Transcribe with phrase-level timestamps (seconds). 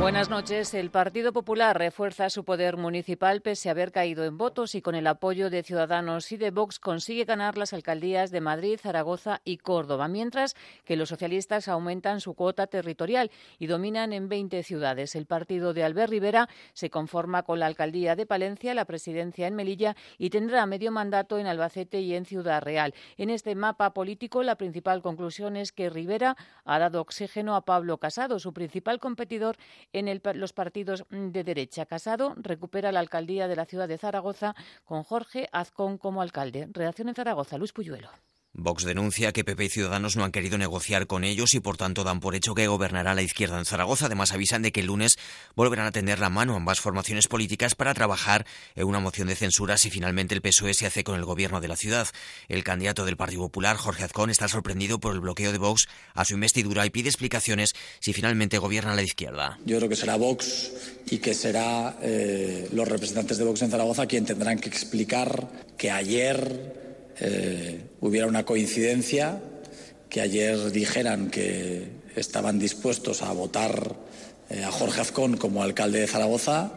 [0.00, 0.72] Buenas noches.
[0.72, 4.94] El Partido Popular refuerza su poder municipal pese a haber caído en votos y con
[4.94, 9.58] el apoyo de Ciudadanos y de Vox consigue ganar las alcaldías de Madrid, Zaragoza y
[9.58, 10.56] Córdoba, mientras
[10.86, 15.14] que los socialistas aumentan su cuota territorial y dominan en 20 ciudades.
[15.14, 19.54] El partido de Albert Rivera se conforma con la alcaldía de Palencia, la presidencia en
[19.54, 22.94] Melilla y tendrá medio mandato en Albacete y en Ciudad Real.
[23.18, 27.98] En este mapa político, la principal conclusión es que Rivera ha dado oxígeno a Pablo
[27.98, 29.58] Casado, su principal competidor
[29.92, 31.86] en los partidos de derecha.
[31.86, 34.54] Casado recupera la alcaldía de la ciudad de Zaragoza
[34.84, 36.68] con Jorge Azcón como alcalde.
[36.72, 38.10] Redacción en Zaragoza, Luis Puyuelo.
[38.60, 42.04] Vox denuncia que PP y Ciudadanos no han querido negociar con ellos y por tanto
[42.04, 44.06] dan por hecho que gobernará la izquierda en Zaragoza.
[44.06, 45.18] Además avisan de que el lunes
[45.56, 49.76] volverán a tender la mano ambas formaciones políticas para trabajar en una moción de censura
[49.76, 52.08] si finalmente el PSOE se hace con el gobierno de la ciudad.
[52.48, 56.24] El candidato del Partido Popular, Jorge Azcón, está sorprendido por el bloqueo de Vox a
[56.24, 59.58] su investidura y pide explicaciones si finalmente gobierna la izquierda.
[59.64, 60.72] Yo creo que será Vox
[61.10, 65.90] y que será eh, los representantes de Vox en Zaragoza quien tendrán que explicar que
[65.90, 66.79] ayer
[67.20, 69.40] eh, hubiera una coincidencia,
[70.08, 73.96] que ayer dijeran que estaban dispuestos a votar
[74.50, 76.72] eh, a Jorge Azcón como alcalde de Zaragoza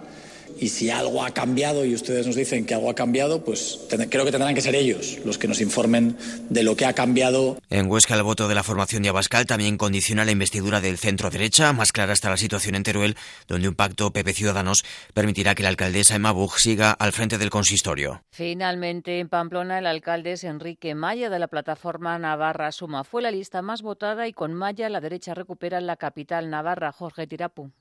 [0.60, 4.26] y si algo ha cambiado y ustedes nos dicen que algo ha cambiado, pues creo
[4.26, 6.18] que tendrán que ser ellos los que nos informen
[6.50, 7.58] de lo que ha cambiado.
[7.70, 11.30] En Huesca el voto de la formación de Abascal también condiciona la investidura del centro
[11.30, 11.74] derecha.
[11.74, 15.70] Más clara está la situación en Teruel, donde un pacto PP Ciudadanos permitirá que la
[15.70, 18.24] alcaldesa Emma Bug siga al frente del consistorio.
[18.32, 23.04] Finalmente, en Pamplona, el alcalde es Enrique Maya de la plataforma Navarra Suma.
[23.04, 27.28] Fue la lista más votada y con Maya la derecha recupera la capital navarra, Jorge
[27.28, 27.72] Tirapu.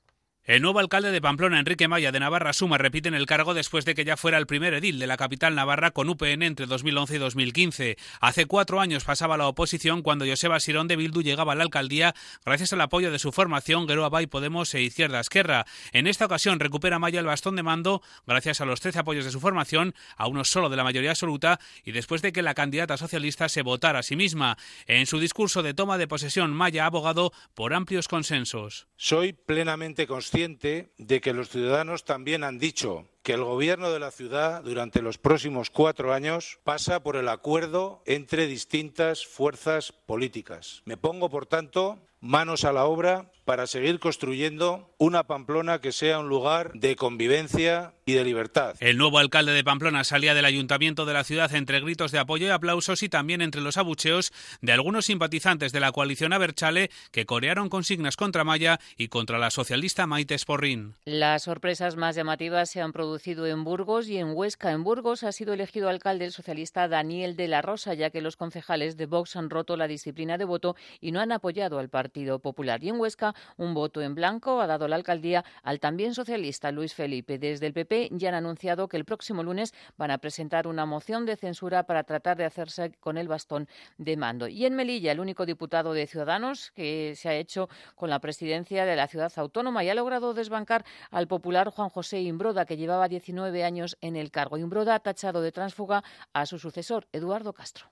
[0.45, 3.85] El nuevo alcalde de Pamplona, Enrique Maya de Navarra Suma, repite en el cargo después
[3.85, 7.15] de que ya fuera el primer edil de la capital navarra con UPN entre 2011
[7.15, 7.97] y 2015.
[8.19, 12.13] Hace cuatro años pasaba la oposición cuando Joseba Sirón de Bildu llegaba a la alcaldía
[12.43, 15.65] gracias al apoyo de su formación Geroa Bay Podemos e Izquierda Esquerra.
[15.93, 19.31] En esta ocasión recupera Maya el bastón de mando gracias a los 13 apoyos de
[19.31, 22.97] su formación, a uno solo de la mayoría absoluta y después de que la candidata
[22.97, 24.57] socialista se votara a sí misma.
[24.87, 28.87] En su discurso de toma de posesión, Maya ha abogado por amplios consensos.
[28.97, 34.09] Soy plenamente consciente de que los ciudadanos también han dicho que el gobierno de la
[34.09, 40.81] ciudad durante los próximos cuatro años pasa por el acuerdo entre distintas fuerzas políticas.
[40.85, 46.19] Me pongo, por tanto, manos a la obra para seguir construyendo una Pamplona que sea
[46.19, 48.75] un lugar de convivencia y de libertad.
[48.79, 52.47] El nuevo alcalde de Pamplona salía del ayuntamiento de la ciudad entre gritos de apoyo
[52.47, 54.31] y aplausos y también entre los abucheos
[54.61, 59.51] de algunos simpatizantes de la coalición Aberchale que corearon consignas contra Maya y contra la
[59.51, 60.95] socialista Maite Sporrin.
[61.03, 64.71] Las sorpresas más llamativas se han producido en Burgos y en Huesca.
[64.71, 68.37] En Burgos ha sido elegido alcalde el socialista Daniel de la Rosa, ya que los
[68.37, 72.12] concejales de Vox han roto la disciplina de voto y no han apoyado al Partido
[72.13, 72.83] Popular.
[72.83, 76.93] Y en Huesca un voto en blanco ha dado la alcaldía al también socialista Luis
[76.93, 77.39] Felipe.
[77.39, 81.25] Desde el PP ya han anunciado que el próximo lunes van a presentar una moción
[81.25, 84.47] de censura para tratar de hacerse con el bastón de mando.
[84.47, 88.85] Y en Melilla, el único diputado de Ciudadanos que se ha hecho con la presidencia
[88.85, 93.07] de la ciudad autónoma y ha logrado desbancar al popular Juan José Imbroda, que llevaba
[93.07, 94.57] 19 años en el cargo.
[94.57, 96.03] Imbroda ha tachado de transfuga
[96.33, 97.87] a su sucesor, Eduardo Castro.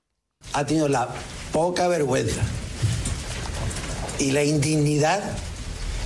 [0.54, 1.08] Ha tenido la
[1.54, 2.42] poca vergüenza
[4.22, 5.20] y la indignidad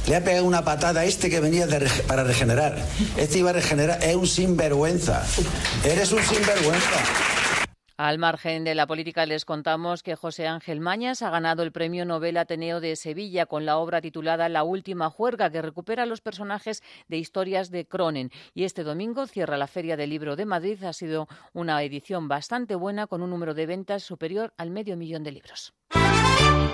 [0.07, 1.67] le ha pegado una patada a este que venía
[2.07, 2.77] para regenerar.
[3.17, 4.01] Este iba a regenerar.
[4.03, 5.25] Es un sinvergüenza.
[5.83, 7.65] Eres un sinvergüenza.
[7.97, 12.05] Al margen de la política, les contamos que José Ángel Mañas ha ganado el Premio
[12.05, 16.83] Nobel Ateneo de Sevilla con la obra titulada La Última Juerga, que recupera los personajes
[17.07, 18.31] de historias de Cronen.
[18.53, 20.83] Y este domingo cierra la Feria del Libro de Madrid.
[20.83, 25.23] Ha sido una edición bastante buena con un número de ventas superior al medio millón
[25.23, 25.73] de libros.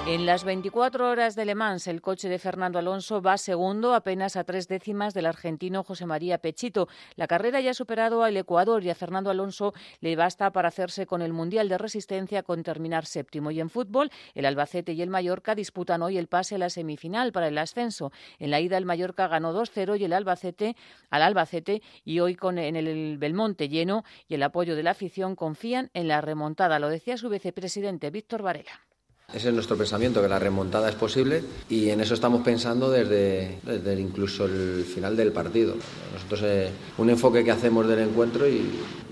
[0.07, 4.35] En las 24 horas de Le Mans, el coche de Fernando Alonso va segundo, apenas
[4.35, 6.89] a tres décimas del argentino José María Pechito.
[7.16, 11.05] La carrera ya ha superado al Ecuador y a Fernando Alonso le basta para hacerse
[11.05, 13.52] con el Mundial de Resistencia con terminar séptimo.
[13.52, 17.31] Y en fútbol, el Albacete y el Mallorca disputan hoy el pase a la semifinal
[17.31, 18.11] para el ascenso.
[18.40, 20.76] En la ida, el Mallorca ganó 2-0 y el Albacete
[21.11, 25.35] al Albacete y hoy con en el Belmonte lleno y el apoyo de la afición
[25.35, 26.79] confían en la remontada.
[26.79, 28.91] Lo decía su vicepresidente Víctor Varela.
[29.33, 33.59] Ese es nuestro pensamiento, que la remontada es posible y en eso estamos pensando desde,
[33.99, 35.75] incluso el final del partido.
[36.13, 38.72] Nosotros eh, un enfoque que hacemos del encuentro y,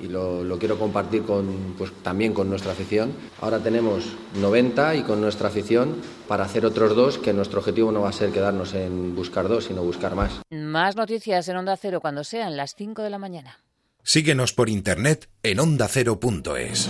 [0.09, 3.13] lo, quiero compartir con, pues, también con nuestra afición.
[3.41, 4.05] Ahora tenemos
[4.39, 5.95] 90 y con nuestra afición
[6.27, 9.65] para hacer otros dos, que nuestro objetivo no va a ser quedarnos en buscar dos,
[9.65, 10.41] sino buscar más.
[10.49, 13.59] Más noticias en Onda Cero cuando sean las 5 de la mañana.
[14.03, 16.89] Síguenos por internet en ondacero.es.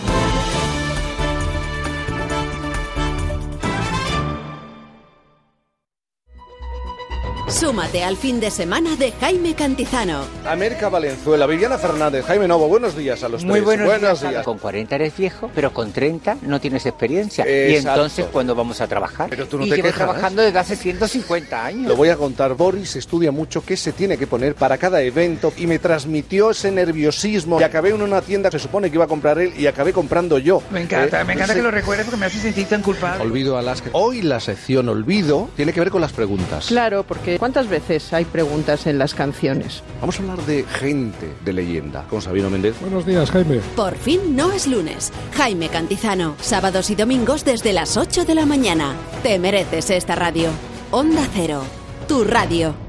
[7.50, 10.22] Súmate al fin de semana de Jaime Cantizano.
[10.46, 13.84] América Valenzuela, Viviana Fernández, Jaime Novo, buenos días a los Muy tres.
[13.86, 14.46] buenos, días.
[14.46, 17.46] Con 40 eres viejo, pero con 30 no tienes experiencia.
[17.50, 19.32] Y entonces, ¿cuándo vamos a trabajar?
[19.32, 19.98] Pero tú no y te llevo quejas.
[20.06, 21.88] trabajando desde hace 150 años.
[21.88, 22.54] Lo voy a contar.
[22.54, 26.70] Boris estudia mucho qué se tiene que poner para cada evento y me transmitió ese
[26.72, 27.60] nerviosismo.
[27.60, 29.92] Y acabé en una tienda que se supone que iba a comprar él y acabé
[29.92, 30.62] comprando yo.
[30.70, 31.60] Me encanta, Eh, me encanta sí.
[31.60, 33.24] que lo recuerdes porque me hace sentir tan culpable.
[33.24, 33.90] Olvido Alaska.
[33.94, 36.68] Hoy la sección Olvido tiene que ver con las preguntas.
[36.68, 39.82] Claro, porque ¿cuántas veces hay preguntas en las canciones?
[40.02, 42.76] Vamos a hablar de gente de leyenda con Sabino Méndez.
[42.82, 43.62] Buenos días, Jaime.
[43.76, 45.12] Por fin no es lunes.
[45.36, 48.94] Jaime Cantizano, sábados y domingos desde las 8 de la mañana.
[49.24, 50.50] Te mereces esta radio.
[50.92, 51.64] Onda Cero,
[52.08, 52.89] tu radio.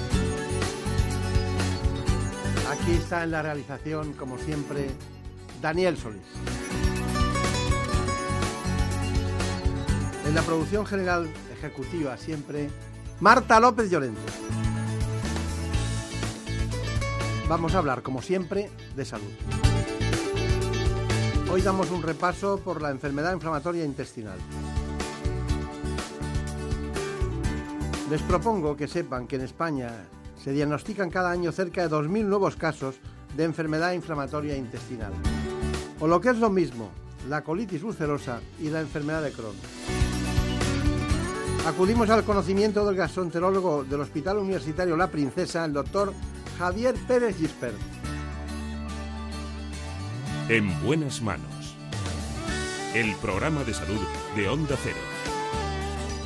[2.71, 4.91] Aquí está en la realización, como siempre,
[5.61, 6.21] Daniel Solís.
[10.25, 12.69] En la producción general ejecutiva, siempre,
[13.19, 14.21] Marta López Llorente.
[17.49, 19.33] Vamos a hablar, como siempre, de salud.
[21.51, 24.39] Hoy damos un repaso por la enfermedad inflamatoria intestinal.
[28.09, 29.91] Les propongo que sepan que en España
[30.43, 32.95] se diagnostican cada año cerca de 2.000 nuevos casos
[33.35, 35.13] de enfermedad inflamatoria intestinal.
[35.99, 36.89] O lo que es lo mismo,
[37.29, 39.55] la colitis ulcerosa y la enfermedad de Crohn.
[41.67, 46.11] Acudimos al conocimiento del gastroenterólogo del Hospital Universitario La Princesa, el doctor
[46.57, 47.77] Javier Pérez Gispert.
[50.49, 51.77] En buenas manos.
[52.95, 54.01] El programa de salud
[54.35, 54.97] de Onda Cero.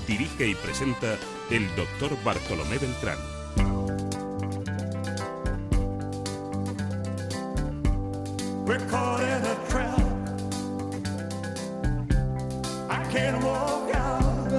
[0.07, 1.17] Dirige y presenta
[1.51, 3.34] el doctor Bartolomé Beltrán.
[8.77, 9.99] We're caught in a trap.
[12.89, 14.51] I can't walk out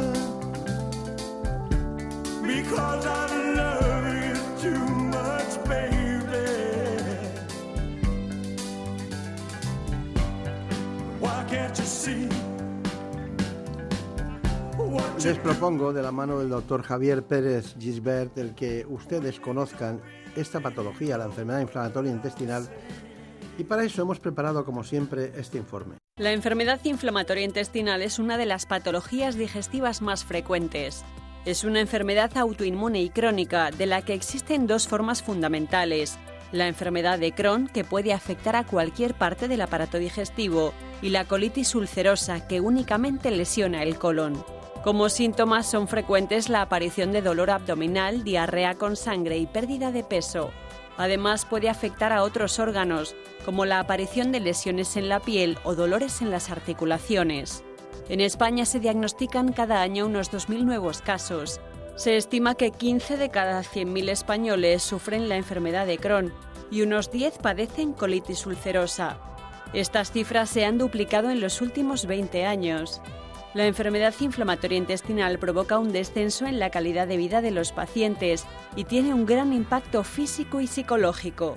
[2.42, 3.26] because I
[3.60, 6.48] love you too much, baby.
[11.20, 12.26] Why can't you see
[14.78, 20.00] what Les propongo, de la mano del doctor Javier Pérez Gisbert, el que ustedes conozcan
[20.34, 22.66] esta patología, la enfermedad inflamatoria intestinal,
[23.58, 25.96] y para eso hemos preparado, como siempre, este informe.
[26.18, 31.04] La enfermedad inflamatoria intestinal es una de las patologías digestivas más frecuentes.
[31.44, 36.18] Es una enfermedad autoinmune y crónica de la que existen dos formas fundamentales.
[36.52, 40.72] La enfermedad de Crohn, que puede afectar a cualquier parte del aparato digestivo,
[41.02, 44.42] y la colitis ulcerosa, que únicamente lesiona el colon.
[44.82, 50.04] Como síntomas son frecuentes la aparición de dolor abdominal, diarrea con sangre y pérdida de
[50.04, 50.50] peso.
[50.96, 55.74] Además puede afectar a otros órganos, como la aparición de lesiones en la piel o
[55.74, 57.62] dolores en las articulaciones.
[58.08, 61.60] En España se diagnostican cada año unos 2.000 nuevos casos.
[61.96, 66.32] Se estima que 15 de cada 100.000 españoles sufren la enfermedad de Crohn
[66.70, 69.18] y unos 10 padecen colitis ulcerosa.
[69.72, 73.00] Estas cifras se han duplicado en los últimos 20 años.
[73.56, 78.44] La enfermedad inflamatoria intestinal provoca un descenso en la calidad de vida de los pacientes
[78.76, 81.56] y tiene un gran impacto físico y psicológico.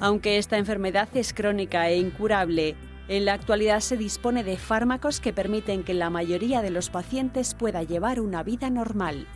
[0.00, 2.76] Aunque esta enfermedad es crónica e incurable,
[3.08, 7.52] en la actualidad se dispone de fármacos que permiten que la mayoría de los pacientes
[7.52, 9.26] pueda llevar una vida normal.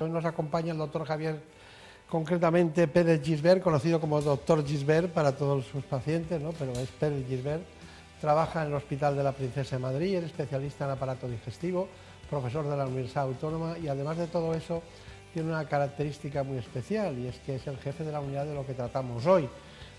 [0.00, 1.40] Hoy nos acompaña el doctor Javier,
[2.08, 6.50] concretamente Pérez Gisbert, conocido como doctor Gisbert para todos sus pacientes, ¿no?
[6.58, 7.62] pero es Pérez Gisbert.
[8.24, 11.86] Trabaja en el Hospital de la Princesa de Madrid, es especialista en aparato digestivo,
[12.30, 14.82] profesor de la Universidad Autónoma y además de todo eso
[15.34, 18.54] tiene una característica muy especial y es que es el jefe de la unidad de
[18.54, 19.46] lo que tratamos hoy,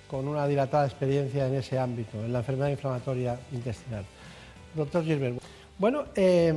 [0.07, 4.05] con una dilatada experiencia en ese ámbito, en la enfermedad inflamatoria intestinal.
[4.73, 5.37] Doctor Gilbert,
[5.77, 6.51] bueno, eh,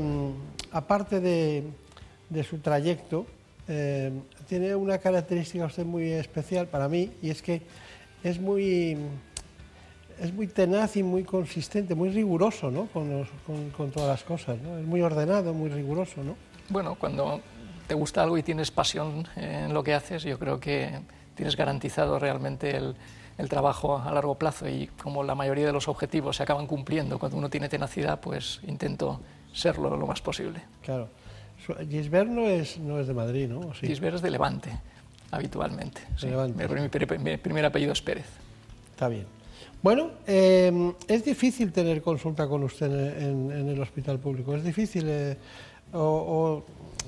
[0.72, 3.26] aparte de, su trayecto,
[3.68, 4.10] eh,
[4.48, 7.60] tiene una característica usted muy especial para mí y es que
[8.24, 8.96] es muy,
[10.20, 12.86] es muy tenaz y muy consistente, muy riguroso ¿no?
[12.86, 14.78] con, los, con, con, todas las cosas, ¿no?
[14.78, 16.22] es muy ordenado, muy riguroso.
[16.22, 16.36] ¿no?
[16.68, 17.40] Bueno, cuando
[17.86, 20.98] te gusta algo y tienes pasión en lo que haces, yo creo que
[21.34, 22.94] tienes garantizado realmente el,
[23.38, 27.18] el trabajo a largo plazo y como la mayoría de los objetivos se acaban cumpliendo
[27.18, 29.20] cuando uno tiene tenacidad, pues intento
[29.52, 30.60] serlo lo más posible.
[30.82, 31.08] Claro.
[31.88, 33.74] Gisbert no es, no es de Madrid, ¿no?
[33.74, 33.86] Sí.
[33.86, 34.70] Gisbert es de Levante,
[35.30, 36.00] habitualmente.
[36.00, 36.26] De sí.
[36.28, 36.68] Levante.
[36.68, 38.26] Mi, mi, mi, primer apellido es Pérez.
[38.90, 39.26] Está bien.
[39.82, 42.90] Bueno, eh, es difícil tener consulta con usted
[43.22, 44.54] en, en, en el hospital público.
[44.54, 45.04] Es difícil.
[45.06, 45.36] Eh,
[45.92, 46.64] o, o,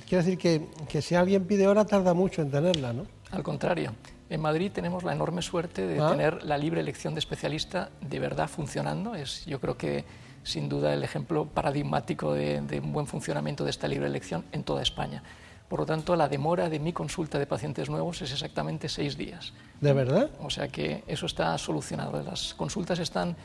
[0.09, 3.07] quiero decir que, que si alguien pide hora tarda mucho en tenerla, ¿no?
[3.31, 3.93] Al contrario.
[4.29, 6.11] En Madrid tenemos la enorme suerte de ¿Ah?
[6.11, 9.17] tener la libre elección de especialista de verdad funcionando.
[9.17, 10.05] Es, yo creo que
[10.45, 14.62] sin duda el ejemplo paradigmático de, de, un buen funcionamiento de esta libre elección en
[14.62, 15.25] toda España.
[15.71, 19.53] Por lo tanto, la demora de mi consulta de pacientes nuevos es exactamente seis días.
[19.81, 20.29] ¿De verdad?
[20.41, 22.21] O sea que eso está solucionado.
[22.25, 23.37] Las consultas están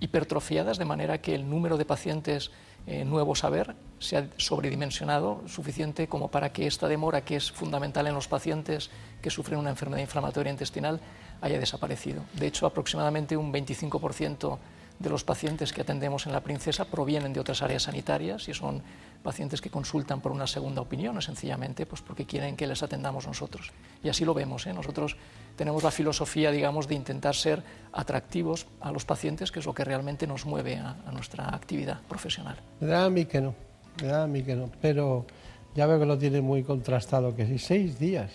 [0.00, 2.50] hipertrofiadas de manera que el número de pacientes
[2.86, 7.52] eh, nuevos a ver se ha sobredimensionado suficiente como para que esta demora, que es
[7.52, 8.88] fundamental en los pacientes
[9.20, 11.00] que sufren una enfermedad inflamatoria intestinal,
[11.42, 12.22] haya desaparecido.
[12.32, 14.56] De hecho, aproximadamente un 25%
[14.98, 18.82] de los pacientes que atendemos en la Princesa provienen de otras áreas sanitarias y son
[19.24, 23.72] pacientes que consultan por una segunda opinión sencillamente pues porque quieren que les atendamos nosotros.
[24.02, 24.66] Y así lo vemos.
[24.66, 24.72] ¿eh?
[24.72, 25.16] Nosotros
[25.56, 27.62] tenemos la filosofía, digamos, de intentar ser
[27.92, 32.00] atractivos a los pacientes, que es lo que realmente nos mueve a, a nuestra actividad
[32.02, 32.60] profesional.
[32.80, 33.54] Me da a mí que no,
[34.00, 35.26] me da a mí que no, pero
[35.74, 38.30] ya veo que lo tiene muy contrastado, que sí, seis días.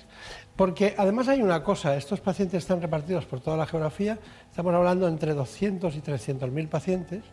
[0.55, 4.19] Porque además hay una cosa, estos pacientes están repartidos por toda la geografía,
[4.49, 7.23] estamos hablando entre 200 y 300 mil pacientes,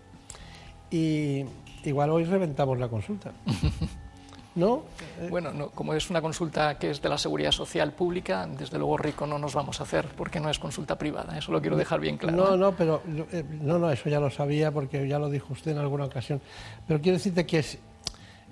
[0.90, 1.44] y
[1.88, 3.32] igual hoy reventamos la consulta.
[4.54, 4.84] ¿No?
[5.28, 8.96] Bueno, no, como es una consulta que es de la seguridad social pública, desde luego
[8.96, 11.36] rico no nos vamos a hacer porque no es consulta privada.
[11.36, 12.36] Eso lo quiero dejar bien claro.
[12.38, 12.56] No, ¿eh?
[12.56, 13.02] no, pero
[13.32, 16.40] eh, no, no, eso ya lo sabía porque ya lo dijo usted en alguna ocasión.
[16.88, 17.78] Pero quiero decirte que es,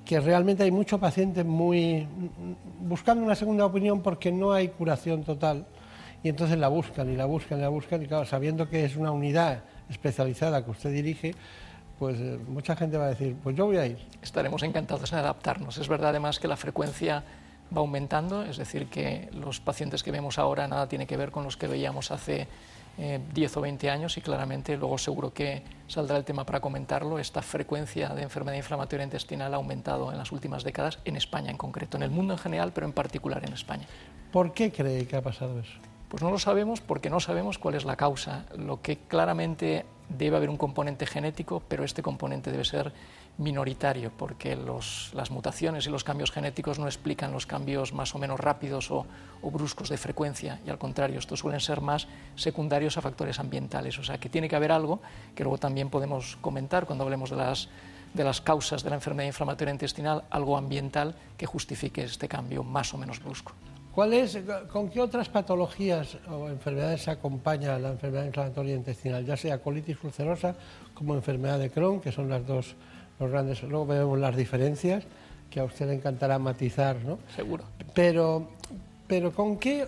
[0.04, 2.06] que realmente hay muchos pacientes muy
[2.80, 5.64] buscando una segunda opinión porque no hay curación total
[6.22, 8.96] y entonces la buscan y la buscan y la buscan y claro, sabiendo que es
[8.96, 11.34] una unidad especializada que usted dirige,
[11.98, 13.98] pues eh, mucha gente va a decir, pues yo voy a ir.
[14.22, 15.78] Estaremos encantados en adaptarnos.
[15.78, 17.24] Es verdad además que la frecuencia
[17.74, 21.44] va aumentando, es decir, que los pacientes que vemos ahora nada tiene que ver con
[21.44, 22.46] los que veíamos hace
[22.96, 27.18] eh, 10 o 20 años y claramente luego seguro que saldrá el tema para comentarlo.
[27.18, 31.56] Esta frecuencia de enfermedad inflamatoria intestinal ha aumentado en las últimas décadas, en España en
[31.56, 33.86] concreto, en el mundo en general, pero en particular en España.
[34.30, 35.72] ¿Por qué cree que ha pasado eso?
[36.08, 38.44] Pues no lo sabemos porque no sabemos cuál es la causa.
[38.56, 42.92] Lo que claramente debe haber un componente genético, pero este componente debe ser
[43.36, 48.38] minoritario, porque las mutaciones y los cambios genéticos no explican los cambios más o menos
[48.38, 49.06] rápidos o,
[49.42, 52.06] bruscos de frecuencia, y al contrario, estos suelen ser más
[52.36, 53.98] secundarios a factores ambientales.
[53.98, 55.00] O sea, que tiene que haber algo
[55.34, 60.24] que luego también podemos comentar cuando hablemos de las causas de la enfermedad inflamatoria intestinal,
[60.30, 63.52] algo ambiental que justifique este cambio más o menos brusco.
[63.94, 64.36] ¿Cuál es,
[64.72, 70.02] ¿Con qué otras patologías o enfermedades se acompaña la enfermedad inflamatoria intestinal, ya sea colitis
[70.02, 70.56] ulcerosa
[70.94, 72.74] como enfermedad de Crohn, que son las dos
[73.20, 75.04] los grandes, luego vemos las diferencias
[75.48, 77.20] que a usted le encantará matizar, ¿no?
[77.36, 77.62] Seguro.
[77.94, 78.48] Pero,
[79.06, 79.86] pero ¿con qué,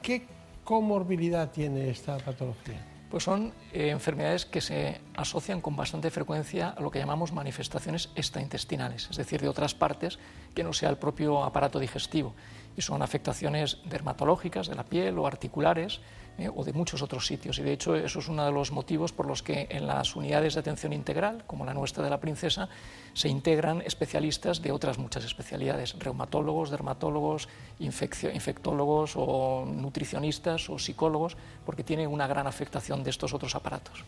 [0.00, 0.22] qué
[0.62, 2.80] comorbilidad tiene esta patología?
[3.10, 8.10] Pues son eh, enfermedades que se asocian con bastante frecuencia a lo que llamamos manifestaciones
[8.14, 10.20] extraintestinales, es decir, de otras partes
[10.54, 12.34] que no sea el propio aparato digestivo.
[12.78, 15.98] Y son afectaciones dermatológicas de la piel o articulares
[16.38, 17.58] eh, o de muchos otros sitios.
[17.58, 20.54] Y de hecho eso es uno de los motivos por los que en las unidades
[20.54, 22.68] de atención integral, como la nuestra de la Princesa,
[23.12, 27.48] se integran especialistas de otras muchas especialidades, reumatólogos, dermatólogos,
[27.80, 34.04] infectólogos o nutricionistas o psicólogos, porque tiene una gran afectación de estos otros aparatos.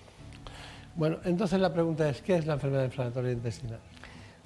[0.94, 3.80] Bueno, entonces la pregunta es, ¿qué es la enfermedad inflamatoria intestinal?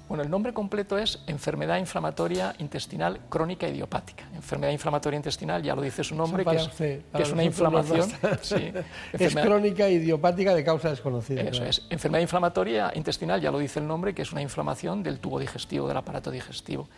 [0.08, 4.24] Bueno, el nombre completo es enfermedad inflamatoria intestinal crónica idiopática.
[4.34, 8.10] Enfermedad inflamatoria intestinal, ya lo dice su nombre, que es, usted, que es una inflamación.
[8.42, 8.72] Sí,
[9.12, 11.40] es crónica idiopática de causa desconocida.
[11.42, 11.70] Eso claro.
[11.70, 11.86] es.
[11.88, 15.88] Enfermedad inflamatoria intestinal, ya lo dice el nombre, que es una inflamación del tubo digestivo,
[15.88, 16.88] del aparato digestivo.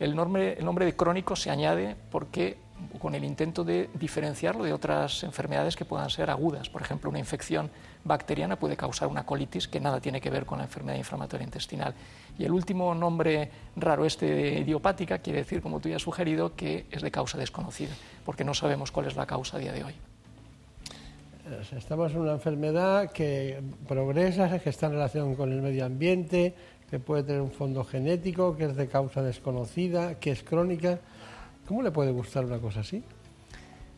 [0.00, 2.56] El nombre, el nombre de crónico se añade porque
[2.98, 6.68] con el intento de diferenciarlo de otras enfermedades que puedan ser agudas.
[6.68, 7.70] Por ejemplo, una infección
[8.04, 11.94] bacteriana puede causar una colitis que nada tiene que ver con la enfermedad inflamatoria intestinal.
[12.38, 16.54] Y el último nombre raro este de idiopática quiere decir, como tú ya has sugerido,
[16.54, 17.94] que es de causa desconocida,
[18.24, 19.94] porque no sabemos cuál es la causa a día de hoy.
[21.76, 26.54] Estamos en una enfermedad que progresa, que está en relación con el medio ambiente,
[26.90, 31.00] que puede tener un fondo genético, que es de causa desconocida, que es crónica.
[31.68, 33.04] ¿Cómo le puede gustar una cosa así?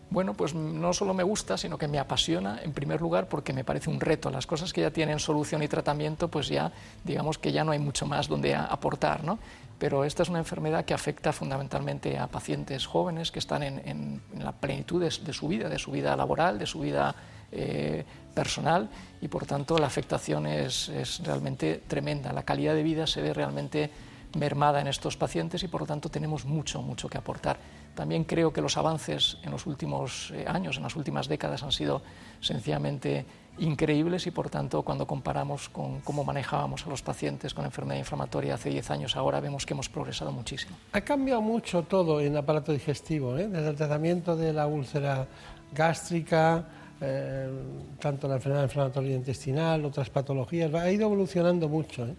[0.08, 3.64] Bueno, pues no solo me gusta, sino que me apasiona, en primer lugar, porque me
[3.64, 4.30] parece un reto.
[4.30, 6.70] Las cosas que ya tienen solución y tratamiento, pues ya,
[7.02, 9.38] digamos que ya no hay mucho más donde aportar, ¿no?
[9.78, 14.52] Pero esta es una enfermedad que afecta fundamentalmente a pacientes jóvenes que están en, la
[14.52, 17.14] plenitud de, su vida, de su vida laboral, de su vida
[17.52, 18.88] eh, personal,
[19.20, 22.32] y por tanto la afectación es realmente tremenda.
[22.32, 23.90] La calidad de vida se ve realmente
[24.36, 27.58] mermada en estos pacientes y por lo tanto tenemos mucho, mucho que aportar.
[27.96, 31.72] También creo que los avances en los últimos eh, años, en las últimas décadas, han
[31.72, 32.02] sido
[32.40, 33.26] sencillamente
[33.58, 38.54] increíbles y por tanto cuando comparamos con cómo manejábamos a los pacientes con enfermedad inflamatoria
[38.54, 40.76] hace 10 años, ahora vemos que hemos progresado muchísimo.
[40.92, 43.48] Ha cambiado mucho todo en el aparato digestivo, ¿eh?
[43.48, 45.26] desde el tratamiento de la úlcera
[45.72, 46.66] gástrica,
[46.98, 47.50] eh,
[47.98, 52.06] tanto la enfermedad inflamatoria intestinal, otras patologías, ha ido evolucionando mucho.
[52.06, 52.14] ¿eh?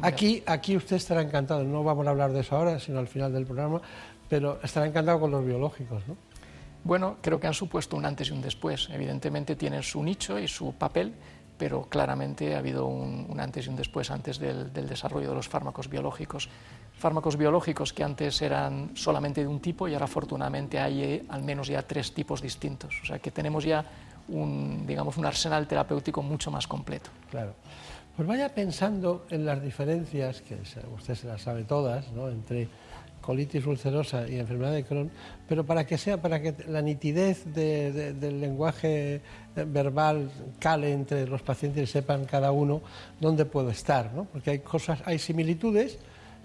[0.00, 3.32] Aquí, aquí usted estará encantado, no vamos a hablar de eso ahora, sino al final
[3.32, 3.82] del programa,
[4.32, 6.16] pero estará encantado con los biológicos, ¿no?
[6.84, 8.88] Bueno, creo que han supuesto un antes y un después.
[8.90, 11.12] Evidentemente tienen su nicho y su papel,
[11.58, 15.34] pero claramente ha habido un, un antes y un después antes del, del, desarrollo de
[15.34, 16.48] los fármacos biológicos.
[16.94, 21.42] Fármacos biológicos que antes eran solamente de un tipo y ahora afortunadamente hay eh, al
[21.42, 23.00] menos ya tres tipos distintos.
[23.02, 23.84] O sea que tenemos ya
[24.28, 27.10] un, digamos, un arsenal terapéutico mucho más completo.
[27.30, 27.52] Claro.
[28.16, 30.56] Pues vaya pensando en las diferencias, que
[30.94, 32.30] usted se las sabe todas, ¿no?
[32.30, 32.68] entre
[33.22, 35.10] colitis ulcerosa y enfermedad de Crohn,
[35.48, 39.22] pero para que sea, para que la nitidez de, de, del lenguaje
[39.54, 42.82] verbal cale entre los pacientes y sepan cada uno
[43.20, 44.24] dónde puedo estar, ¿no?
[44.24, 45.98] Porque hay cosas, hay similitudes,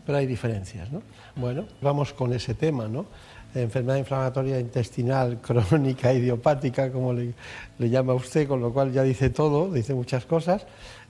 [0.06, 1.02] pero hay diferencias, ¿no?
[1.36, 3.08] Bueno, vamos con ese tema, ¿no?
[3.54, 7.34] Enfermedad inflamatoria intestinal crónica idiopática, como le,
[7.80, 10.66] le llama usted, con lo cual ya dice todo, dice muchas cosas.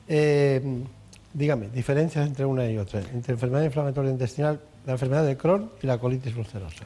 [0.08, 0.62] Eh,
[1.38, 5.88] dígame, diferencias entre una y otra, entre enfermedad inflamatoria intestinal la enfermedad de Crohn y
[5.88, 6.86] la colitis ulcerosa.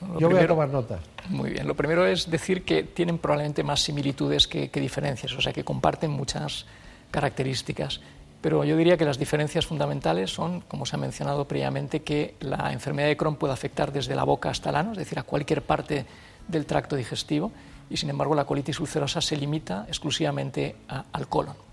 [0.00, 1.00] Lo Yo primero, voy a tomar notas.
[1.28, 1.66] Muy bien.
[1.66, 5.64] Lo primero es decir que tienen probablemente más similitudes que, que, diferencias, o sea, que
[5.64, 6.66] comparten muchas
[7.10, 8.00] características.
[8.40, 12.72] Pero yo diría que las diferencias fundamentales son, como se ha mencionado previamente, que la
[12.72, 15.62] enfermedad de Crohn puede afectar desde la boca hasta el ano, es decir, a cualquier
[15.62, 16.06] parte
[16.46, 17.52] del tracto digestivo,
[17.90, 21.69] y sin embargo la colitis ulcerosa se limita exclusivamente a, al colon.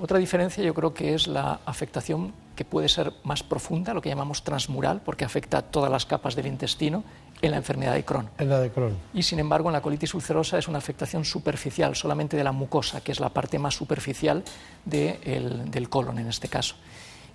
[0.00, 4.08] Otra diferencia yo creo que es la afectación que puede ser más profunda, lo que
[4.08, 7.02] llamamos transmural, porque afecta a todas las capas del intestino
[7.40, 8.28] en la enfermedad de Crohn.
[8.38, 8.96] En la de Crohn.
[9.14, 13.02] Y sin embargo, en la colitis ulcerosa es una afectación superficial, solamente de la mucosa,
[13.02, 14.42] que es la parte más superficial
[14.84, 16.76] de el, del colon en este caso.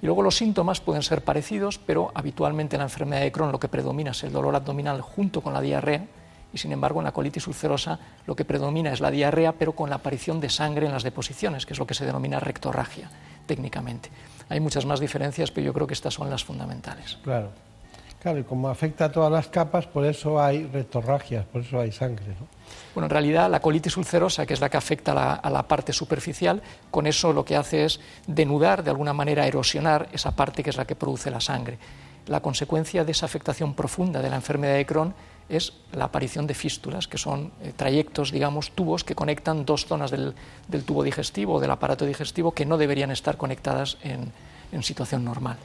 [0.01, 3.59] Y luego los síntomas pueden ser parecidos, pero habitualmente en la enfermedad de Crohn lo
[3.59, 6.05] que predomina es el dolor abdominal junto con la diarrea,
[6.53, 9.89] y sin embargo en la colitis ulcerosa lo que predomina es la diarrea, pero con
[9.89, 13.09] la aparición de sangre en las deposiciones, que es lo que se denomina rectorragia
[13.45, 14.09] técnicamente.
[14.49, 17.17] Hay muchas más diferencias, pero yo creo que estas son las fundamentales.
[17.23, 17.49] Claro.
[18.21, 21.91] Claro, y como afecta a todas las capas, por eso hay rectorragias, por eso hay
[21.91, 22.27] sangre.
[22.27, 22.47] ¿no?
[22.93, 25.63] Bueno, en realidad la colitis ulcerosa, que es la que afecta a la, a la,
[25.63, 26.61] parte superficial,
[26.91, 30.77] con eso lo que hace es denudar, de alguna manera erosionar esa parte que es
[30.77, 31.79] la que produce la sangre.
[32.27, 35.15] La consecuencia de esa afectación profunda de la enfermedad de Crohn
[35.51, 40.11] es la aparición de fístulas, que son eh, trayectos, digamos, tubos que conectan dos zonas
[40.11, 40.33] del,
[40.67, 44.31] del, tubo digestivo o del aparato digestivo que no deberían estar conectadas en,
[44.71, 45.57] en situación normal.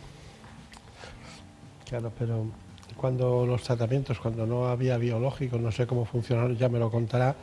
[1.88, 2.46] Claro, pero
[2.96, 7.34] cuando los tratamientos, cuando no había biológicos, no sé cómo funcionaron, ya me lo contará,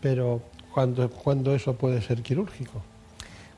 [0.00, 2.82] pero ¿cuándo, ¿cuándo eso puede ser quirúrgico?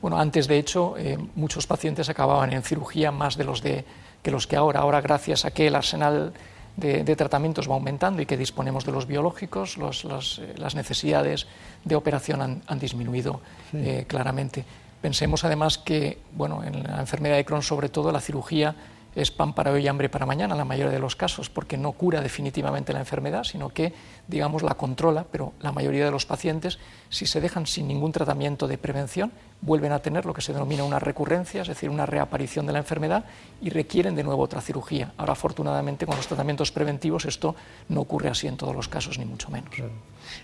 [0.01, 3.83] Bueno, antes de hecho, eh, muchos pacientes acababan en cirugía más de los de,
[4.21, 4.81] que los que ahora.
[4.81, 6.33] Ahora, gracias a que el arsenal
[6.77, 11.47] de, de tratamientos va aumentando y que disponemos de los biológicos, los, eh, las necesidades
[11.83, 13.77] de operación han, han disminuido sí.
[13.77, 14.63] eh, claramente.
[15.01, 18.75] Pensemos además que, bueno, en la enfermedad de Crohn, sobre todo, la cirugía
[19.21, 21.75] es pan para hoy y hambre para mañana en la mayoría de los casos, porque
[21.75, 23.91] no cura definitivamente la enfermedad, sino que,
[24.27, 26.77] digamos, la controla, pero la mayoría de los pacientes,
[27.09, 30.83] si se dejan sin ningún tratamiento de prevención, vuelven a tener lo que se denomina
[30.83, 33.25] una recurrencia, es decir, una reaparición de la enfermedad
[33.59, 35.13] y requieren de nuevo otra cirugía.
[35.17, 37.55] Ahora, afortunadamente, con los tratamientos preventivos esto
[37.89, 39.73] no ocurre así en todos los casos, ni mucho menos.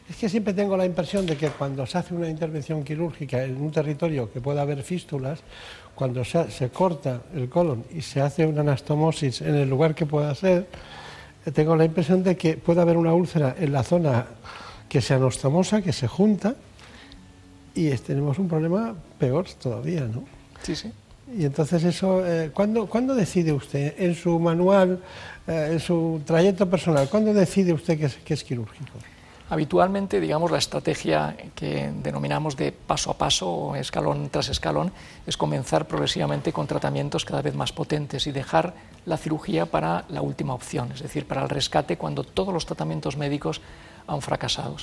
[0.09, 3.61] Es que siempre tengo la impresión de que cuando se hace una intervención quirúrgica en
[3.61, 5.43] un territorio que pueda haber fístulas,
[5.95, 10.05] cuando se, se, corta el colon y se hace una anastomosis en el lugar que
[10.05, 10.67] pueda ser,
[11.53, 14.25] tengo la impresión de que puede haber una úlcera en la zona
[14.87, 16.55] que se anostomosa, que se junta,
[17.75, 20.23] y tenemos un problema peor todavía, ¿no?
[20.61, 20.91] Sí, sí.
[21.35, 25.01] Y entonces eso, eh, ¿cuándo, cuándo decide usted en su manual,
[25.47, 28.91] eh, en su trayecto personal, cuándo decide usted que es, que es quirúrgico?
[29.49, 34.91] Habitualmente, digamos, la estrategia que denominamos de paso a paso o escalón tras escalón
[35.27, 38.73] es comenzar progresivamente con tratamientos cada vez más potentes y dejar
[39.05, 43.17] la cirugía para la última opción, es decir, para el rescate cuando todos los tratamientos
[43.17, 43.61] médicos
[44.07, 44.77] han fracasado.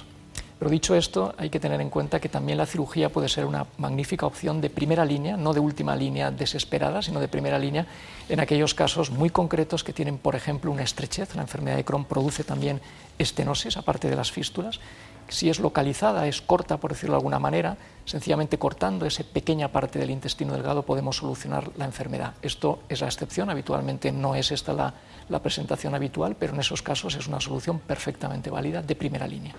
[0.60, 3.64] Pero dicho esto, hay que tener en cuenta que también la cirugía puede ser una
[3.78, 7.86] magnífica opción de primera línea, no de última línea desesperada, sino de primera línea
[8.28, 11.34] en aquellos casos muy concretos que tienen, por ejemplo, una estrechez.
[11.34, 12.82] La enfermedad de Crohn produce también
[13.18, 14.80] estenosis, aparte de las fístulas.
[15.28, 19.98] Si es localizada, es corta, por decirlo de alguna manera, sencillamente cortando esa pequeña parte
[19.98, 22.34] del intestino delgado podemos solucionar la enfermedad.
[22.42, 24.92] Esto es la excepción, habitualmente no es esta la,
[25.30, 29.54] la presentación habitual, pero en esos casos es una solución perfectamente válida de primera línea.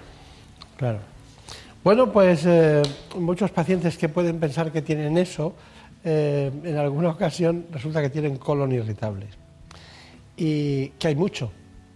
[0.81, 0.97] Claro.
[1.83, 2.81] Bueno, pues eh,
[3.15, 5.53] muchos pacientes que pueden pensar que tienen eso,
[6.03, 9.27] eh, en alguna ocasión resulta que tienen colon irritable.
[10.35, 11.51] Y que hay mucho,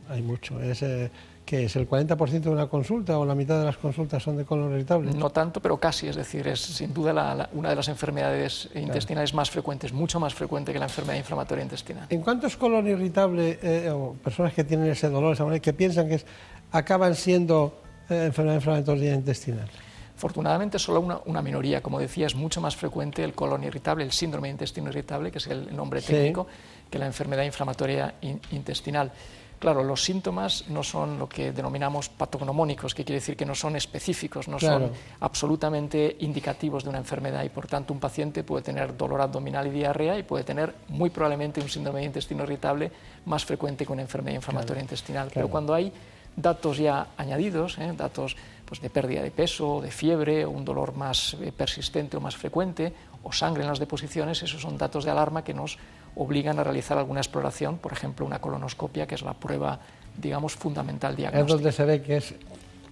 [0.07, 0.61] hay mucho.
[0.61, 1.09] Es, eh,
[1.43, 4.45] que es el 40% de una consulta o la mitad de las consultas son de
[4.45, 5.11] colon irritable.
[5.13, 8.69] No tanto, pero casi, es decir, es sin duda la- la- una de las enfermedades
[8.75, 12.05] intestinales más frecuentes, mucho más frecuente que la enfermedad inflamatoria intestinal.
[12.11, 16.07] ¿En cuántos colon irritable eh, o personas que tienen ese dolor, esa manera, que piensan
[16.07, 16.25] que es,
[16.71, 19.69] acaban siendo eh, enfermedad inflamatoria intestinal?
[20.15, 24.11] Afortunadamente, solo una, una minoría, como decía, es mucho más frecuente el colon irritable, el
[24.13, 26.13] síndrome de intestino irritable, que es el nombre Sí.
[26.13, 26.47] técnico,
[26.89, 29.11] que la enfermedad inflamatoria in- intestinal.
[29.59, 33.75] Claro, los síntomas no son lo que denominamos patognomónicos, que quiere decir que no son
[33.75, 34.87] específicos, no Claro.
[34.87, 34.91] son
[35.21, 39.71] absolutamente indicativos de una enfermedad y por tanto un paciente puede tener dolor abdominal y
[39.71, 42.91] diarrea y puede tener muy probablemente un síndrome de intestino irritable
[43.25, 45.25] más frecuente que una enfermedad inflamatoria intestinal.
[45.27, 45.49] Pero claro.
[45.49, 45.91] cuando hay
[46.35, 47.93] datos ya añadidos, ¿eh?
[47.95, 52.21] datos pues, de pérdida de peso, de fiebre, o un dolor más eh, persistente o
[52.21, 52.93] más frecuente,
[53.23, 55.77] o sangre en las deposiciones, esos son datos de alarma que nos
[56.15, 59.79] obligan a realizar alguna exploración, por ejemplo, una colonoscopia, que es la prueba,
[60.17, 61.53] digamos, fundamental Es diagnóstica.
[61.53, 62.33] donde se ve que, es,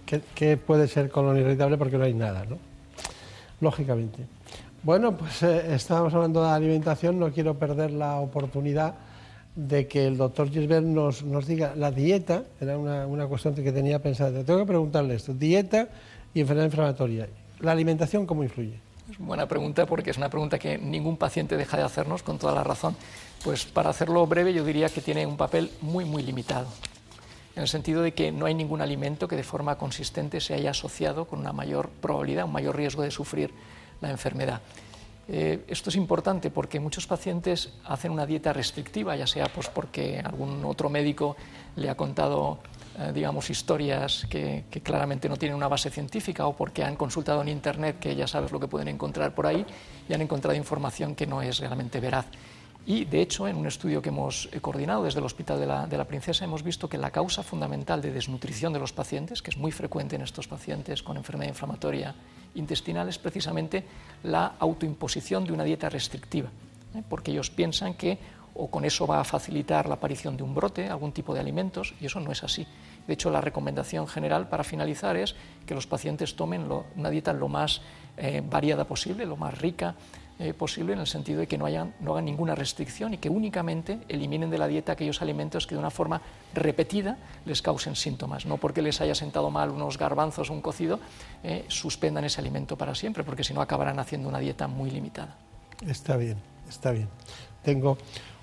[0.04, 2.58] que, que puede ser colon irritable porque no hay nada, ¿no?
[3.60, 4.26] Lógicamente.
[4.82, 8.94] Bueno, pues eh, estábamos hablando de alimentación, no quiero perder la oportunidad
[9.54, 13.72] de que el doctor Gisbert nos, nos diga la dieta, era una, una cuestión que
[13.72, 14.42] tenía pensada.
[14.44, 15.88] Tengo que preguntarle esto, dieta
[16.34, 17.28] y enfermedad inflamatoria.
[17.60, 18.80] ¿La alimentación cómo influye?
[19.10, 22.54] Es buena pregunta porque es una pregunta que ningún paciente deja de hacernos con toda
[22.54, 22.96] la razón.
[23.44, 26.66] Pues para hacerlo breve yo diría que tiene un papel muy muy limitado.
[27.54, 30.70] En el sentido de que no hay ningún alimento que de forma consistente se haya
[30.70, 33.52] asociado con una mayor probabilidad, un mayor riesgo de sufrir
[34.00, 34.60] la enfermedad.
[35.26, 40.20] Eh, esto es importante porque muchos pacientes hacen una dieta restrictiva, ya sea pues porque
[40.22, 41.36] algún otro médico
[41.76, 42.58] le ha contado,
[42.98, 47.40] eh, digamos, historias que, que claramente no tienen una base científica o porque han consultado
[47.40, 49.64] en Internet, que ya sabes lo que pueden encontrar por ahí,
[50.08, 52.26] y han encontrado información que no es realmente veraz.
[52.86, 56.04] Y, de hecho, en un estudio que hemos eh, coordinado desde el Hospital de la,
[56.04, 59.72] Princesa, hemos visto que la causa fundamental de desnutrición de los pacientes, que es muy
[59.72, 62.14] frecuente en estos pacientes con enfermedad inflamatoria
[62.54, 63.84] intestinal, es precisamente
[64.22, 66.50] la autoimposición de una dieta restrictiva,
[66.94, 67.02] ¿eh?
[67.08, 68.18] porque ellos piensan que
[68.56, 71.94] o con eso va a facilitar la aparición de un brote, algún tipo de alimentos,
[72.00, 72.66] y eso no es así.
[73.06, 75.34] De hecho, la recomendación general para finalizar es
[75.66, 77.82] que los pacientes tomen una dieta lo más
[78.16, 79.96] eh, variada posible, lo más rica
[80.38, 83.28] eh, posible, en el sentido de que no, hayan, no hagan ninguna restricción y que
[83.28, 86.20] únicamente eliminen de la dieta aquellos alimentos que de una forma
[86.52, 88.44] repetida les causen síntomas.
[88.44, 90.98] No porque les haya sentado mal unos garbanzos o un cocido,
[91.44, 95.36] eh, suspendan ese alimento para siempre, porque si no acabarán haciendo una dieta muy limitada.
[95.86, 97.08] Está bien, está bien.
[97.62, 97.96] Tengo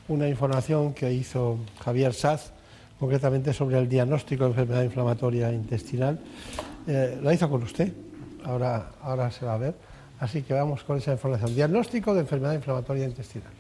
[0.08, 2.54] una información que hizo Javier Saz,
[3.00, 6.20] concretamente sobre el diagnóstico de enfermedad inflamatoria intestinal.
[6.88, 7.92] Eh, la hizo con usted,
[8.46, 9.91] ahora, ahora se va a ver.
[10.22, 11.56] Así que vamos con esa información.
[11.56, 13.52] Diagnóstico de enfermedad inflamatoria intestinal.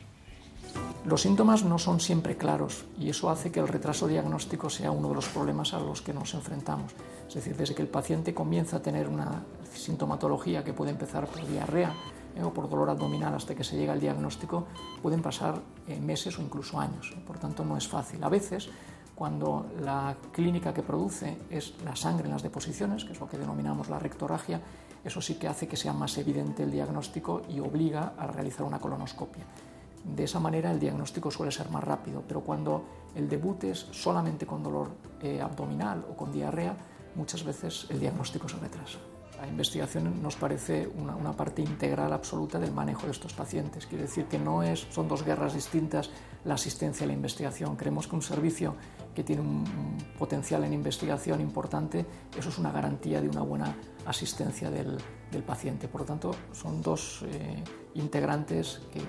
[1.05, 5.09] Los síntomas no son siempre claros y eso hace que el retraso diagnóstico sea uno
[5.09, 6.93] de los problemas a los que nos enfrentamos.
[7.27, 9.43] Es decir, desde que el paciente comienza a tener una
[9.73, 11.93] sintomatología que puede empezar por diarrea
[12.35, 14.67] eh, o por dolor abdominal hasta que se llega al diagnóstico,
[15.01, 17.11] pueden pasar eh, meses o incluso años.
[17.25, 18.23] Por tanto, no es fácil.
[18.23, 18.69] A veces,
[19.15, 23.39] cuando la clínica que produce es la sangre en las deposiciones, que es lo que
[23.39, 24.61] denominamos la rectorragia,
[25.03, 28.79] eso sí que hace que sea más evidente el diagnóstico y obliga a realizar una
[28.79, 29.43] colonoscopia.
[30.03, 32.83] De esa manera el diagnóstico suele ser más rápido, pero cuando
[33.15, 34.89] el debut es solamente con dolor
[35.21, 36.75] eh, abdominal o con diarrea,
[37.15, 38.99] muchas veces el diagnóstico se retrasa.
[39.39, 43.87] La investigación nos parece una, parte integral absoluta del manejo de estos pacientes.
[43.87, 46.11] Quiere decir que no es, son dos guerras distintas
[46.45, 47.75] la asistencia y la investigación.
[47.75, 48.75] Creemos que un servicio
[49.15, 52.05] que tiene un, un potencial en investigación importante,
[52.37, 54.97] eso es una garantía de una buena asistencia del,
[55.45, 55.87] paciente.
[55.87, 57.63] Por lo tanto, son dos eh,
[57.95, 58.99] integrantes que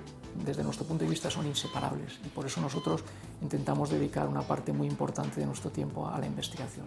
[0.44, 3.02] desde nuestro punto de vista son inseparables y por eso nosotros
[3.42, 6.86] intentamos dedicar una parte muy importante de nuestro tiempo a la investigación.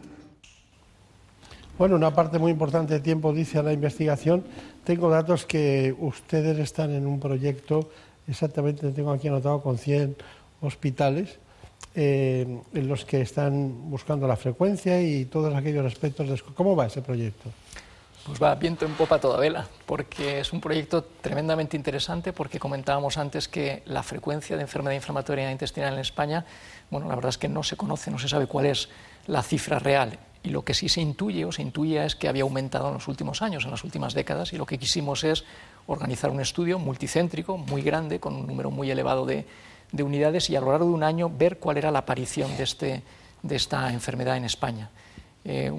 [1.78, 4.46] Bueno, una parte muy importante de tiempo dice a la investigación.
[4.86, 7.90] Tengo datos que ustedes están en un proyecto,
[8.28, 10.16] exactamente tengo aquí anotado, con 100
[10.62, 11.38] hospitales,
[11.94, 16.30] eh, en los que están buscando la frecuencia y todos aquellos aspectos.
[16.30, 16.40] De...
[16.54, 17.50] ¿Cómo va ese proyecto?
[18.26, 23.20] Pues va viento en popa toda vela, porque es un proyecto tremendamente interesante, porque comentábamos
[23.20, 26.44] antes que la frecuencia de enfermedad inflamatoria intestinal en España,
[26.90, 28.90] bueno, la verdad es que no se conoce, no se sabe cuál es
[29.28, 30.18] la cifra real.
[30.42, 33.08] Y lo que sí se intuye o se intuye es que había aumentado en los
[33.08, 35.44] últimos años, en las últimas décadas, y lo que quisimos es
[35.86, 39.46] organizar un estudio multicéntrico, muy grande, con un número muy elevado de,
[39.92, 42.64] de unidades, y a lo largo de un año ver cuál era la aparición de,
[42.64, 43.04] este,
[43.44, 44.90] de esta enfermedad en España.
[45.48, 45.72] Eh,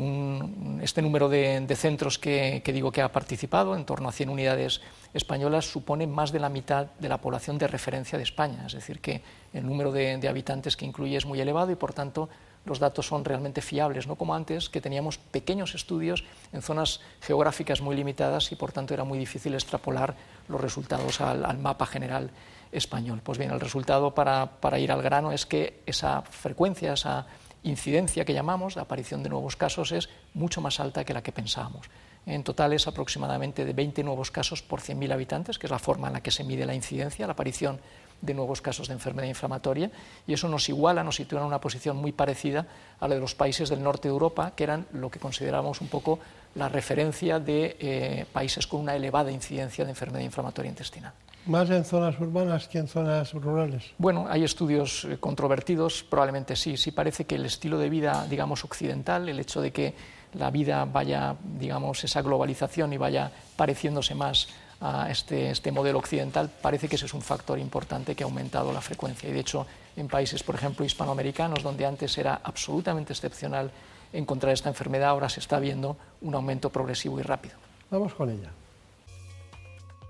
[0.80, 4.80] este número de, centros que, digo que ha participado, en torno a 100 unidades
[5.12, 8.62] españolas, supone más de la mitad de la población de referencia de España.
[8.64, 12.28] Es decir, que el número de, habitantes que incluye es muy elevado y, por tanto,
[12.64, 17.80] los datos son realmente fiables, no como antes, que teníamos pequeños estudios en zonas geográficas
[17.80, 20.14] muy limitadas y, por tanto, era muy difícil extrapolar
[20.48, 22.30] los resultados al, mapa general
[22.70, 23.20] español.
[23.24, 27.26] Pues bien, el resultado, para ir al grano, es que esa frecuencia, esa
[27.66, 31.32] incidencia que llamamos, la aparición de nuevos casos, es mucho más alta que la que
[31.32, 31.88] pensábamos.
[32.24, 36.08] En total es aproximadamente de 20 nuevos casos por 100.000 habitantes, que es la forma
[36.08, 37.78] en la que se mide la incidencia, la aparición
[38.20, 39.90] de nuevos casos de enfermedad inflamatoria,
[40.26, 42.66] y eso nos iguala, nos sitúa en una posición muy parecida
[42.98, 45.88] a la de los países del norte de Europa, que eran lo que considerábamos un
[45.88, 46.18] poco
[46.54, 51.12] la referencia de eh, países con una elevada incidencia de enfermedad inflamatoria intestinal.
[51.46, 53.92] ¿Más en zonas urbanas que en zonas rurales?
[53.98, 56.76] Bueno, hay estudios eh, controvertidos, probablemente sí.
[56.76, 59.94] Sí parece que el estilo de vida, digamos, occidental, el hecho de que
[60.34, 64.48] la vida vaya, digamos, esa globalización y vaya pareciéndose más
[64.80, 68.72] a este, este modelo occidental, parece que ese es un factor importante que ha aumentado
[68.72, 69.30] la frecuencia.
[69.30, 73.70] Y de hecho, en países, por ejemplo, hispanoamericanos, donde antes era absolutamente excepcional
[74.12, 77.54] encontrar esta enfermedad, ahora se está viendo un aumento progresivo y rápido.
[77.88, 78.50] Vamos con ella.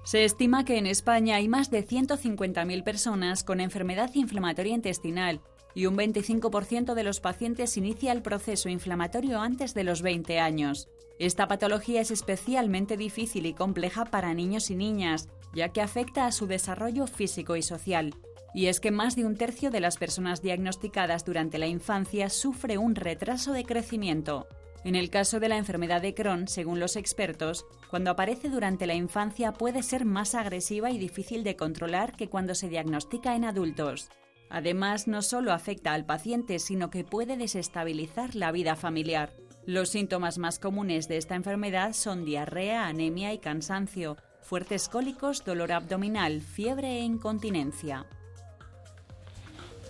[0.07, 5.41] Se estima que en España hay más de 150.000 personas con enfermedad inflamatoria intestinal
[5.75, 10.89] y un 25% de los pacientes inicia el proceso inflamatorio antes de los 20 años.
[11.19, 16.33] Esta patología es especialmente difícil y compleja para niños y niñas, ya que afecta a
[16.33, 18.15] su desarrollo físico y social.
[18.55, 22.79] Y es que más de un tercio de las personas diagnosticadas durante la infancia sufre
[22.79, 24.47] un retraso de crecimiento.
[24.87, 28.95] En el caso de la enfermedad de Crohn, según los expertos, cuando aparece durante la
[28.95, 34.11] infancia puede ser más agresiva y difícil de controlar que cuando se diagnostica en adultos.
[34.49, 39.33] Además, no solo afecta al paciente, sino que puede desestabilizar la vida familiar.
[39.65, 45.73] Los síntomas más comunes de esta enfermedad son diarrea, anemia y cansancio, fuertes cólicos, dolor
[45.73, 48.07] abdominal, fiebre e incontinencia.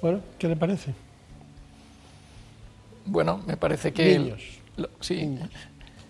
[0.00, 0.94] Bueno, ¿qué le parece?
[3.04, 4.18] Bueno, me parece que...
[4.18, 4.62] Niños.
[5.00, 5.38] Sí,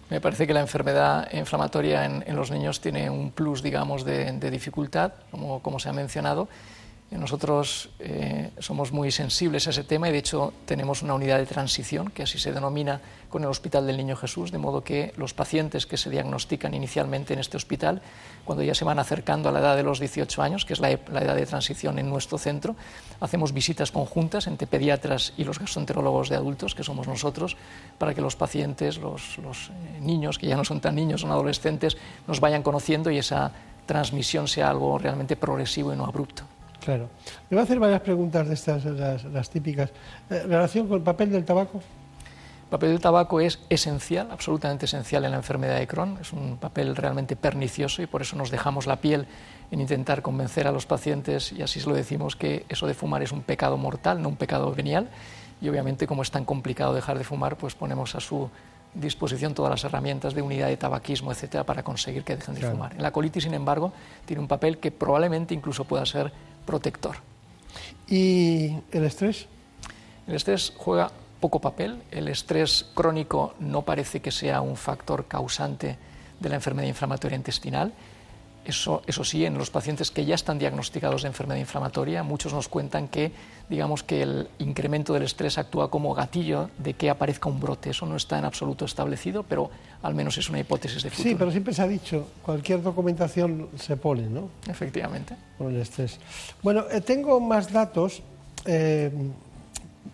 [0.08, 4.30] me parece que la enfermedad inflamatoria en, en los niños tiene un plus, digamos, de,
[4.32, 6.48] de dificultad, como, como, se ha mencionado.
[7.10, 11.46] Nosotros eh, somos muy sensibles a ese tema y, de hecho, tenemos una unidad de
[11.46, 15.32] transición, que así se denomina con el Hospital del Niño Jesús, de modo que los
[15.32, 18.02] pacientes que se diagnostican inicialmente en este hospital,
[18.44, 20.90] cuando ya se van acercando a la edad de los 18 años, que es la,
[20.90, 22.74] edad de transición en nuestro centro,
[23.20, 27.56] hacemos visitas conjuntas entre pediatras y los gastroenterólogos de adultos, que somos nosotros,
[27.98, 31.30] para que los pacientes, los, los eh, niños, que ya no son tan niños, son
[31.30, 33.52] adolescentes, nos vayan conociendo y esa
[33.86, 36.42] transmisión sea algo realmente progresivo y no abrupto.
[36.86, 37.08] Claro.
[37.50, 39.90] Le voy a hacer varias preguntas de estas, las, las típicas.
[40.30, 41.78] Eh, ¿Relación con el papel del tabaco?
[41.78, 46.16] El papel del tabaco es esencial, absolutamente esencial en la enfermedad de Crohn.
[46.20, 49.26] Es un papel realmente pernicioso y por eso nos dejamos la piel
[49.72, 53.20] en intentar convencer a los pacientes, y así se lo decimos, que eso de fumar
[53.24, 55.08] es un pecado mortal, no un pecado venial.
[55.60, 58.48] Y obviamente, como es tan complicado dejar de fumar, pues ponemos a su
[58.94, 62.76] disposición todas las herramientas de unidad de tabaquismo, etcétera, para conseguir que dejen de claro.
[62.76, 62.92] fumar.
[62.94, 63.92] En la colitis, sin embargo,
[64.24, 66.32] tiene un papel que probablemente incluso pueda ser
[66.66, 67.16] protector.
[68.08, 69.46] ¿Y el estrés?
[70.26, 72.02] El estrés juega poco papel.
[72.10, 75.96] El estrés crónico no parece que sea un factor causante
[76.40, 77.92] de la enfermedad inflamatoria intestinal.
[78.64, 82.66] Eso, eso sí, en los pacientes que ya están diagnosticados de enfermedad inflamatoria, muchos nos
[82.66, 83.30] cuentan que,
[83.68, 87.90] digamos, que el incremento del estrés actúa como gatillo de que aparezca un brote.
[87.90, 89.70] Eso no está en absoluto establecido, pero
[90.02, 91.28] al menos es una hipótesis de futuro.
[91.30, 94.48] Sí, pero siempre se ha dicho, cualquier documentación se pone, ¿no?
[94.68, 95.34] Efectivamente.
[95.58, 96.18] Por el estrés.
[96.62, 98.22] Bueno, eh, tengo más datos.
[98.64, 99.10] eh,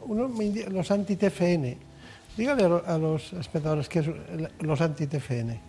[0.02, 0.30] uno
[0.70, 1.76] los anti-TFN.
[2.36, 5.60] Dígale a, lo- a los espectadores qué es el- los anti-TFN.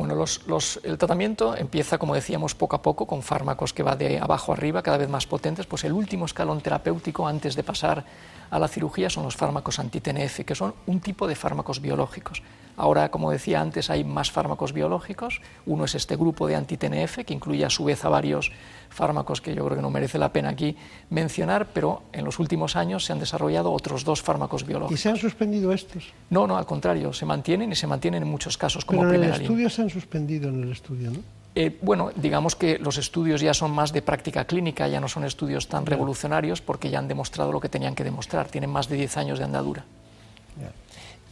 [0.00, 3.96] Bueno, los- los- el tratamiento empieza, como decíamos, poco a poco, con fármacos que va
[3.96, 5.66] de abajo arriba, cada vez más potentes.
[5.66, 8.06] Pues el último escalón terapéutico antes de pasar
[8.50, 12.42] a la cirugía son los fármacos anti-TNF, que son un tipo de fármacos biológicos.
[12.78, 15.42] Ahora, como decía antes, hay más fármacos biológicos.
[15.66, 18.50] Uno es este grupo de anti-TNF, que incluye a su vez a varios
[18.88, 20.76] fármacos que yo creo que no merece la pena aquí
[21.10, 24.98] mencionar, pero en los últimos años se han desarrollado otros dos fármacos ¿Y biológicos.
[25.00, 26.12] se han suspendido estos?
[26.30, 29.14] No, no, al contrario, se mantienen y se mantienen en muchos casos como Pero en
[29.16, 29.48] el primera línea.
[29.48, 31.18] estudio se han suspendido en el estudio, ¿no?
[31.54, 35.24] Eh, bueno, digamos que los estudios ya son más de práctica clínica, ya no son
[35.24, 38.96] estudios tan revolucionarios porque ya han demostrado lo que tenían que demostrar, tienen más de
[38.96, 39.84] 10 años de andadura.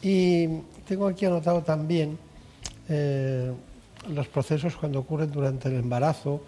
[0.02, 0.46] Y
[0.86, 2.18] tengo aquí anotado también
[2.88, 3.52] eh,
[4.08, 6.42] los procesos cuando ocurren durante el embarazo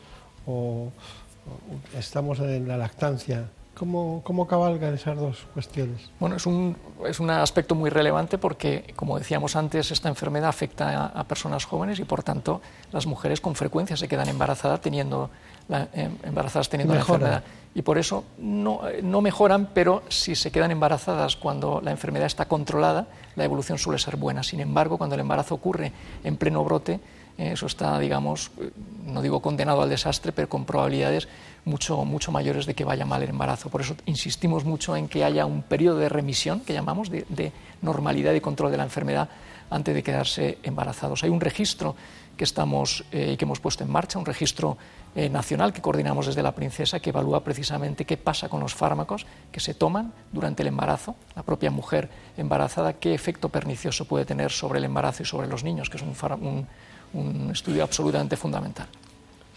[0.46, 3.48] o, o estamos en la lactancia.
[3.80, 6.10] ¿Cómo, ¿Cómo cabalgan esas dos cuestiones?
[6.20, 6.76] Bueno, es un,
[7.08, 11.64] es un aspecto muy relevante porque, como decíamos antes, esta enfermedad afecta a, a personas
[11.64, 12.60] jóvenes y, por tanto,
[12.92, 15.30] las mujeres con frecuencia se quedan embarazadas teniendo
[15.66, 17.42] la, em- embarazadas teniendo la enfermedad.
[17.74, 22.26] Y por eso no, eh, no mejoran, pero si se quedan embarazadas cuando la enfermedad
[22.26, 24.42] está controlada, la evolución suele ser buena.
[24.42, 25.90] Sin embargo, cuando el embarazo ocurre
[26.22, 27.00] en pleno brote,
[27.38, 28.72] eh, eso está, digamos, eh,
[29.06, 31.28] no digo condenado al desastre, pero con probabilidades
[31.64, 33.68] mucho, mucho mayores de que vaya mal el embarazo.
[33.68, 38.32] Por eso insistimos mucho en que haya un periodo de remisión, que llamamos, de, normalidad
[38.34, 39.28] y control de la enfermedad
[39.70, 41.22] antes de quedarse embarazados.
[41.24, 41.94] Hay un registro
[42.36, 44.76] que estamos eh, que hemos puesto en marcha, un registro
[45.14, 49.26] eh, nacional que coordinamos desde la Princesa, que evalúa precisamente qué pasa con los fármacos
[49.52, 54.50] que se toman durante el embarazo, la propia mujer embarazada, qué efecto pernicioso puede tener
[54.50, 56.66] sobre el embarazo y sobre los niños, que es un-
[57.12, 58.86] un estudio absolutamente fundamental.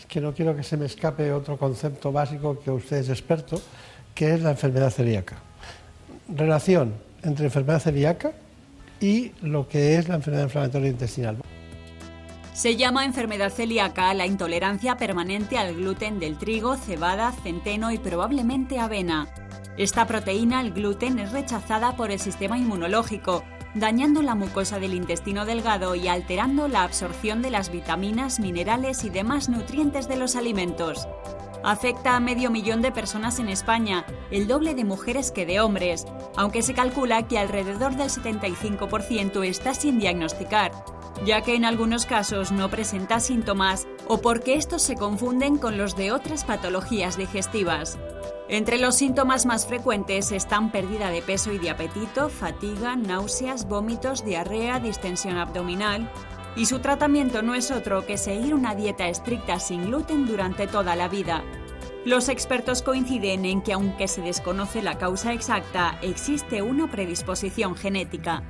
[0.07, 3.61] Que no quiero que se me escape otro concepto básico que usted es experto,
[4.13, 5.37] que es la enfermedad celíaca.
[6.27, 8.31] Relación entre enfermedad celíaca
[8.99, 11.37] y lo que es la enfermedad inflamatoria intestinal.
[12.53, 18.77] Se llama enfermedad celíaca la intolerancia permanente al gluten del trigo, cebada, centeno y probablemente
[18.77, 19.27] avena.
[19.75, 23.43] Esta proteína, el gluten, es rechazada por el sistema inmunológico,
[23.75, 29.09] dañando la mucosa del intestino delgado y alterando la absorción de las vitaminas, minerales y
[29.09, 31.07] demás nutrientes de los alimentos.
[31.63, 36.05] Afecta a medio millón de personas en España, el doble de mujeres que de hombres,
[36.35, 40.73] aunque se calcula que alrededor del 75% está sin diagnosticar,
[41.25, 45.95] ya que en algunos casos no presenta síntomas o porque estos se confunden con los
[45.95, 47.97] de otras patologías digestivas.
[48.49, 54.25] Entre los síntomas más frecuentes están pérdida de peso y de apetito, fatiga, náuseas, vómitos,
[54.25, 56.09] diarrea, distensión abdominal,
[56.55, 60.95] y su tratamiento no es otro que seguir una dieta estricta sin gluten durante toda
[60.95, 61.43] la vida.
[62.05, 68.43] Los expertos coinciden en que aunque se desconoce la causa exacta, existe una predisposición genética.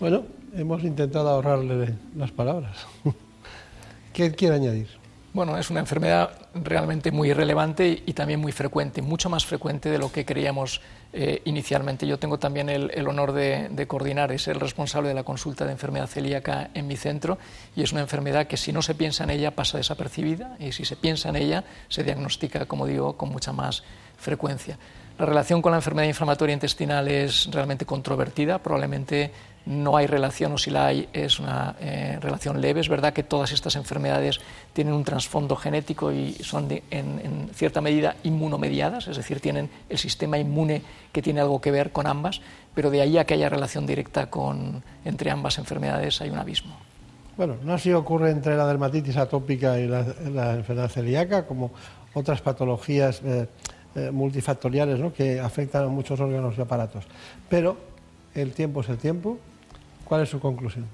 [0.00, 0.24] Bueno,
[0.56, 2.86] hemos intentado ahorrarle las palabras.
[4.12, 4.88] ¿Qué quiere añadir?
[5.34, 9.98] Bueno, es una enfermedad realmente muy relevante y, también muy frecuente, mucho más frecuente de
[9.98, 10.80] lo que creíamos
[11.12, 12.06] eh, inicialmente.
[12.06, 15.24] Yo tengo también el, el honor de, de coordinar y ser el responsable de la
[15.24, 17.36] consulta de enfermedad celíaca en mi centro
[17.74, 20.86] y es una enfermedad que si no se piensa en ella pasa desapercibida y si
[20.86, 23.84] se piensa en ella se diagnostica, como digo, con mucha más
[24.16, 24.78] frecuencia.
[25.18, 29.32] La relación con la enfermedad inflamatoria intestinal es realmente controvertida, probablemente
[29.66, 32.80] no hay relación o si la hay es una eh, relación leve.
[32.80, 34.40] Es verdad que todas estas enfermedades
[34.72, 40.38] tienen un trasfondo genético y son en, cierta medida inmunomediadas, es decir, tienen el sistema
[40.38, 42.40] inmune que tiene algo que ver con ambas,
[42.74, 46.76] pero de ahí a que haya relación directa con, entre ambas enfermedades hay un abismo.
[47.36, 51.72] Bueno, no así ocurre entre la dermatitis atópica y la, la enfermedad celíaca, como
[52.14, 53.46] otras patologías eh,
[53.94, 55.12] eh, multifactoriales ¿no?
[55.12, 57.04] que afectan a muchos órganos y aparatos.
[57.48, 57.76] Pero
[58.34, 59.38] el tiempo es el tiempo.
[60.06, 60.86] ¿Cuál es su conclusión?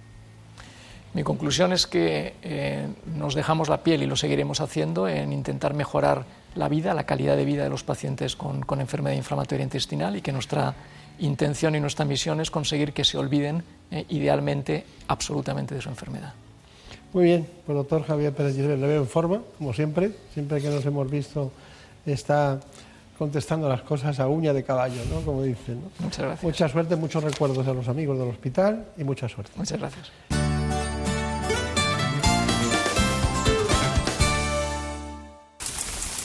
[1.14, 5.75] Mi conclusión es que eh, nos dejamos la piel y lo seguiremos haciendo en intentar
[5.75, 10.16] mejorar la vida, la calidad de vida de los pacientes con, con enfermedad inflamatoria intestinal
[10.16, 10.75] y que nuestra
[11.18, 16.33] intención y nuestra misión es conseguir que se olviden eh, idealmente absolutamente de su enfermedad.
[17.13, 20.13] Muy bien, pues doctor Javier Pérez Gisbert, le veo en forma, como siempre.
[20.33, 21.52] Siempre que nos hemos visto
[22.06, 22.58] está
[23.19, 25.21] contestando las cosas a uña de caballo, ¿no?
[25.21, 25.81] Como dicen.
[25.81, 25.90] ¿no?
[26.00, 26.44] Muchas gracias.
[26.44, 29.52] Mucha suerte, muchos recuerdos a los amigos del hospital y mucha suerte.
[29.56, 30.10] Muchas gracias.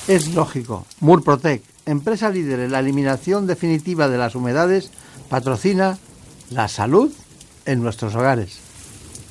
[0.07, 0.85] Es lógico.
[1.01, 4.89] Murprotec, empresa líder en la eliminación definitiva de las humedades,
[5.29, 5.97] patrocina
[6.49, 7.11] la salud
[7.65, 8.66] en nuestros hogares.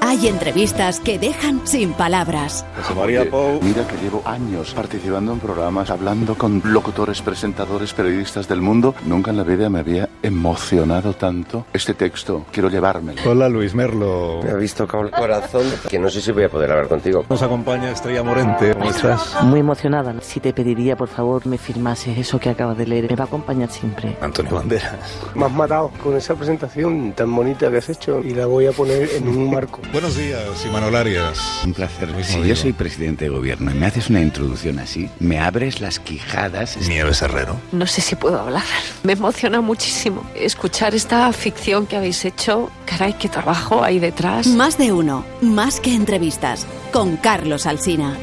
[0.00, 2.64] Hay entrevistas que dejan sin palabras.
[2.96, 3.60] María Pau.
[3.62, 8.94] Mira que llevo años participando en programas, hablando con locutores, presentadores, periodistas del mundo.
[9.04, 12.46] Nunca en la vida me había emocionado tanto este texto.
[12.52, 13.20] Quiero llevármelo.
[13.28, 14.40] Hola Luis Merlo.
[14.42, 17.24] Me habéis tocado el corazón que no sé si voy a poder hablar contigo.
[17.28, 18.74] Nos acompaña Estrella Morente.
[18.74, 19.36] ¿Cómo estás?
[19.42, 20.14] Muy emocionada.
[20.20, 23.10] Si te pediría, por favor, me firmases eso que acabas de leer.
[23.10, 24.16] Me va a acompañar siempre.
[24.20, 25.20] Antonio Banderas.
[25.34, 28.72] Me has matado con esa presentación tan bonita que has hecho y la voy a
[28.72, 29.80] poner en un marco.
[29.90, 31.62] Buenos días, Imanol Arias.
[31.64, 32.10] Un placer.
[32.22, 35.98] Si yo soy presidente de gobierno y me haces una introducción así, me abres las
[35.98, 36.76] quijadas.
[36.86, 37.58] Nieves Herrero.
[37.72, 38.64] No sé si puedo hablar.
[39.02, 42.70] Me emociona muchísimo escuchar esta ficción que habéis hecho.
[42.84, 44.46] Caray, qué trabajo hay detrás.
[44.48, 48.14] Más de uno, más que entrevistas, con Carlos Alsina.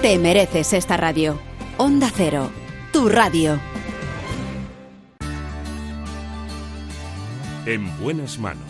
[0.00, 1.38] Te mereces esta radio.
[1.76, 2.50] Onda Cero,
[2.92, 3.60] tu radio.
[7.66, 8.69] En buenas manos.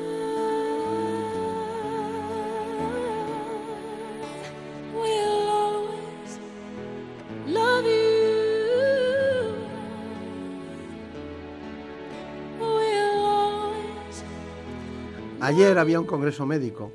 [15.41, 16.91] Ayer había un congreso médico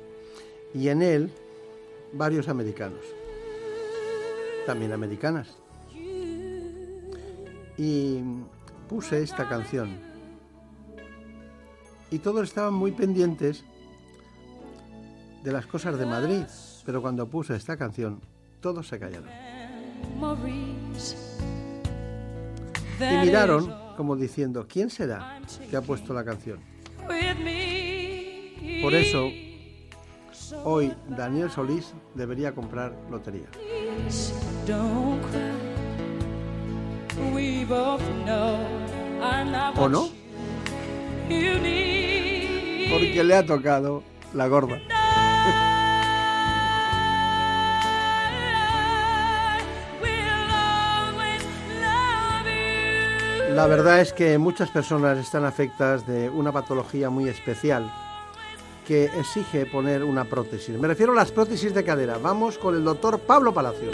[0.73, 1.31] y en él
[2.13, 3.01] varios americanos,
[4.65, 5.57] también americanas.
[7.77, 8.21] Y
[8.87, 9.99] puse esta canción.
[12.09, 13.65] Y todos estaban muy pendientes
[15.43, 16.43] de las cosas de Madrid,
[16.85, 18.21] pero cuando puse esta canción,
[18.61, 19.29] todos se callaron.
[22.99, 26.59] Y miraron como diciendo, ¿quién será que ha puesto la canción?
[28.81, 29.31] Por eso,
[30.63, 33.47] hoy Daniel Solís debería comprar lotería.
[39.77, 40.09] ¿O no?
[42.89, 44.03] Porque le ha tocado
[44.33, 44.79] la gorda.
[53.53, 57.91] La verdad es que muchas personas están afectadas de una patología muy especial
[58.87, 60.79] que exige poner una prótesis.
[60.79, 62.17] Me refiero a las prótesis de cadera.
[62.17, 63.93] Vamos con el doctor Pablo Palacios.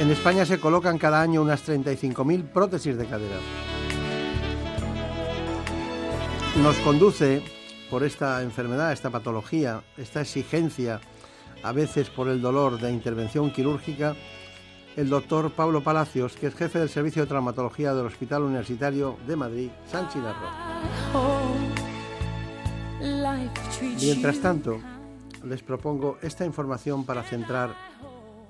[0.00, 3.36] En España se colocan cada año unas 35.000 prótesis de cadera.
[6.60, 7.42] Nos conduce
[7.88, 11.00] por esta enfermedad, esta patología, esta exigencia,
[11.62, 14.16] a veces por el dolor de intervención quirúrgica,
[14.96, 19.36] el doctor Pablo Palacios, que es jefe del Servicio de Traumatología del Hospital Universitario de
[19.36, 20.48] Madrid, San Chinarro.
[24.00, 24.80] Mientras tanto,
[25.44, 27.74] les propongo esta información para centrar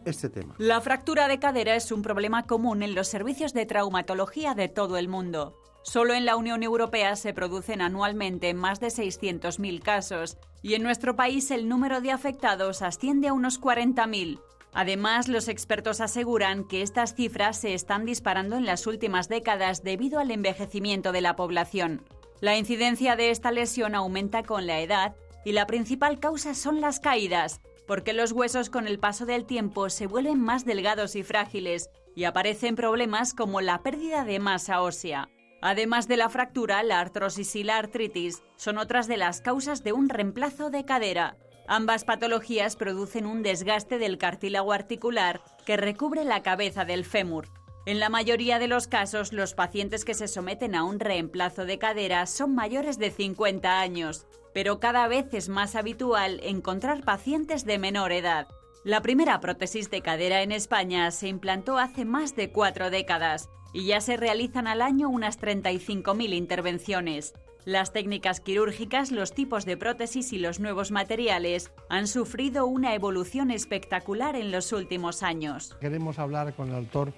[0.05, 0.55] este tema.
[0.59, 4.97] La fractura de cadera es un problema común en los servicios de traumatología de todo
[4.97, 5.57] el mundo.
[5.83, 11.17] Solo en la Unión Europea se producen anualmente más de 600.000 casos y en nuestro
[11.17, 14.41] país el número de afectados asciende a unos 40.000.
[14.73, 20.21] Además, los expertos aseguran que estas cifras se están disparando en las últimas décadas debido
[20.21, 22.05] al envejecimiento de la población.
[22.41, 25.15] La incidencia de esta lesión aumenta con la edad
[25.45, 29.91] y la principal causa son las caídas, porque los huesos con el paso del tiempo
[29.91, 35.29] se vuelven más delgados y frágiles y aparecen problemas como la pérdida de masa ósea.
[35.63, 39.93] Además de la fractura, la artrosis y la artritis son otras de las causas de
[39.93, 41.37] un reemplazo de cadera.
[41.73, 47.47] Ambas patologías producen un desgaste del cartílago articular que recubre la cabeza del fémur.
[47.87, 51.79] En la mayoría de los casos, los pacientes que se someten a un reemplazo de
[51.79, 57.79] cadera son mayores de 50 años, pero cada vez es más habitual encontrar pacientes de
[57.79, 58.49] menor edad.
[58.83, 63.87] La primera prótesis de cadera en España se implantó hace más de cuatro décadas y
[63.87, 67.33] ya se realizan al año unas 35.000 intervenciones.
[67.67, 73.51] Las técnicas quirúrgicas, los tipos de prótesis y los nuevos materiales han sufrido una evolución
[73.51, 75.77] espectacular en los últimos años.
[75.81, 77.13] Queremos hablar con el doctor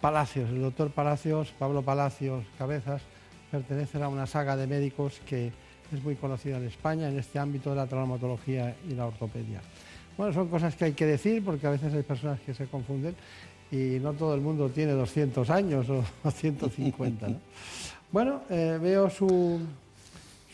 [0.00, 0.50] Palacios.
[0.50, 3.02] El doctor Palacios, Pablo Palacios Cabezas,
[3.50, 5.52] pertenece a una saga de médicos que
[5.92, 9.60] es muy conocida en España en este ámbito de la traumatología y la ortopedia.
[10.16, 13.14] Bueno, son cosas que hay que decir porque a veces hay personas que se confunden
[13.70, 17.28] y no todo el mundo tiene 200 años o 150.
[17.28, 17.36] ¿no?
[18.12, 19.60] Bueno, eh, veo su,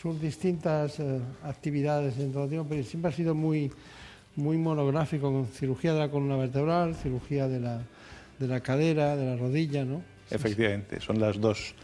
[0.00, 3.70] sus distintas eh, actividades en todo tiempo, pero siempre ha sido muy,
[4.36, 7.82] muy monográfico con cirugía de la columna vertebral, cirugía de la,
[8.38, 10.02] de la cadera, de la rodilla, ¿no?
[10.30, 11.74] Efectivamente, son las dos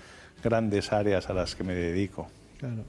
[0.43, 2.29] grandes áreas a las que me dedico.
[2.59, 2.83] Claro.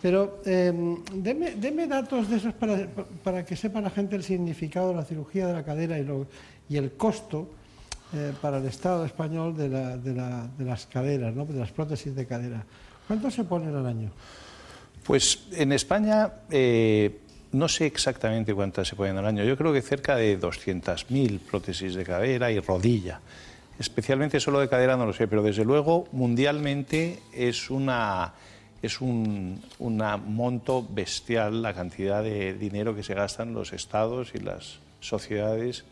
[0.00, 0.72] Pero eh,
[1.14, 2.86] deme, deme, datos de esos para,
[3.22, 6.26] para, que sepa la gente el significado de la cirugía de la cadera y, lo,
[6.68, 7.48] y el costo
[8.16, 11.44] eh, para el Estado español de, la, de, la, de las caderas, ¿no?
[11.44, 12.64] de las prótesis de cadera.
[13.06, 14.10] ¿Cuánto se ponen al año?
[15.04, 17.20] Pues en España eh,
[17.52, 19.44] no sé exactamente cuántas se ponen al año.
[19.44, 23.20] Yo creo que cerca de 200.000 prótesis de cadera y rodilla.
[23.78, 28.32] Especialmente solo de cadera no lo sé, pero desde luego mundialmente es una
[28.82, 34.38] es un una monto bestial la cantidad de dinero que se gastan los estados y
[34.38, 35.84] las sociedades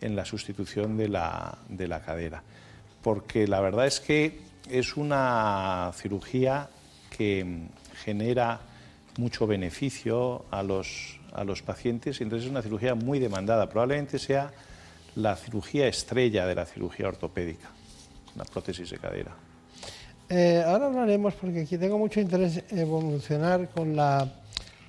[0.00, 2.42] en la sustitución de la, de la cadera.
[3.02, 6.68] Porque la verdad es que es una cirugía
[7.16, 7.66] que
[8.04, 8.60] genera
[9.18, 13.68] mucho beneficio a los, a los pacientes y entonces es una cirugía muy demandada.
[13.68, 14.50] Probablemente sea
[15.16, 17.68] la cirugía estrella de la cirugía ortopédica,
[18.36, 19.32] la prótesis de cadera.
[20.28, 24.32] Eh, ahora hablaremos, porque aquí tengo mucho interés evolucionar con la,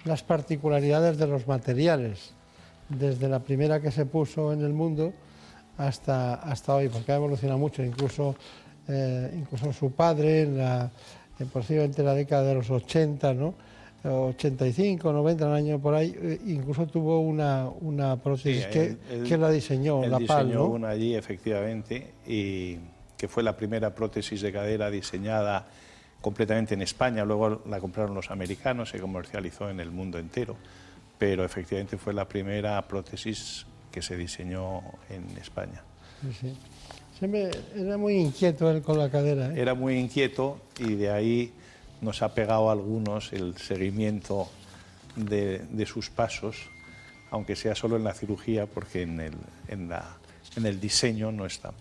[0.05, 2.33] las particularidades de los materiales
[2.97, 5.13] desde la primera que se puso en el mundo
[5.77, 8.35] hasta, hasta hoy, porque ha evolucionado mucho, incluso,
[8.87, 10.89] eh, incluso su padre en, la,
[11.39, 13.53] en posiblemente la década de los 80, ¿no?
[14.03, 19.23] 85, 90, un año por ahí, eh, incluso tuvo una, una prótesis Sí, que, él-
[19.27, 20.65] que la diseñó, él la PAL, diseñó ¿no?
[20.69, 22.77] una allí, efectivamente, y
[23.17, 25.67] que fue la primera prótesis de cadera diseñada
[26.19, 27.23] completamente en España.
[27.25, 30.55] Luego la compraron los americanos, se comercializó en el mundo entero.
[31.21, 35.83] Pero efectivamente fue la primera prótesis que se diseñó en España.
[36.41, 36.51] Sí.
[37.19, 39.49] Siempre era muy inquieto él con la cadera.
[39.53, 39.61] ¿eh?
[39.61, 41.53] Era muy inquieto y de ahí
[42.01, 44.47] nos ha pegado a algunos el seguimiento
[45.15, 46.57] de, de sus pasos,
[47.29, 49.35] aunque sea solo en la cirugía, porque en el,
[49.67, 50.17] en la-
[50.55, 51.79] en el diseño no estamos.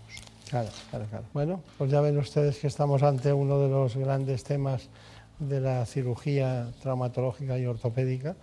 [0.51, 1.24] Claro, claro, claro.
[1.32, 4.91] Bueno, pues ya ven ustedes que estamos ante uno de los grandes temas
[5.38, 8.36] de la cirugía traumatológica y ortopédica,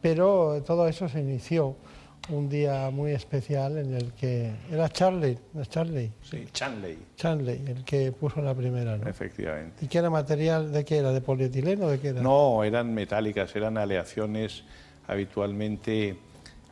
[0.00, 1.76] pero todo eso se inició
[2.28, 6.12] un día muy especial en el que era Charlie, ¿no es Charlie?
[6.22, 6.98] Sí, Chanley.
[7.16, 9.08] Chanley, el que puso la primera, ¿no?
[9.08, 9.84] Efectivamente.
[9.84, 11.12] ¿Y qué era material de qué era?
[11.12, 12.22] ¿De polietileno o de qué era?
[12.22, 14.64] No, eran metálicas, eran aleaciones
[15.08, 16.16] habitualmente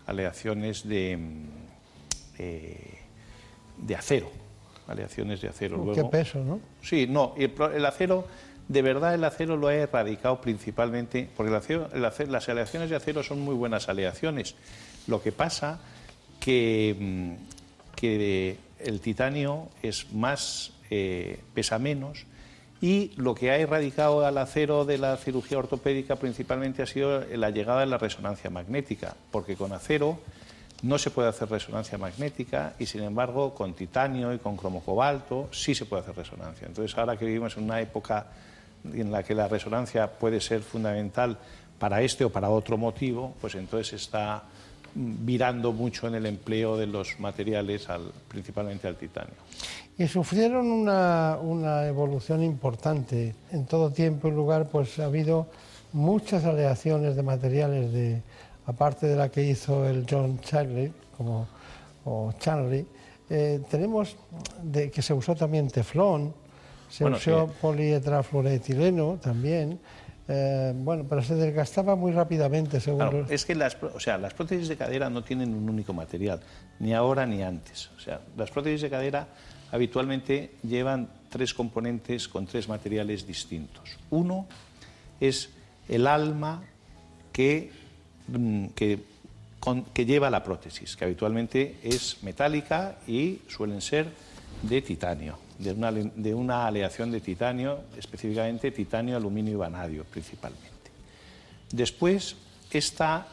[0.06, 1.18] aleaciones de,
[2.38, 2.98] eh,
[3.76, 4.30] de acero,
[4.86, 5.76] aleaciones de acero.
[5.76, 6.60] Luego, Qué peso, ¿no?
[6.82, 8.26] Sí, no, el, el acero,
[8.68, 11.50] de verdad el acero lo ha erradicado principalmente, porque
[12.26, 14.54] las aleaciones de acero son muy buenas aleaciones.
[15.06, 15.80] Lo que pasa
[16.38, 17.32] que, mm,
[17.96, 22.26] que el titanio es más, eh, pesa menos,
[22.80, 27.50] y lo que ha erradicado al acero de la cirugía ortopédica principalmente ha sido la
[27.50, 30.20] llegada de la resonancia magnética, porque con acero
[30.82, 35.74] no se puede hacer resonancia magnética y sin embargo con titanio y con cromocobalto sí
[35.74, 36.68] se puede hacer resonancia.
[36.68, 38.26] Entonces ahora que vivimos en una época
[38.84, 41.38] en la que la resonancia puede ser fundamental
[41.78, 44.42] para este o para otro motivo, pues entonces está
[44.94, 49.34] virando mucho en el empleo de los materiales, al- principalmente al titanio.
[49.96, 53.34] Y sufrieron una, una evolución importante.
[53.52, 55.46] En todo tiempo y lugar, pues ha habido
[55.92, 58.22] muchas aleaciones de materiales, de,
[58.66, 61.46] aparte de la que hizo el John Charlie, como,
[62.04, 62.86] o Charlie.
[63.30, 64.16] eh, tenemos
[64.62, 66.32] de, que se usó también teflón,
[66.88, 69.78] se Bueno, usó polietrafluoretileno también.
[70.30, 74.18] eh, bueno, pero se desgastaba muy rápidamente, según Claro, los- es que las, o sea,
[74.18, 76.40] las prótesis de cadera no tienen un único material,
[76.80, 77.88] ni ahora ni antes.
[77.96, 79.26] O sea, las prótesis de cadera
[79.72, 83.96] habitualmente llevan tres componentes con tres materiales distintos.
[84.10, 84.46] Uno
[85.18, 85.48] es
[85.88, 86.62] el alma
[87.32, 87.72] que,
[88.26, 88.98] mm, que,
[89.60, 94.08] con- que lleva la prótesis, que habitualmente es metálica y suelen ser
[94.62, 100.68] de titanio, de una, de una aleación de titanio, específicamente titanio, aluminio y vanadio principalmente.
[101.72, 102.36] Después,
[102.70, 103.26] esta,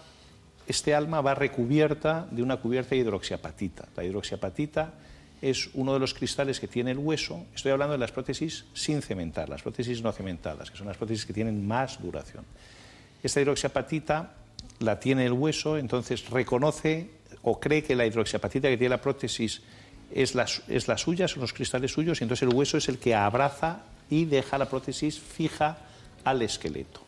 [0.67, 3.87] este alma va recubierta de una cubierta de hidroxiapatita.
[3.95, 4.93] La hidroxiapatita
[5.41, 7.45] es uno de los cristales que tiene el hueso.
[7.53, 11.25] Estoy hablando de las prótesis sin cementar, las prótesis no cementadas, que son las prótesis
[11.25, 12.43] que tienen más duración.
[13.21, 14.33] Esta hidroxiapatita
[14.79, 17.09] la tiene el hueso, entonces reconoce
[17.43, 19.61] o cree que la hidroxiapatita que tiene la prótesis
[20.11, 23.15] es la, es suya, son los cristales suyos, y entonces el hueso es el que
[23.15, 25.77] abraza y deja la prótesis fija
[26.23, 27.01] al esqueleto.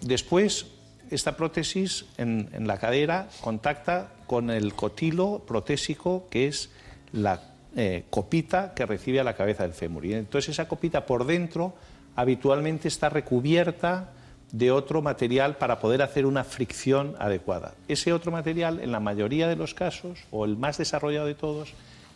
[0.00, 0.66] Después,
[1.10, 6.70] esta prótesis en, en la cadera contacta con el cotilo protésico, que es
[7.12, 7.42] la
[7.76, 10.04] eh, copita que recibe a la cabeza del fémur.
[10.04, 11.74] Y entonces esa copita por dentro
[12.16, 14.10] habitualmente está recubierta
[14.50, 17.74] de otro material para poder hacer una fricción adecuada.
[17.86, 21.72] Ese otro material, en la mayoría de los casos, o el más desarrollado de todos,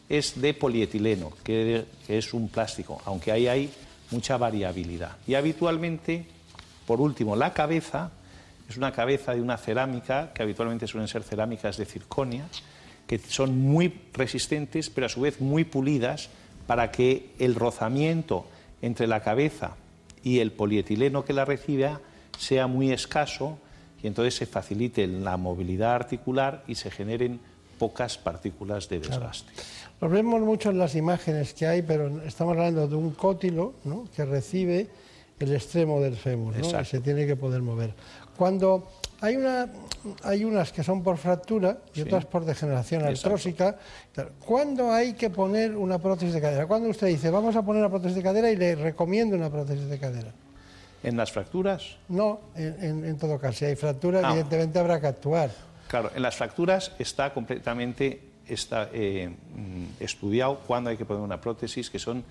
[0.08, 3.70] es de polietileno, que es un plástico, aunque ahí hay
[4.10, 5.16] mucha variabilidad.
[5.26, 6.26] Y habitualmente
[6.86, 8.10] por último, la cabeza
[8.68, 12.46] es una cabeza de una cerámica, que habitualmente suelen ser cerámicas de circonia,
[13.06, 16.28] que son muy resistentes, pero a su vez muy pulidas,
[16.66, 18.46] para que el rozamiento
[18.80, 19.76] entre la cabeza
[20.22, 22.00] y el polietileno que la reciba
[22.38, 23.58] sea muy escaso
[24.02, 27.40] y entonces se facilite la movilidad articular y se generen
[27.78, 29.52] pocas partículas de desgaste.
[30.00, 34.06] Los vemos mucho en las imágenes que hay, pero estamos hablando de un cótilo ¿no?
[34.14, 34.88] que recibe
[35.38, 36.58] el extremo del fémur ¿no?
[36.64, 36.84] Exacto.
[36.90, 37.94] se tiene que poder mover.
[38.36, 38.88] Cuando
[39.20, 39.68] hay, una,
[40.24, 42.02] hay unas que son por fractura y Sí.
[42.02, 43.76] otras por degeneración artrósica,
[44.44, 46.66] ¿cuándo hay que poner una prótesis de cadera?
[46.66, 49.88] ¿Cuándo usted dice, vamos a poner una prótesis de cadera y le recomiendo una prótesis
[49.88, 50.32] de cadera?
[51.02, 54.30] En las fracturas, No, en, en- en todo caso, si hay fractura, Ah.
[54.30, 55.50] evidentemente habrá que actuar.
[55.88, 61.40] Claro, en las fracturas está completamente está, eh, mm, estudiado cuándo hay que poner una
[61.40, 62.24] prótesis, que son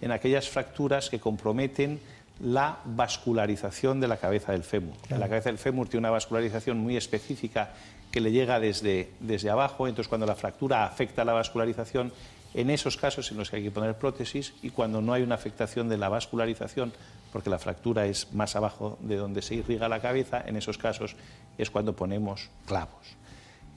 [0.00, 2.00] en aquellas fracturas que comprometen
[2.40, 4.96] la vascularización de la cabeza del fémur.
[5.08, 5.20] Claro.
[5.20, 7.74] La cabeza del fémur tiene una vascularización muy específica
[8.10, 12.12] que le llega desde, desde abajo, entonces cuando la fractura afecta la vascularización,
[12.54, 15.34] en esos casos en los que hay que poner prótesis y cuando no hay una
[15.34, 16.92] afectación de la vascularización,
[17.32, 21.14] porque la fractura es más abajo de donde se irriga la cabeza, en esos casos
[21.58, 23.17] es cuando ponemos clavos.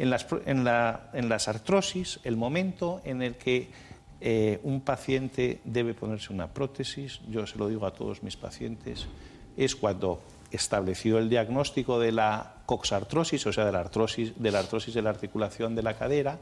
[0.02, 3.70] En las, la- artrosis, el momento en el que
[4.20, 9.06] eh, un paciente debe ponerse una prótesis, yo se lo digo a todos mis pacientes,
[9.56, 14.58] es cuando estableció el diagnóstico de la coxartrosis, o sea, de la artrosis de la,
[14.60, 16.40] artrosis de la articulación de la cadera,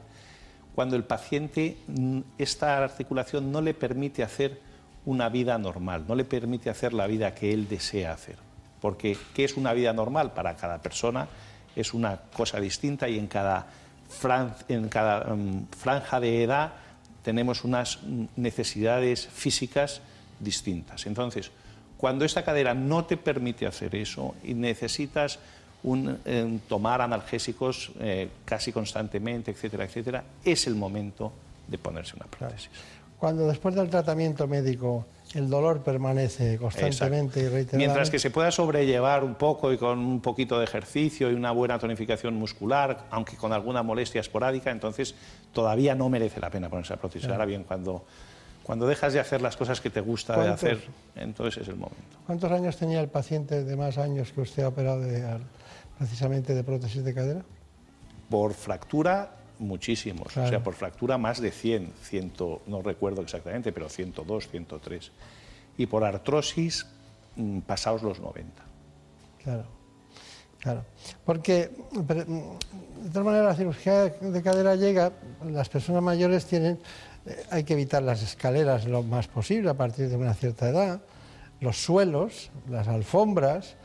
[0.73, 4.61] cuando el paciente, mm, esta articulación no le permite hacer
[5.05, 8.37] una vida normal, no le permite hacer la vida que él desea hacer.
[8.79, 10.31] Porque, ¿qué es una vida normal?
[10.31, 11.27] Para cada persona
[11.75, 13.67] es una cosa distinta y en cada,
[14.21, 16.73] fran- en cada mm, franja de edad
[17.23, 17.99] tenemos unas
[18.35, 20.01] necesidades físicas
[20.39, 21.05] distintas.
[21.05, 21.51] Entonces,
[21.97, 25.37] cuando esta cadera no te permite hacer eso y necesitas
[25.83, 31.31] un, eh, tomar analgésicos eh, casi constantemente, etcétera, etcétera, es el momento
[31.67, 32.69] de ponerse una prótesis.
[33.17, 35.05] Cuando después del tratamiento médico
[35.35, 37.77] el dolor permanece constantemente y reiteradamente.
[37.77, 41.51] Mientras que se pueda sobrellevar un poco y con un poquito de ejercicio y una
[41.51, 45.13] buena tonificación muscular, aunque con alguna molestia esporádica, entonces
[45.53, 47.21] todavía no merece la pena ponerse la prótesis.
[47.27, 47.35] Claro.
[47.35, 48.03] Ahora bien, cuando,
[48.63, 50.79] cuando dejas de hacer las cosas que te gusta de hacer,
[51.15, 52.17] entonces es el momento.
[52.25, 55.23] ¿Cuántos años tenía el paciente de más años que usted ha operado de-
[55.99, 57.41] precisamente de prótesis de cadera?
[58.29, 60.35] Por fractura, muchísimos.
[60.35, 62.33] O sea, por fractura más de 100, 100,
[62.67, 65.11] no recuerdo exactamente, pero 102, 103.
[65.77, 66.85] Y por artrosis,
[67.35, 68.63] mm, pasados los 90.
[69.43, 69.65] Claro,
[70.59, 70.85] claro.
[71.25, 71.71] Porque,
[72.07, 75.11] pero, mm, de todas maneras, la cirugía de cadera llega,
[75.45, 76.79] las personas mayores tienen,
[77.25, 81.01] eh, hay que evitar las escaleras lo más posible a partir de una cierta edad,
[81.59, 83.75] los suelos, las alfombras,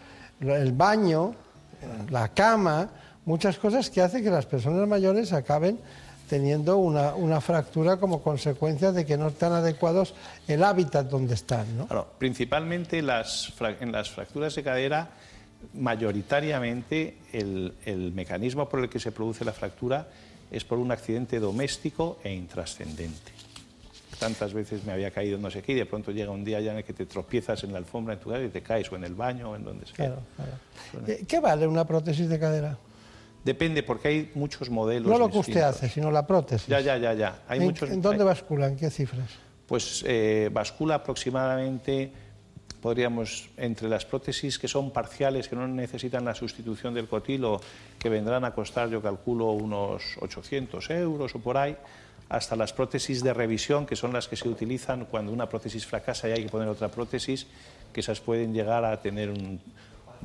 [0.41, 1.35] el baño,
[2.11, 2.91] la cama,
[3.25, 5.79] muchas cosas que hacen que las personas mayores acaben
[6.29, 10.15] teniendo una, una fractura como consecuencia de que no están adecuados
[10.49, 11.77] el hábitat donde están.
[11.77, 11.87] ¿no?
[11.87, 15.11] Claro, principalmente las en las fracturas de cadera,
[15.75, 20.09] mayoritariamente el, el mecanismo por el que se produce la fractura
[20.51, 23.33] es por un accidente doméstico e intrascendente.
[24.19, 26.71] Tantas veces me había caído no sé qué y de pronto llega un día ya
[26.71, 28.97] en el que te tropiezas en la alfombra en tu casa y te caes o
[28.97, 29.97] en el baño o en donde sea.
[29.97, 31.07] Claro, claro.
[31.09, 32.79] Eh, ¿Qué vale una prótesis de cadera?
[33.45, 35.11] Depende porque hay muchos modelos.
[35.11, 36.67] No lo que usted hace, sino la prótesis.
[36.67, 37.43] Ya, ya, ya, ya.
[37.47, 37.91] Hay ¿En, muchos.
[37.91, 38.67] en dónde bascula?
[38.69, 39.29] ¿En qué cifras?
[39.67, 42.13] pues eh, bascula aproximadamente,
[42.81, 47.61] podríamos, entre las prótesis que son parciales, que no necesitan la sustitución del cotilo,
[47.99, 51.77] que vendrán a costar, yo calculo, unos 800 euros o por ahí,
[52.29, 56.29] hasta las prótesis de revisión, que son las que se utilizan cuando una prótesis fracasa
[56.29, 57.47] y hay que poner otra prótesis,
[57.93, 59.61] que esas pueden llegar a tener un,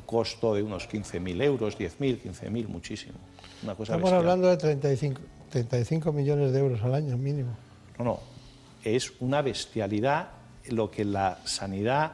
[0.01, 3.15] costo de unos 15.000 euros, 10.000, 15.000, muchísimo.
[3.63, 7.55] Una cosa Estamos hablando de 35, 35 millones de euros al año mínimo.
[7.97, 8.19] No, no,
[8.83, 10.29] es una bestialidad
[10.67, 12.13] lo que la sanidad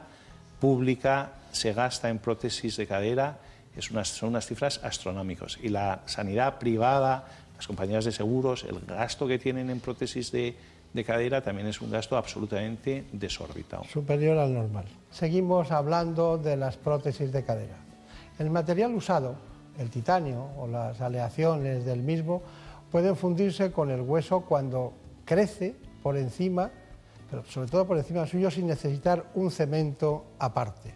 [0.60, 3.38] pública se gasta en prótesis de cadera,
[3.76, 5.58] es unas, son unas cifras astronómicas.
[5.62, 7.26] Y la sanidad privada,
[7.56, 10.56] las compañías de seguros, el gasto que tienen en prótesis de,
[10.96, 13.84] de cadera también es un gasto absolutamente desorbitado.
[13.84, 14.86] Superior al normal.
[15.10, 17.76] Seguimos hablando de las prótesis de cadera.
[18.38, 19.36] El material usado,
[19.78, 22.42] el titanio o las aleaciones del mismo,
[22.90, 24.94] pueden fundirse con el hueso cuando
[25.26, 26.70] crece por encima,
[27.30, 30.94] pero sobre todo por encima suyo sin necesitar un cemento aparte.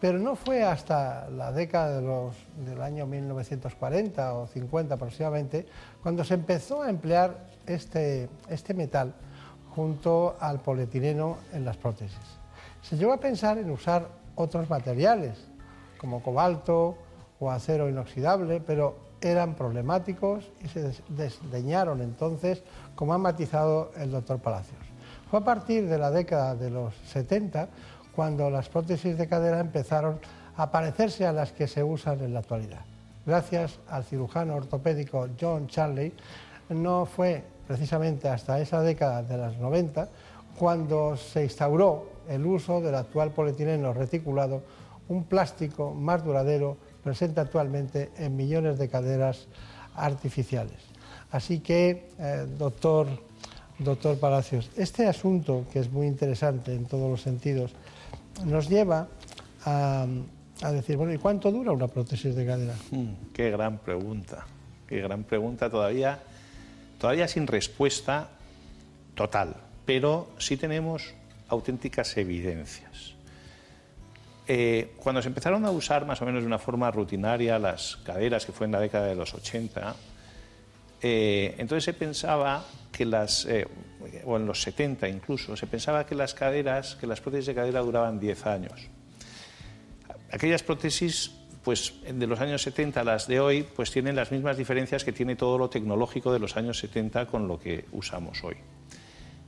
[0.00, 2.34] Pero no fue hasta la década de los,
[2.66, 5.66] del año 1940 o 50 aproximadamente
[6.02, 9.14] cuando se empezó a emplear este, este metal
[9.76, 12.18] junto al polietileno en las prótesis.
[12.80, 15.36] Se llegó a pensar en usar otros materiales,
[15.98, 16.96] como cobalto
[17.38, 22.62] o acero inoxidable, pero eran problemáticos y se desdeñaron entonces,
[22.94, 24.80] como ha matizado el doctor Palacios.
[25.30, 27.68] Fue a partir de la década de los 70
[28.14, 30.20] cuando las prótesis de cadera empezaron
[30.56, 32.80] a parecerse a las que se usan en la actualidad.
[33.26, 36.14] Gracias al cirujano ortopédico John Charley,
[36.70, 40.08] no fue precisamente hasta esa década de los 90
[40.58, 44.62] cuando se instauró el uso del actual polietileno reticulado,
[45.08, 49.46] un plástico más duradero presente actualmente en millones de caderas
[49.94, 50.78] artificiales.
[51.30, 53.06] Así que, eh, doctor,
[53.78, 57.72] doctor Palacios, este asunto, que es muy interesante en todos los sentidos,
[58.44, 59.08] nos lleva
[59.64, 60.06] a,
[60.62, 62.74] a decir, bueno, ¿y cuánto dura una prótesis de cadera?
[62.90, 64.46] Mm, qué gran pregunta,
[64.86, 66.20] qué gran pregunta todavía,
[66.98, 68.30] todavía sin respuesta
[69.14, 71.14] total, pero sí tenemos
[71.48, 73.14] auténticas evidencias.
[74.48, 78.46] Eh, cuando se empezaron a usar más o menos de una forma rutinaria las caderas,
[78.46, 79.96] que fue en la década de los 80,
[81.02, 83.66] eh, entonces se pensaba que las, eh,
[84.24, 87.80] o en los 70 incluso, se pensaba que las caderas, que las prótesis de cadera
[87.80, 88.88] duraban 10 años.
[90.30, 91.32] Aquellas prótesis,
[91.66, 95.10] pues de los años 70 a las de hoy, pues tienen las mismas diferencias que
[95.10, 98.54] tiene todo lo tecnológico de los años 70 con lo que usamos hoy.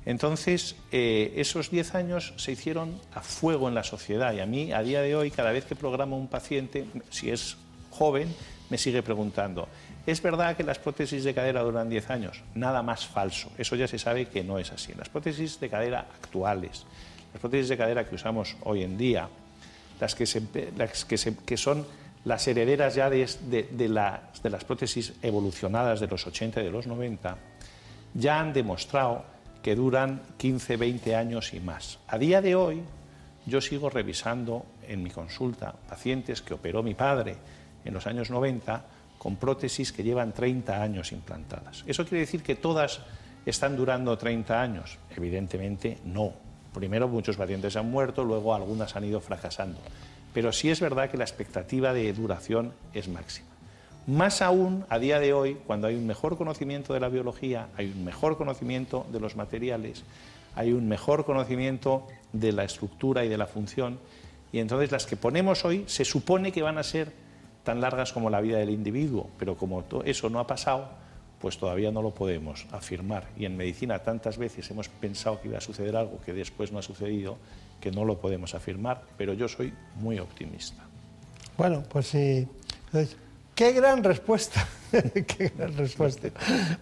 [0.04, 4.72] Entonces, eh, esos 10 años se hicieron a fuego en la sociedad y a mí,
[4.72, 7.56] a día de hoy, cada vez que programo un paciente, si es
[7.90, 8.34] joven,
[8.68, 9.68] me sigue preguntando,
[10.04, 12.42] ¿es verdad que las prótesis de cadera duran 10 años?
[12.56, 14.92] Nada más falso, eso ya se sabe que no es así.
[14.98, 16.84] Las prótesis de cadera actuales,
[17.32, 19.28] las prótesis de cadera que usamos hoy en día,
[20.00, 21.86] las que, son
[22.24, 27.36] las herederas ya de, las prótesis evolucionadas de los 80 y de los 90,
[28.14, 29.24] ya han demostrado
[29.62, 31.98] que duran 15, 20 años y más.
[32.08, 32.82] A día de hoy,
[33.46, 37.36] yo sigo revisando en mi consulta pacientes que operó mi padre
[37.84, 38.84] en los años 90
[39.18, 41.84] con prótesis que llevan 30 años implantadas.
[41.86, 43.00] ¿Eso quiere decir que todas
[43.44, 44.98] están durando 30 años?
[45.14, 46.32] Evidentemente no.
[46.72, 49.80] Primero muchos pacientes han muerto, luego algunas han ido fracasando.
[50.34, 53.48] Pero sí es verdad que la expectativa de duración es máxima.
[54.06, 57.92] Más aún a día de hoy, cuando hay un mejor conocimiento de la biología, hay
[57.94, 60.02] un mejor conocimiento de los materiales,
[60.54, 63.98] hay un mejor conocimiento de la estructura y de la función,
[64.50, 67.12] y entonces las que ponemos hoy se supone que van a ser
[67.64, 70.88] tan largas como la vida del individuo, pero como eso no ha pasado,
[71.38, 73.28] pues todavía no lo podemos afirmar.
[73.36, 76.78] Y en medicina tantas veces hemos pensado que iba a suceder algo que después no
[76.78, 77.36] ha sucedido,
[77.80, 80.84] que no lo podemos afirmar, pero yo soy muy optimista.
[81.56, 82.46] Bueno, pues sí.
[83.54, 84.66] Qué gran respuesta.
[84.92, 86.28] Qué gran respuesta.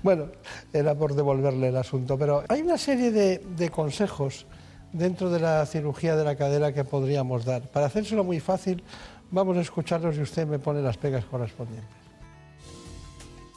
[0.03, 0.29] Bueno,
[0.73, 4.47] era por devolverle el asunto, pero hay una serie de, consejos
[4.93, 7.63] dentro de la cirugía de la cadera que podríamos dar.
[7.63, 8.83] Para hacérselo muy fácil,
[9.31, 11.89] vamos a escucharlos y usted me pone las pegas correspondientes.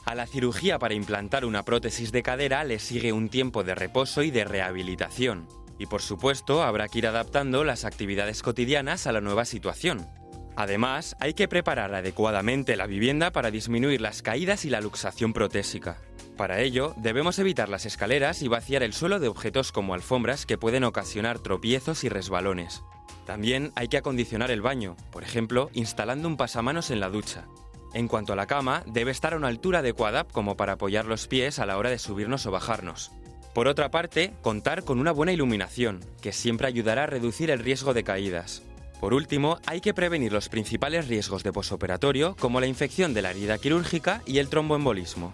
[0.06, 4.22] A la cirugía para implantar una prótesis de cadera le sigue un tiempo de reposo
[4.22, 5.46] y de rehabilitación.
[5.80, 10.06] Y por supuesto, habrá que ir adaptando las actividades cotidianas a la nueva situación.
[10.54, 15.96] Además, hay que preparar adecuadamente la vivienda para disminuir las caídas y la luxación protésica.
[16.36, 20.58] Para ello, debemos evitar las escaleras y vaciar el suelo de objetos como alfombras que
[20.58, 22.82] pueden ocasionar tropiezos y resbalones.
[23.24, 27.46] También hay que acondicionar el baño, por ejemplo, instalando un pasamanos en la ducha.
[27.94, 31.26] En cuanto a la cama, debe estar a una altura adecuada como para apoyar los
[31.26, 33.12] pies a la hora de subirnos o bajarnos.
[33.54, 37.94] Por otra parte, contar con una buena iluminación, que siempre ayudará a reducir el riesgo
[37.94, 38.62] de caídas.
[39.00, 43.30] Por último, hay que prevenir los principales riesgos de posoperatorio, como la infección de la
[43.30, 45.32] herida quirúrgica y el tromboembolismo.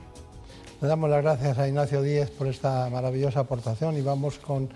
[0.81, 4.71] Le damos las gracias a Ignacio Díez por esta maravillosa aportación y vamos con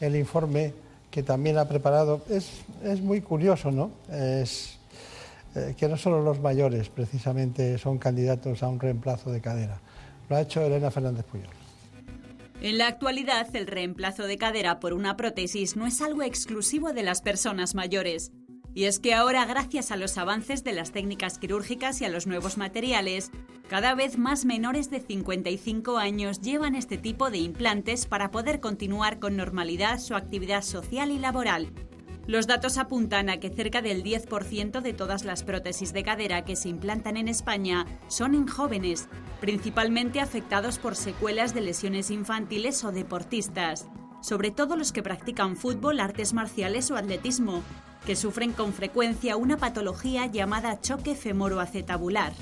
[0.00, 0.72] el informe
[1.10, 2.22] que también ha preparado.
[2.28, 2.50] Es,
[2.84, 3.90] es muy curioso, ¿no?
[4.08, 4.78] Es
[5.56, 9.80] eh, que no solo los mayores precisamente son candidatos a un reemplazo de cadera.
[10.28, 11.63] Lo ha hecho Elena Fernández Puyol.
[12.60, 17.02] En la actualidad, el reemplazo de cadera por una prótesis no es algo exclusivo de
[17.02, 18.32] las personas mayores.
[18.74, 22.26] Y es que ahora, gracias a los avances de las técnicas quirúrgicas y a los
[22.26, 23.30] nuevos materiales,
[23.68, 29.20] cada vez más menores de 55 años llevan este tipo de implantes para poder continuar
[29.20, 31.70] con normalidad su actividad social y laboral.
[32.26, 36.56] Los datos apuntan a que cerca del 10% de todas las prótesis de cadera que
[36.56, 39.08] se implantan en España son en jóvenes,
[39.40, 43.86] principalmente afectados por secuelas de lesiones infantiles o deportistas,
[44.22, 47.62] sobre todo los que practican fútbol, artes marciales o atletismo,
[48.06, 52.32] que sufren con frecuencia una patología llamada choque femoroacetabular.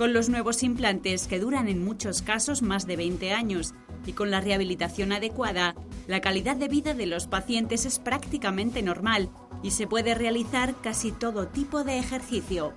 [0.00, 3.74] Con los nuevos implantes, que duran en muchos casos más de 20 años,
[4.06, 5.74] y con la rehabilitación adecuada,
[6.06, 9.28] la calidad de vida de los pacientes es prácticamente normal
[9.62, 12.72] y se puede realizar casi todo tipo de ejercicio.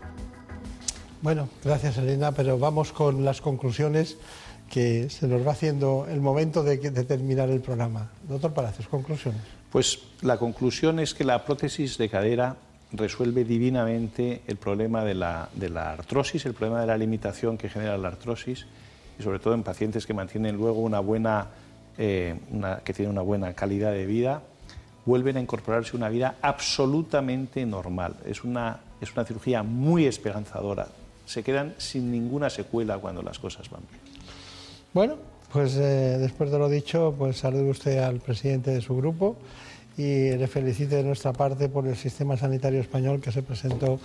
[1.21, 4.17] Bueno, gracias Elena, pero vamos con las conclusiones
[4.69, 8.11] que se nos va haciendo el momento de, de terminar el programa.
[8.27, 9.39] Doctor Palacios, conclusiones.
[9.71, 12.57] Pues la conclusión es que la prótesis de cadera
[12.93, 17.69] resuelve divinamente el problema de la, de la, artrosis, el problema de la limitación que
[17.69, 18.65] genera la artrosis
[19.19, 21.47] y sobre todo en pacientes que mantienen luego una buena,
[21.97, 24.43] eh, una, que tienen una buena calidad de vida,
[25.05, 28.15] vuelven a incorporarse una vida absolutamente normal.
[28.25, 30.87] Es una, es una cirugía muy esperanzadora.
[31.25, 34.01] Se quedan sin ninguna secuela cuando las cosas van bien.
[34.93, 35.15] Bueno,
[35.51, 39.35] pues eh, después de lo dicho, pues salude usted al presidente de su grupo
[39.97, 43.99] y le felicite de nuestra parte por el sistema sanitario español que se presentó,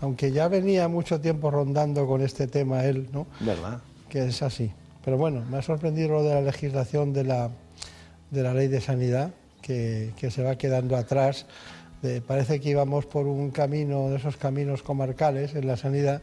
[0.00, 3.26] aunque ya venía mucho tiempo rondando con este tema él, ¿no?
[3.40, 3.80] ¿Verdad?
[4.08, 4.70] Que es así.
[5.04, 7.50] Pero bueno, me ha sorprendido lo de la legislación de la,
[8.30, 11.46] de la ley de sanidad, que, que se va quedando atrás.
[12.02, 16.22] De, parece que íbamos por un camino de esos caminos comarcales en la sanidad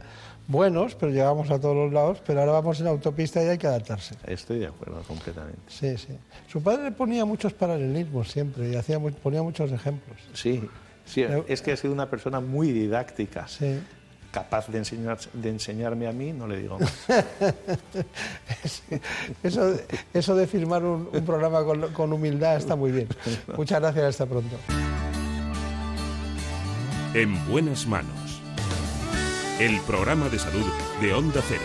[0.50, 3.66] buenos, pero llegamos a todos los lados, pero ahora vamos en autopista y hay que
[3.66, 4.16] adaptarse.
[4.26, 5.60] Estoy de acuerdo completamente.
[5.68, 6.18] Sí, sí.
[6.48, 10.18] Su padre ponía muchos paralelismos siempre y hacía, ponía muchos ejemplos.
[10.34, 10.68] Sí,
[11.04, 13.46] sí es que ha sido una persona muy didáctica.
[13.46, 13.80] Sí.
[14.32, 16.92] Capaz de, enseñar, de enseñarme a mí, no le digo más.
[19.42, 19.74] eso,
[20.14, 23.08] eso de firmar un, un programa con, con humildad está muy bien.
[23.56, 24.56] Muchas gracias, hasta pronto.
[27.14, 28.29] En buenas manos.
[29.60, 30.64] El programa de salud
[31.02, 31.60] de Onda Cero.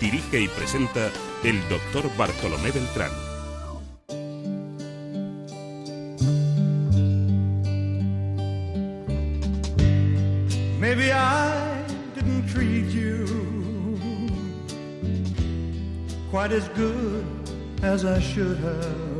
[0.00, 1.10] Dirige y presenta
[1.42, 3.10] el doctor Bartolomé Beltrán.
[10.78, 11.82] Maybe I
[12.14, 13.26] didn't treat you
[16.30, 17.24] quite as good
[17.82, 19.12] as I should have.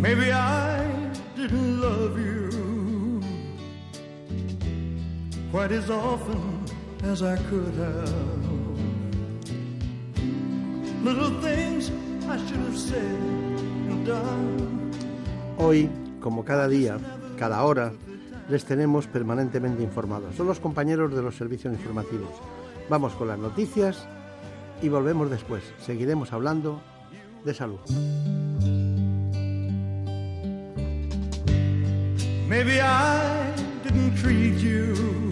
[0.00, 0.81] Maybe I
[5.52, 6.64] quite as often
[7.04, 8.10] as I could have.
[11.04, 11.90] Little things
[12.26, 13.20] I should have said
[13.90, 14.90] and done.
[15.58, 15.90] Hoy,
[16.20, 16.96] como cada día,
[17.38, 17.92] cada hora,
[18.48, 20.34] les tenemos permanentemente informados.
[20.36, 22.30] Son los compañeros de los servicios informativos.
[22.88, 24.06] Vamos con las noticias
[24.80, 25.62] y volvemos después.
[25.84, 26.80] Seguiremos hablando
[27.44, 27.80] de salud.
[32.48, 35.31] Maybe I didn't treat you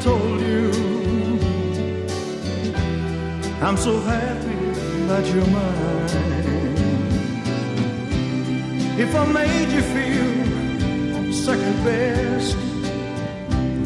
[0.00, 0.70] Told you
[3.60, 4.60] I'm so happy
[5.08, 6.00] that you're mine.
[8.98, 12.56] If I made you feel second best,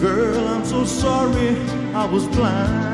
[0.05, 1.57] Girl, I'm so sorry
[1.95, 2.94] I was blind.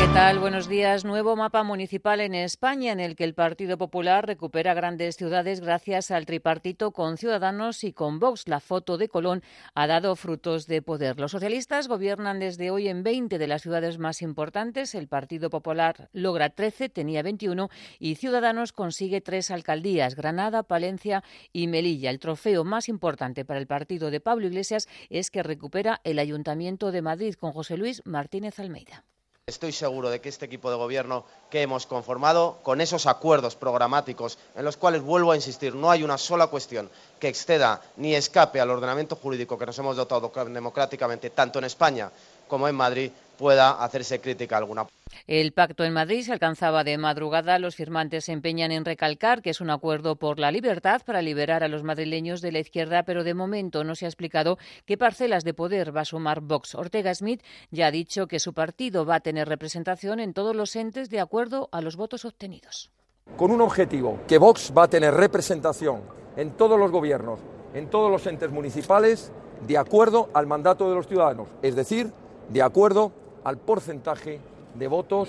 [0.00, 0.38] ¿Qué tal?
[0.38, 1.04] Buenos días.
[1.04, 6.10] Nuevo mapa municipal en España en el que el Partido Popular recupera grandes ciudades gracias
[6.10, 8.48] al tripartito con Ciudadanos y con Vox.
[8.48, 9.42] La foto de Colón
[9.74, 11.20] ha dado frutos de poder.
[11.20, 14.94] Los socialistas gobiernan desde hoy en 20 de las ciudades más importantes.
[14.94, 21.22] El Partido Popular logra 13, tenía 21 y Ciudadanos consigue tres alcaldías, Granada, Palencia
[21.52, 22.08] y Melilla.
[22.08, 26.90] El trofeo más importante para el partido de Pablo Iglesias es que recupera el Ayuntamiento
[26.90, 29.04] de Madrid con José Luis Martínez Almeida.
[29.46, 34.38] Estoy seguro de que este equipo de gobierno que hemos conformado, con esos acuerdos programáticos
[34.54, 36.88] en los cuales, vuelvo a insistir, no hay una sola cuestión
[37.18, 42.12] que exceda ni escape al ordenamiento jurídico que nos hemos dotado democráticamente, tanto en España
[42.48, 43.10] como en Madrid,
[43.40, 44.86] pueda hacerse crítica alguna.
[45.26, 47.58] El pacto en Madrid se alcanzaba de madrugada.
[47.58, 51.64] Los firmantes se empeñan en recalcar que es un acuerdo por la libertad para liberar
[51.64, 55.42] a los madrileños de la izquierda, pero de momento no se ha explicado qué parcelas
[55.42, 56.74] de poder va a sumar Vox.
[56.74, 60.76] Ortega Smith ya ha dicho que su partido va a tener representación en todos los
[60.76, 62.90] entes de acuerdo a los votos obtenidos.
[63.38, 66.02] Con un objetivo, que Vox va a tener representación
[66.36, 67.40] en todos los gobiernos,
[67.72, 69.32] en todos los entes municipales,
[69.66, 72.12] de acuerdo al mandato de los ciudadanos, es decir,
[72.50, 73.12] de acuerdo
[73.44, 74.40] al porcentaje
[74.74, 75.28] de votos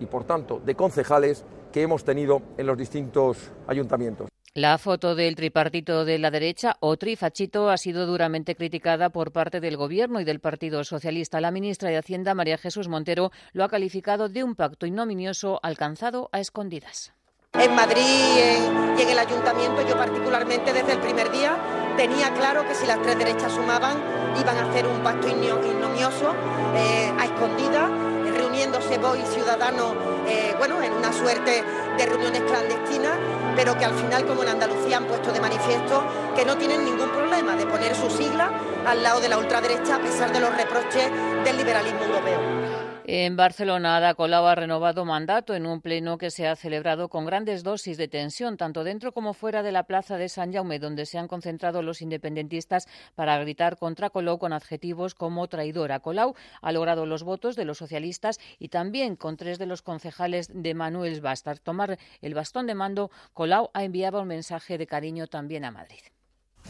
[0.00, 4.28] y, por tanto, de concejales que hemos tenido en los distintos ayuntamientos.
[4.54, 9.60] La foto del tripartito de la derecha, o trifachito, ha sido duramente criticada por parte
[9.60, 11.40] del Gobierno y del Partido Socialista.
[11.40, 16.28] La ministra de Hacienda, María Jesús Montero, lo ha calificado de un pacto ignominioso alcanzado
[16.32, 17.12] a escondidas.
[17.54, 18.02] En Madrid
[18.36, 21.56] en, y en el ayuntamiento, yo particularmente desde el primer día
[21.96, 23.96] tenía claro que si las tres derechas sumaban,
[24.38, 26.34] iban a hacer un pacto igno- ignominioso
[26.76, 27.90] eh, a escondidas,
[28.26, 29.94] eh, reuniéndose Vox y Ciudadanos,
[30.28, 31.64] eh, bueno, en una suerte
[31.96, 33.16] de reuniones clandestinas,
[33.56, 36.04] pero que al final, como en Andalucía, han puesto de manifiesto
[36.36, 38.50] que no tienen ningún problema de poner su sigla
[38.86, 41.10] al lado de la ultraderecha, a pesar de los reproches
[41.44, 42.67] del liberalismo europeo.
[43.10, 47.24] En Barcelona, Ada Colau ha renovado mandato en un pleno que se ha celebrado con
[47.24, 51.06] grandes dosis de tensión, tanto dentro como fuera de la plaza de San Jaume, donde
[51.06, 56.00] se han concentrado los independentistas para gritar contra Colau con adjetivos como traidora.
[56.00, 60.50] Colau ha logrado los votos de los socialistas y también con tres de los concejales
[60.52, 61.50] de Manuel Basta.
[61.50, 65.70] Al tomar el bastón de mando, Colau ha enviado un mensaje de cariño también a
[65.70, 66.02] Madrid.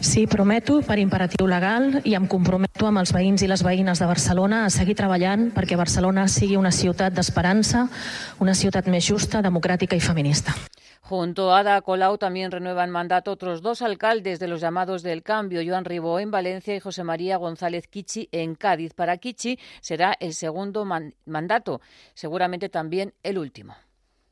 [0.01, 4.07] Sí, prometo, per imperatiu legal, i em comprometo amb els veïns i les veïnes de
[4.07, 7.89] Barcelona a seguir treballant perquè Barcelona sigui una ciutat d'esperança,
[8.39, 10.55] una ciutat més justa, democràtica i feminista.
[11.09, 15.63] Junto a Ada Colau también renuevan mandato otros dos alcaldes de los llamados del cambio,
[15.67, 18.95] Joan Ribó en Valencia y José María González Kichi en Cádiz.
[18.95, 21.81] Para Kichi será el segundo man- mandato,
[22.15, 23.75] seguramente también el último.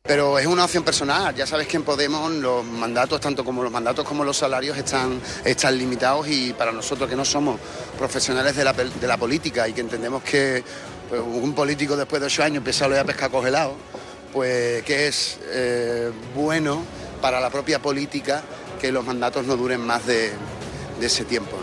[0.06, 1.34] Pero es una opción personal.
[1.34, 5.20] Ya sabes que en Podemos los mandatos, tanto como los mandatos como los salarios, están,
[5.44, 7.58] están limitados y para nosotros que no somos
[7.98, 10.62] profesionales de la, de la política y que entendemos que
[11.08, 13.74] pues, un político después de ocho años empieza a oler a pescar congelado,
[14.32, 16.82] pues que es eh, bueno
[17.20, 18.42] para la propia política
[18.80, 20.32] que los mandatos no duren más de,
[21.00, 21.56] ese tiempo.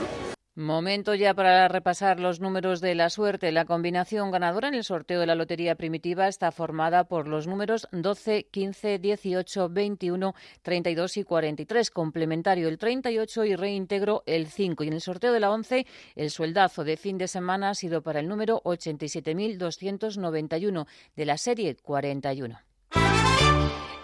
[0.55, 3.51] Momento ya para repasar los números de la suerte.
[3.51, 7.87] La combinación ganadora en el sorteo de la Lotería Primitiva está formada por los números
[7.91, 11.89] 12, 15, 18, 21, 32 y 43.
[11.89, 14.83] Complementario el 38 y reintegro el 5.
[14.83, 18.03] Y en el sorteo de la 11, el sueldazo de fin de semana ha sido
[18.03, 20.85] para el número 87.291
[21.15, 22.72] de la serie 41.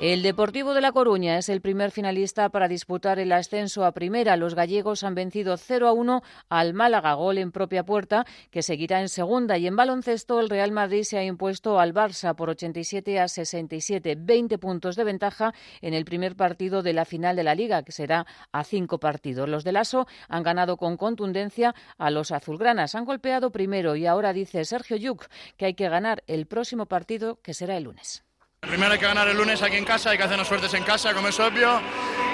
[0.01, 4.37] El Deportivo de La Coruña es el primer finalista para disputar el ascenso a primera.
[4.37, 9.01] Los gallegos han vencido 0 a 1 al Málaga, gol en propia puerta, que seguirá
[9.01, 9.57] en segunda.
[9.57, 14.15] Y en baloncesto, el Real Madrid se ha impuesto al Barça por 87 a 67,
[14.17, 17.91] 20 puntos de ventaja en el primer partido de la final de la Liga, que
[17.91, 19.49] será a cinco partidos.
[19.49, 22.95] Los del ASO han ganado con contundencia a los azulgranas.
[22.95, 25.27] Han golpeado primero y ahora dice Sergio Yuk
[25.57, 28.23] que hay que ganar el próximo partido, que será el lunes.
[28.69, 31.13] Primero hay que ganar el lunes aquí en casa, hay que hacernos suertes en casa,
[31.13, 31.81] como es obvio.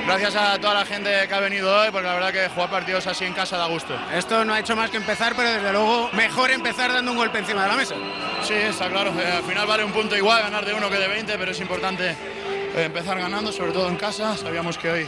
[0.06, 3.08] Gracias a toda la gente que ha venido hoy, porque la verdad que jugar partidos
[3.08, 3.98] así en casa da gusto.
[4.14, 7.40] Esto no ha hecho más que empezar, pero desde luego mejor empezar dando un golpe
[7.40, 7.96] encima de la mesa.
[8.44, 9.14] Sí, está claro.
[9.18, 11.60] Eh, al final vale un punto igual ganar de uno que de 20, pero es
[11.62, 14.36] importante eh, empezar ganando, sobre todo en casa.
[14.36, 15.08] Sabíamos que hoy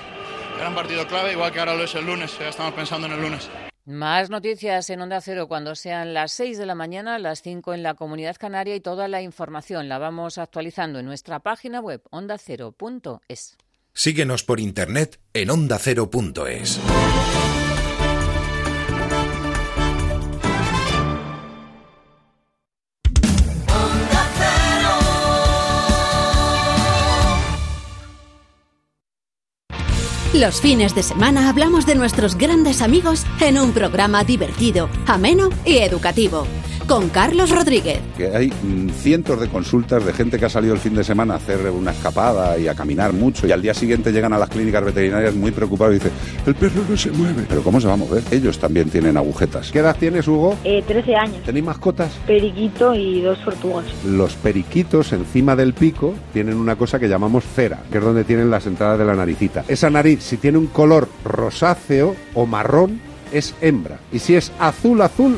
[0.58, 2.36] era un partido clave, igual que ahora lo es el lunes.
[2.40, 3.50] Ya estamos pensando en el lunes.
[3.88, 7.84] Más noticias en Onda Cero cuando sean las 6 de la mañana, las 5 en
[7.84, 13.56] la Comunidad Canaria y toda la información la vamos actualizando en nuestra página web ondacero.es.
[13.94, 16.82] Síguenos por internet en ondacero.es.
[30.34, 35.78] Los fines de semana hablamos de nuestros grandes amigos en un programa divertido, ameno y
[35.78, 36.46] educativo.
[36.88, 38.00] Con Carlos Rodríguez.
[38.16, 41.34] Que hay mm, cientos de consultas de gente que ha salido el fin de semana
[41.34, 44.48] a hacer una escapada y a caminar mucho y al día siguiente llegan a las
[44.50, 46.14] clínicas veterinarias muy preocupados y dicen,
[46.46, 47.44] el perro no se mueve.
[47.50, 48.24] Pero ¿cómo se va a mover?
[48.32, 49.70] Ellos también tienen agujetas.
[49.70, 50.56] ¿Qué edad tienes, Hugo?
[50.64, 51.44] Eh, 13 años.
[51.44, 52.14] ¿Tenéis mascotas?
[52.26, 53.86] Periquito y dos tortugas.
[54.06, 58.50] Los periquitos encima del pico tienen una cosa que llamamos cera, que es donde tienen
[58.50, 59.66] las entradas de la naricita.
[59.68, 63.02] Esa nariz, si tiene un color rosáceo o marrón,
[63.34, 64.00] es hembra.
[64.14, 65.38] Y si es azul azul,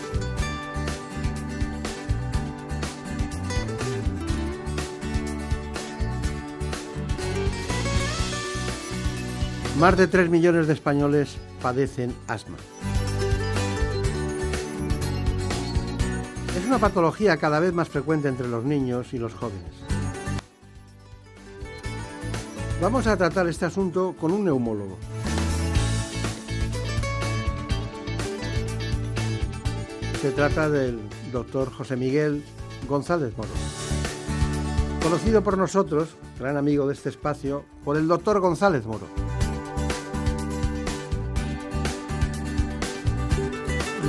[9.81, 12.55] Más de 3 millones de españoles padecen asma.
[16.55, 19.73] Es una patología cada vez más frecuente entre los niños y los jóvenes.
[22.79, 24.99] Vamos a tratar este asunto con un neumólogo.
[30.21, 30.99] Se trata del
[31.31, 32.43] doctor José Miguel
[32.87, 33.49] González Moro.
[35.01, 39.30] Conocido por nosotros, gran amigo de este espacio, por el doctor González Moro.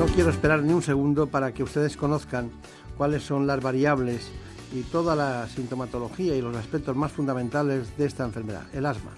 [0.03, 2.51] No quiero esperar ni un segundo para que ustedes conozcan
[2.97, 4.33] cuáles son las variables
[4.75, 9.13] y toda la sintomatología y los aspectos más fundamentales de esta enfermedad, el asma.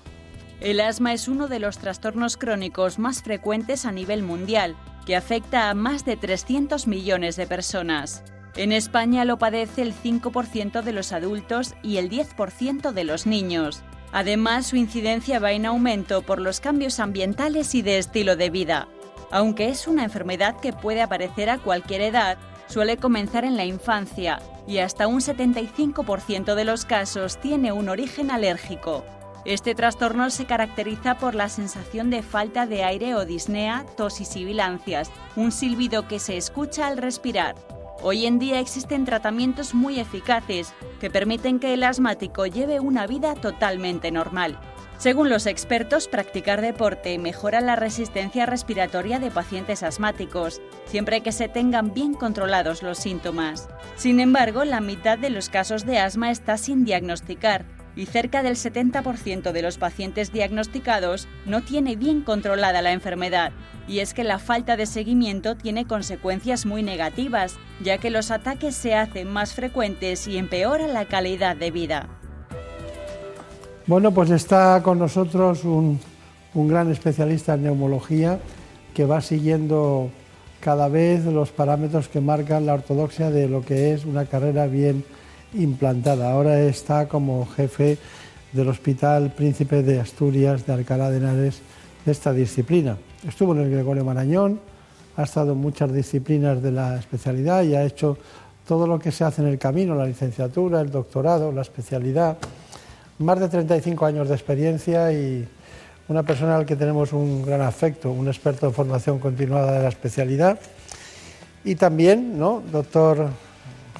[0.60, 4.76] El asma es uno de los trastornos crónicos más frecuentes a nivel mundial,
[5.06, 8.22] que afecta a más de 300 millones de personas.
[8.54, 13.82] En España lo padece el 5% de los adultos y el 10% de los niños.
[14.12, 18.86] Además, su incidencia va en aumento por los cambios ambientales y de estilo de vida.
[19.30, 24.40] Aunque es una enfermedad que puede aparecer a cualquier edad, suele comenzar en la infancia
[24.66, 29.04] y hasta un 75% de los casos tiene un origen alérgico.
[29.44, 34.24] Este trastorno se caracteriza por la sensación de falta de aire o disnea, tos y
[34.24, 37.54] sibilancias, un silbido que se escucha al respirar.
[38.02, 43.34] Hoy en día existen tratamientos muy eficaces que permiten que el asmático lleve una vida
[43.34, 44.58] totalmente normal.
[44.98, 51.48] Según los expertos, practicar deporte mejora la resistencia respiratoria de pacientes asmáticos, siempre que se
[51.48, 53.68] tengan bien controlados los síntomas.
[53.96, 57.66] Sin embargo, la mitad de los casos de asma está sin diagnosticar
[57.96, 63.52] y cerca del 70% de los pacientes diagnosticados no tiene bien controlada la enfermedad.
[63.86, 68.74] Y es que la falta de seguimiento tiene consecuencias muy negativas, ya que los ataques
[68.74, 72.08] se hacen más frecuentes y empeora la calidad de vida.
[73.86, 76.00] Bueno, pues está con nosotros un,
[76.54, 78.38] gran especialista en neumología
[78.94, 80.08] que va siguiendo
[80.60, 85.04] cada vez los parámetros que marcan la ortodoxia de lo que es una carrera bien
[85.52, 86.32] implantada.
[86.32, 87.98] Ahora está como jefe
[88.54, 91.60] del Hospital Príncipe de Asturias de Alcalá de Henares
[92.06, 92.96] de esta disciplina.
[93.28, 94.60] Estuvo en el Gregorio Marañón,
[95.14, 98.16] ha estado en muchas disciplinas de la especialidad y ha hecho
[98.66, 102.38] todo lo que se hace en el camino, la licenciatura, el doctorado, la especialidad.
[103.18, 105.46] Más de 35 años de experiencia y
[106.08, 109.88] una persona al que tenemos un gran afecto, un experto en formación continuada de la
[109.88, 110.58] especialidad.
[111.64, 112.62] Y también, ¿no?
[112.72, 113.28] doctor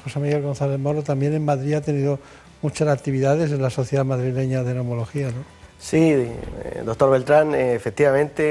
[0.03, 2.19] José Miguel González Moro, también en Madrid ha tenido
[2.61, 5.29] muchas actividades en la Sociedad Madrileña de Neumología.
[5.29, 5.45] ¿no?
[5.79, 8.43] Sí, eh, doctor Beltrán, eh, efectivamente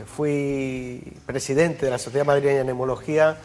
[0.00, 3.36] eh, fui presidente de la Sociedad Madrileña de Neumología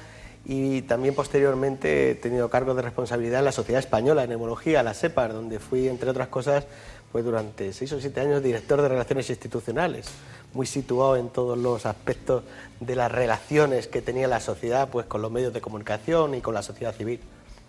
[0.45, 4.93] y también posteriormente he tenido cargo de responsabilidad en la Sociedad Española de Neumología, la
[4.93, 6.65] SEPAR, donde fui, entre otras cosas,
[7.11, 10.07] pues durante seis o siete años director de Relaciones Institucionales,
[10.53, 12.43] muy situado en todos los aspectos
[12.79, 16.53] de las relaciones que tenía la sociedad pues con los medios de comunicación y con
[16.53, 17.19] la sociedad civil.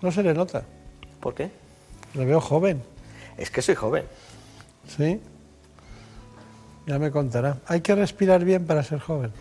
[0.02, 0.64] No se le nota.
[1.20, 1.50] ¿Por qué?
[2.14, 2.82] Le veo joven.
[3.36, 4.04] Es que soy joven.
[4.86, 5.20] ¿Sí?
[6.86, 7.58] Ya me contará.
[7.66, 9.32] ¿Hay que respirar bien para ser joven?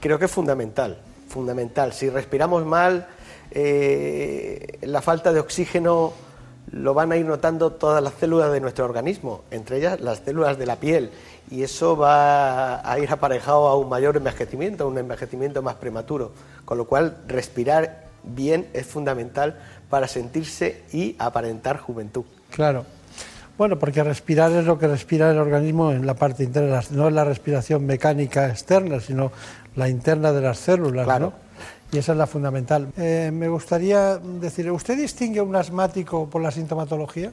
[0.00, 1.92] Creo que es fundamental, fundamental.
[1.92, 3.06] Si respiramos mal,
[3.50, 6.12] eh, la falta de oxígeno
[6.72, 10.58] lo van a ir notando todas las células de nuestro organismo, entre ellas las células
[10.58, 11.10] de la piel,
[11.50, 16.32] y eso va a ir aparejado a un mayor envejecimiento, a un envejecimiento más prematuro,
[16.64, 19.58] con lo cual respirar bien es fundamental
[19.88, 22.24] para sentirse y aparentar juventud.
[22.50, 22.84] Claro.
[23.56, 27.14] Bueno, porque respirar es lo que respira el organismo en la parte interna, no es
[27.14, 29.32] la respiración mecánica externa, sino
[29.76, 31.26] la interna de las células, Claro.
[31.38, 31.46] ¿no?
[31.92, 32.88] Y esa es la fundamental.
[32.96, 37.30] Eh, me gustaría decir, ¿usted distingue un asmático por la sintomatología?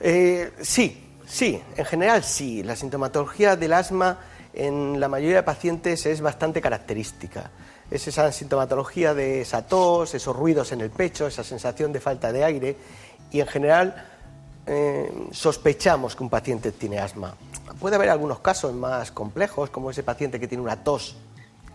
[0.00, 2.62] Eh, sí, sí, en general sí.
[2.62, 4.18] La sintomatología del asma
[4.52, 7.50] en la mayoría de pacientes es bastante característica.
[7.90, 12.30] Es esa sintomatología de esa tos, esos ruidos en el pecho, esa sensación de falta
[12.32, 12.76] de aire
[13.30, 14.06] y en general
[14.66, 17.34] eh, sospechamos que un paciente tiene asma.
[17.80, 21.16] Puede haber algunos casos más complejos, como ese paciente que tiene una tos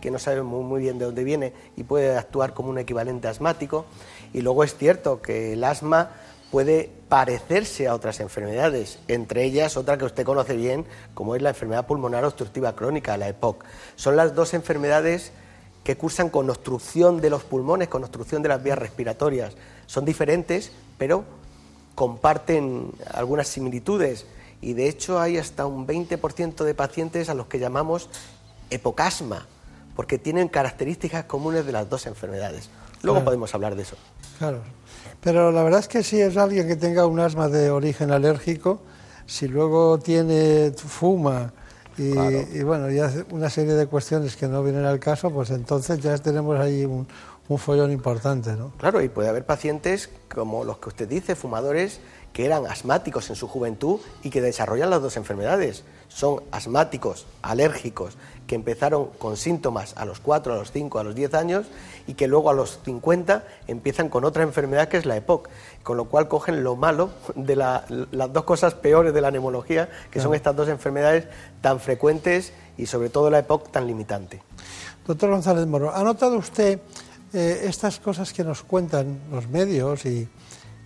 [0.00, 3.84] que no sabe muy, bien de dónde viene y puede actuar como un equivalente asmático.
[4.32, 6.10] Y luego es cierto que el asma
[6.50, 10.84] puede parecerse a otras enfermedades, entre ellas otra que usted conoce bien,
[11.14, 13.64] como es la enfermedad pulmonar obstructiva crónica, la EPOC.
[13.96, 15.32] Son las dos enfermedades
[15.84, 19.54] que cursan con obstrucción de los pulmones, con obstrucción de las vías respiratorias.
[19.86, 21.24] Son diferentes, pero
[21.94, 24.26] comparten algunas similitudes
[24.60, 28.08] y de hecho hay hasta un 20% de pacientes a los que llamamos
[28.70, 29.46] epocasma,
[29.96, 32.68] porque tienen características comunes de las dos enfermedades.
[33.02, 33.24] Luego Claro.
[33.24, 33.96] podemos hablar de eso.
[34.38, 34.60] Claro.
[35.22, 38.80] Pero la verdad es que si es alguien que tenga un asma de origen alérgico,
[39.26, 41.52] si luego tiene fuma
[41.98, 42.30] y, Claro.
[42.52, 46.00] y bueno, y hace una serie de cuestiones que no vienen al caso, pues entonces
[46.00, 47.06] ya tenemos ahí un,
[47.48, 48.72] un follón importante, ¿no?
[48.78, 52.00] Claro, y puede haber pacientes como los que usted dice, fumadores,
[52.32, 55.84] que eran asmáticos en su juventud y que desarrollan las dos enfermedades.
[56.08, 58.16] Son asmáticos, alérgicos,
[58.46, 61.66] que empezaron con síntomas a los 4, a los 5, a los 10 años
[62.06, 65.48] y que luego a los 50 empiezan con otra enfermedad que es la EPOC,
[65.84, 69.88] con lo cual cogen lo malo de la- las dos cosas peores de la neumología,
[70.10, 71.26] que son estas dos enfermedades
[71.60, 74.42] tan frecuentes y sobre todo la EPOC tan limitante.
[75.06, 76.80] Doctor González Moro, ¿ha notado usted
[77.32, 80.28] eh, estas cosas que nos cuentan los medios y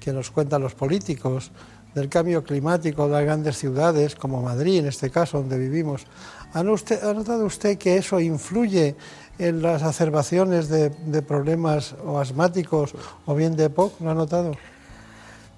[0.05, 1.51] que nos cuentan los políticos
[1.95, 6.07] del cambio climático de las grandes ciudades, como Madrid en este caso, donde vivimos?
[6.53, 8.97] ¿Ha, notado usted que eso influye
[9.39, 12.95] en las acerbaciones de, de problemas o asmáticos
[13.25, 14.01] o bien de EPOC?
[14.03, 14.53] ¿Lo ha notado?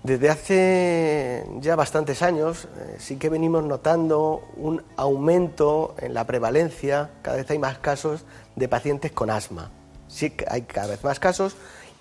[0.04, 7.10] Desde hace ya bastantes años eh, sí que venimos notando un aumento en la prevalencia,
[7.22, 8.24] cada vez hay más casos
[8.54, 9.72] de pacientes con asma.
[10.06, 11.56] Sí que hay cada vez más casos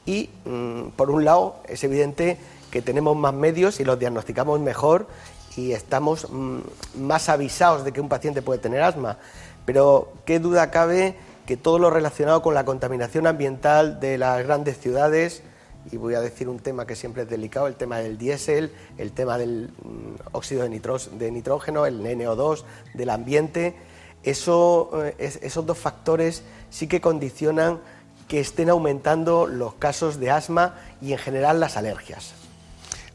[0.05, 2.37] y mm, por un lado es evidente
[2.71, 5.07] que tenemos más medios y los diagnosticamos mejor
[5.55, 6.59] y estamos mm,
[7.01, 9.17] más avisados de que un paciente puede tener asma.
[9.65, 11.15] Pero qué duda cabe
[11.45, 15.43] que todo lo relacionado con la contaminación ambiental de las grandes ciudades,
[15.91, 19.11] y voy a decir un tema que siempre es delicado, el tema del diésel, el
[19.11, 22.63] tema del mm, óxido de, nitrógeno, el NO2,
[22.95, 23.75] del ambiente,
[24.23, 27.79] eso, eh, es- esos dos factores sí que condicionan
[28.27, 32.33] que estén aumentando los casos de asma y en general las alergias.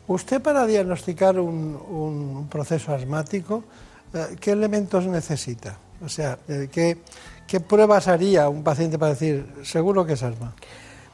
[0.07, 3.65] Usted para diagnosticar un, un proceso asmático,
[4.15, 5.79] eh, ¿qué elementos necesita?
[6.05, 6.99] O sea, eh, ¿qué,
[7.47, 10.55] ¿qué pruebas haría un paciente para decir, seguro que es asma?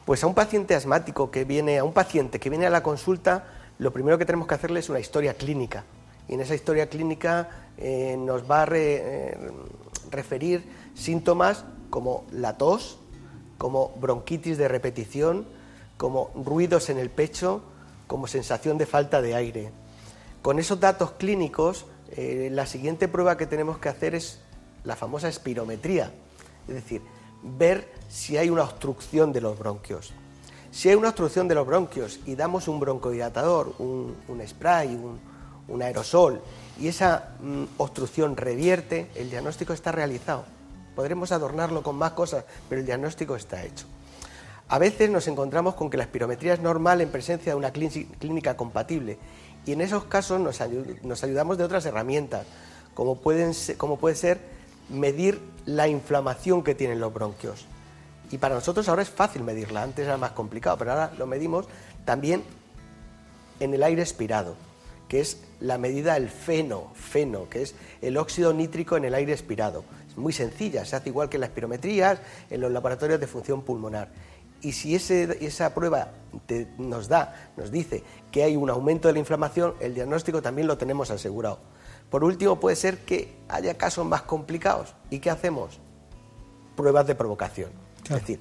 [0.04, 3.44] Pues a un paciente asmático que viene, a un paciente que viene a la consulta,
[3.78, 5.84] lo primero que tenemos que hacerle es una historia clínica.
[6.28, 9.50] Y en esa historia clínica eh, nos va a re- eh,
[10.10, 10.64] referir
[10.94, 12.98] síntomas como la tos,
[13.58, 15.46] como bronquitis de repetición,
[15.96, 17.62] como ruidos en el pecho,
[18.06, 19.70] como sensación de falta de aire.
[20.42, 24.40] Con esos datos clínicos, eh, la siguiente prueba que tenemos que hacer es
[24.84, 26.12] la famosa espirometría,
[26.68, 27.02] es decir,
[27.42, 30.12] ver si hay una obstrucción de los bronquios.
[30.70, 34.14] Si hay una obstrucción de los bronquios y damos un broncodilatador, un,
[34.46, 35.18] spray, un,
[35.68, 36.40] un, aerosol,
[36.78, 40.44] y esa mm, obstrucción revierte, el diagnóstico está realizado.
[40.96, 43.86] Podremos adornarlo con más cosas, pero el diagnóstico está hecho.
[44.68, 48.56] A veces nos encontramos con que la espirometría es normal en presencia de una clínica
[48.56, 49.18] compatible
[49.64, 50.60] y en esos casos nos,
[51.22, 52.46] ayudamos de otras herramientas,
[52.94, 53.20] como,
[53.76, 54.40] como puede ser
[54.88, 57.66] medir la inflamación que tienen los bronquios.
[58.30, 61.66] Y para nosotros ahora es fácil medirla, antes era más complicado, pero ahora lo medimos
[62.04, 62.42] también
[63.60, 64.54] en el aire expirado,
[65.08, 69.32] que es la medida del feno, feno, que es el óxido nítrico en el aire
[69.32, 69.84] expirado.
[70.16, 72.18] Muy sencilla, se hace igual que en las espirometrías,
[72.50, 74.08] en los laboratorios de función pulmonar
[74.62, 76.08] y si esa prueba
[76.78, 78.02] nos da, nos dice
[78.32, 81.58] que hay un aumento de la inflamación, el diagnóstico también lo tenemos asegurado.
[82.10, 84.94] Por último, puede ser que haya casos más complicados.
[85.10, 85.78] ¿Y qué hacemos?
[86.74, 87.70] Pruebas de provocación.
[88.04, 88.40] Es decir,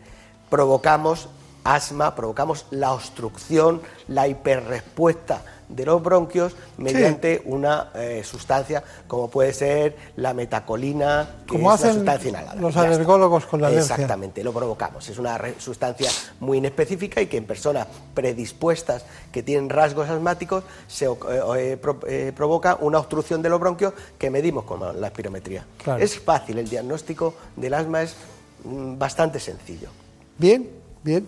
[0.49, 1.29] provocamos
[1.63, 9.53] asma, provocamos la obstrucción, la hiperrespuesta de los bronquios mediante una eh, sustancia como puede
[9.53, 12.55] ser la metacolina, que como es hacen sustancia inhalada.
[12.55, 13.95] los alergólogos con la alergia.
[13.95, 15.07] Exactamente, lo provocamos.
[15.09, 16.09] Es una sustancia
[16.39, 22.77] muy inespecífica y que en personas predispuestas que tienen rasgos asmáticos se eh, eh, provoca
[22.81, 25.65] una obstrucción de los bronquios que medimos con la espirometría.
[25.99, 28.15] Es fácil, el diagnóstico del asma es
[28.63, 29.89] mm, bastante sencillo.
[30.37, 30.69] Bien,
[31.03, 31.27] bien.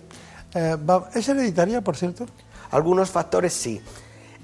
[1.14, 2.26] ¿Es hereditaria, por cierto?
[2.72, 3.82] Algunos factores sí.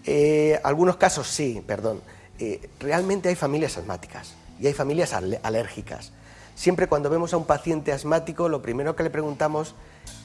[0.05, 2.01] Eh, algunos casos sí, perdón.
[2.39, 6.11] Eh, realmente hay familias asmáticas y hay familias alérgicas.
[6.55, 9.75] Siempre cuando vemos a un paciente asmático, lo primero que le preguntamos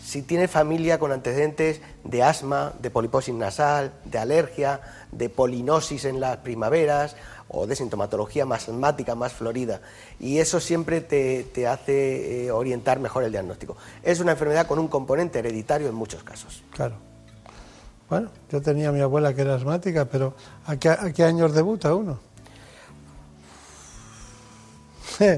[0.04, 4.80] si tiene familia con antecedentes de asma, de poliposis nasal, de alergia,
[5.12, 7.14] de polinosis en las primaveras
[7.48, 9.80] o de sintomatología más asmática, más florida.
[10.18, 13.76] Y eso siempre te, hace eh, orientar mejor el diagnóstico.
[14.02, 16.62] Es una enfermedad con un componente hereditario en muchos casos.
[16.70, 17.07] Claro.
[18.08, 20.34] Bueno, yo tenía a mi abuela que era asmática, pero
[20.66, 22.18] ¿a qué, años debuta uno?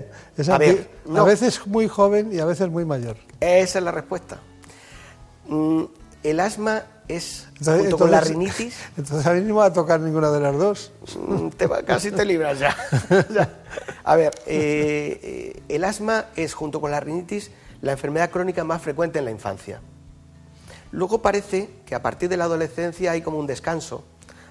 [0.48, 0.58] a,
[1.24, 3.16] veces muy joven y a veces muy mayor.
[3.40, 4.38] Esa es la respuesta.
[5.48, 5.84] Mm,
[6.22, 8.76] el asma es, junto con la rinitis...
[8.96, 10.92] Entonces a mí no me va a tocar ninguna de las dos.
[11.16, 12.76] Mm, te casi te libras ya.
[14.04, 18.80] A ver, eh, eh, el asma es, junto con la rinitis, la enfermedad crónica más
[18.80, 19.80] frecuente en la infancia.
[20.92, 24.04] Luego parece que a partir de la adolescencia hay como un descanso.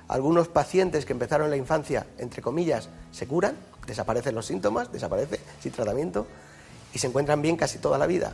[0.07, 3.55] Algunos pacientes que empezaron en la infancia, entre comillas, se curan,
[3.85, 6.25] desaparecen los síntomas, desaparece sin tratamiento
[6.93, 8.33] y se encuentran bien casi toda la vida.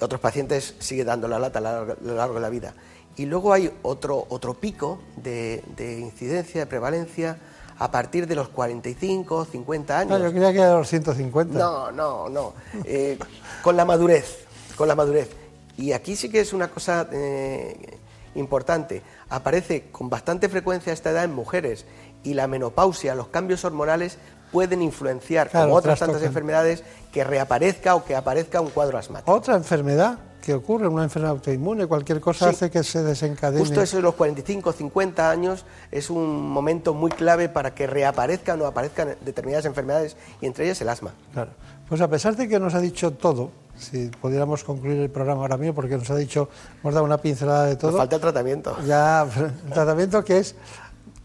[0.00, 2.74] Otros pacientes siguen dando la lata a lo largo de la vida.
[3.16, 7.36] Y luego hay otro, otro pico de, incidencia, de prevalencia,
[7.80, 10.18] a partir de los 45, 50 años.
[10.18, 11.58] No, yo creía que era los 150.
[11.58, 12.52] No, no, no.
[12.84, 13.18] Eh,
[13.62, 14.44] con la madurez,
[14.76, 15.30] con la madurez.
[15.78, 17.98] Y aquí sí que es una cosa eh,
[18.34, 19.02] importante.
[19.30, 21.86] Aparece con bastante frecuencia esta edad en mujeres
[22.22, 24.18] y la menopausia, los cambios hormonales
[24.52, 26.82] pueden influenciar, como otras tantas enfermedades,
[27.12, 29.32] que reaparezca o que aparezca un cuadro asmático.
[29.32, 30.18] ¿Otra enfermedad?
[30.48, 33.58] que ocurre, una enfermedad autoinmune, cualquier cosa hace que se desencadene.
[33.58, 38.62] Justo eso de los 45 50 años es un momento muy clave para que reaparezcan
[38.62, 41.12] o aparezcan determinadas enfermedades y entre ellas el asma.
[41.34, 41.50] Claro.
[41.88, 45.56] Pues a pesar de que nos ha dicho todo, si pudiéramos concluir el programa ahora
[45.56, 46.48] mismo, porque nos ha dicho,
[46.80, 47.96] hemos dado una pincelada de todo.
[47.96, 48.76] falta el tratamiento.
[48.84, 50.54] Ya, el tratamiento que es.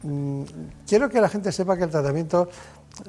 [0.03, 0.43] Mm,
[0.87, 2.49] quiero que la gente sepa que el tratamiento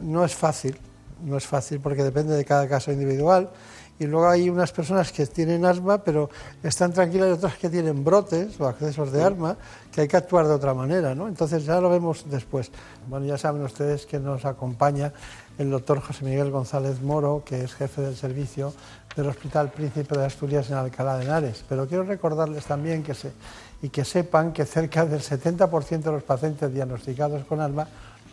[0.00, 0.76] no es fácil,
[1.22, 3.50] no es fácil porque depende de cada caso individual.
[3.96, 6.28] Y luego hay unas personas que tienen asma, pero
[6.64, 9.56] están tranquilas y otras que tienen brotes o accesos de asma,
[9.92, 11.28] que hay que actuar de otra manera, ¿no?
[11.28, 12.72] Entonces ya lo vemos después.
[13.06, 15.12] Bueno, ya saben ustedes que nos acompaña
[15.58, 18.72] el doctor José Miguel González Moro, que es jefe del servicio
[19.16, 21.64] del Hospital Príncipe de Asturias en Alcalá de Henares.
[21.68, 23.32] Pero quiero recordarles también que se,
[23.82, 27.86] y que sepan que cerca del 70% de los pacientes diagnosticados con asma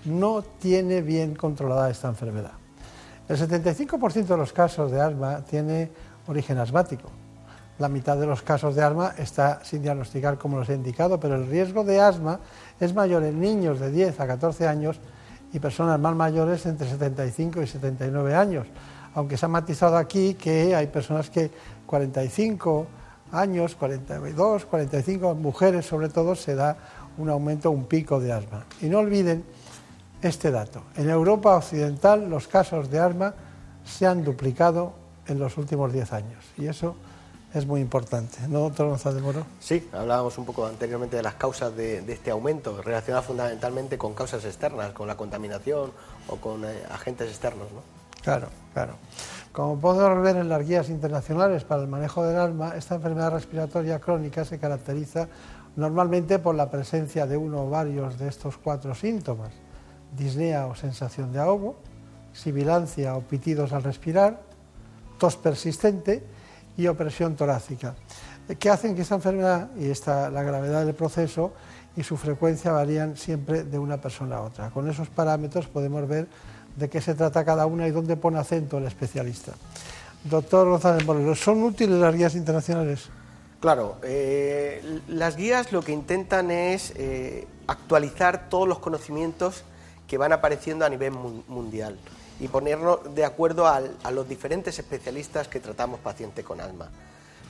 [0.06, 2.54] no tiene bien controlada esta enfermedad.
[3.30, 5.92] El 75% de los casos de asma tiene
[6.28, 7.10] origen asmático.
[7.78, 11.36] La mitad de los casos de asma está sin diagnosticar como los he indicado, pero
[11.36, 12.40] el riesgo de asma
[12.80, 15.00] es mayor en niños de 10 a 14 años
[15.54, 18.68] y personas más mayores entre 75 y 79 años
[19.14, 21.52] aunque se ha matizado aquí que hay personas que
[21.86, 22.88] 45
[23.32, 26.78] años, 42, 45 mujeres sobre todo, se da
[27.18, 28.66] un aumento, un pico de asma.
[28.82, 29.44] Y no olviden
[30.22, 30.84] este dato.
[30.96, 33.34] En Europa Occidental los casos de asma
[33.84, 34.94] se han duplicado
[35.28, 36.46] en los últimos 10 años.
[36.58, 36.96] Y eso
[37.54, 38.38] es muy importante.
[38.48, 39.46] ¿No, doctor González Moro?
[39.60, 44.46] Sí, hablábamos un poco anteriormente de las causas de, este aumento, relacionadas fundamentalmente con causas
[44.46, 45.92] externas, con la contaminación
[46.28, 47.68] o con eh, agentes externos.
[47.72, 47.82] ¿no?
[48.22, 48.94] Claro, claro.
[49.52, 54.00] Como podemos ver en las guías internacionales para el manejo del asma, esta enfermedad respiratoria
[54.00, 55.28] crónica se caracteriza
[55.76, 59.52] normalmente por la presencia de uno o varios de estos cuatro síntomas,
[60.16, 61.76] disnea o sensación de ahogo,
[62.32, 64.42] sibilancia o pitidos al respirar,
[65.18, 66.24] tos persistente
[66.78, 67.96] y opresión torácica,
[68.60, 71.54] que hacen que esta enfermedad y esta, la gravedad del proceso
[71.96, 74.70] y su frecuencia varían siempre de una persona a otra.
[74.70, 76.28] Con esos parámetros podemos ver
[76.76, 79.54] de qué se trata cada una y dónde pone acento el especialista.
[80.24, 83.10] Doctor González Moreno, ¿son útiles las guías internacionales?
[83.60, 89.64] Claro, eh, las guías lo que intentan es eh, actualizar todos los conocimientos
[90.08, 91.98] que van apareciendo a nivel mundial
[92.42, 96.90] y ponernos de acuerdo a los diferentes especialistas que tratamos paciente con asma.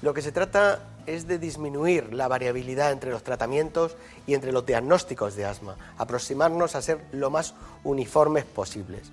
[0.02, 3.96] Lo que se trata es de disminuir la variabilidad entre los tratamientos
[4.28, 7.54] y entre los diagnósticos de asma, aproximarnos a ser lo más
[7.86, 9.12] uniformes posibles.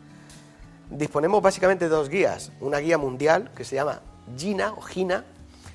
[0.91, 4.01] Disponemos básicamente de dos guías, una guía mundial que se llama
[4.37, 5.25] GINA o GINA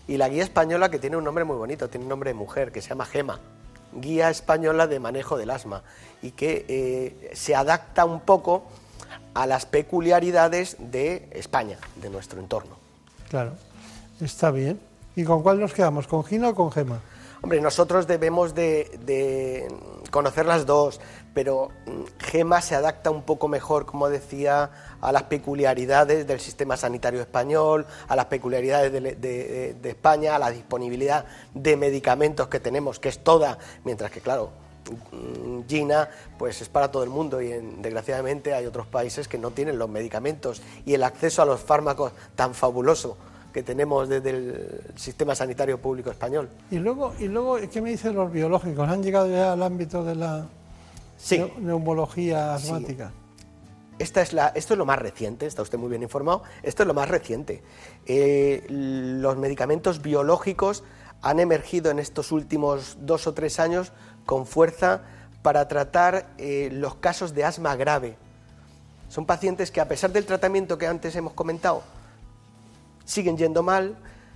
[0.07, 2.73] y la guía española que tiene un nombre muy bonito, tiene un nombre de mujer
[2.73, 3.39] que se llama GEMA,
[3.93, 5.83] Guía Española de Manejo del Asma
[6.21, 8.65] y que eh, se adapta un poco
[9.33, 12.77] a las peculiaridades de España, de nuestro entorno.
[13.29, 13.53] Claro,
[14.21, 14.79] está bien.
[15.15, 16.07] ¿Y con cuál nos quedamos?
[16.07, 16.99] ¿Con Gina o con Gema?
[17.43, 19.67] Hombre, nosotros debemos de,
[20.11, 21.01] conocer las dos,
[21.33, 26.77] pero mm, Gema se adapta un poco mejor, como decía, a las peculiaridades del sistema
[26.77, 33.09] sanitario español, a las peculiaridades de, España, a la disponibilidad de medicamentos que tenemos, que
[33.09, 34.51] es toda, mientras que, claro,
[35.67, 37.47] Gina pues es para todo el mundo y
[37.81, 42.11] desgraciadamente hay otros países que no tienen los medicamentos y el acceso a los fármacos
[42.35, 43.17] tan fabuloso
[43.53, 46.49] que tenemos desde el sistema sanitario público español.
[46.71, 48.89] Y luego, y luego ¿qué me dicen los biológicos?
[48.89, 50.47] ¿Han llegado ya al ámbito de la
[51.59, 53.11] neumología asmática?
[53.99, 56.87] Esta es la, esto es lo más reciente, está usted muy bien informado, esto es
[56.87, 57.61] lo más reciente.
[58.07, 60.83] Eh, los medicamentos biológicos
[61.21, 63.93] han emergido en estos últimos dos o tres años
[64.25, 65.01] con fuerza
[65.41, 68.15] para tratar eh, los casos de asma grave.
[69.09, 71.83] Son pacientes que a pesar del tratamiento que antes hemos comentado,
[73.05, 73.95] siguen yendo mal,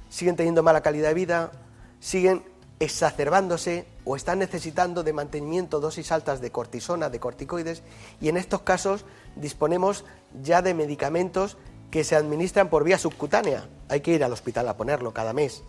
[0.09, 1.51] siguen teniendo mala calidad de vida,
[1.99, 2.43] siguen
[2.79, 7.81] exacerbándose o están necesitando de mantenimiento dosis altas de cortisona, de corticoides,
[8.21, 9.05] y en estos casos
[9.35, 10.05] disponemos
[10.43, 11.57] ya de medicamentos
[11.89, 13.67] que se administran por vía subcutánea.
[13.89, 15.63] Hay que ir al hospital a ponerlo cada mes.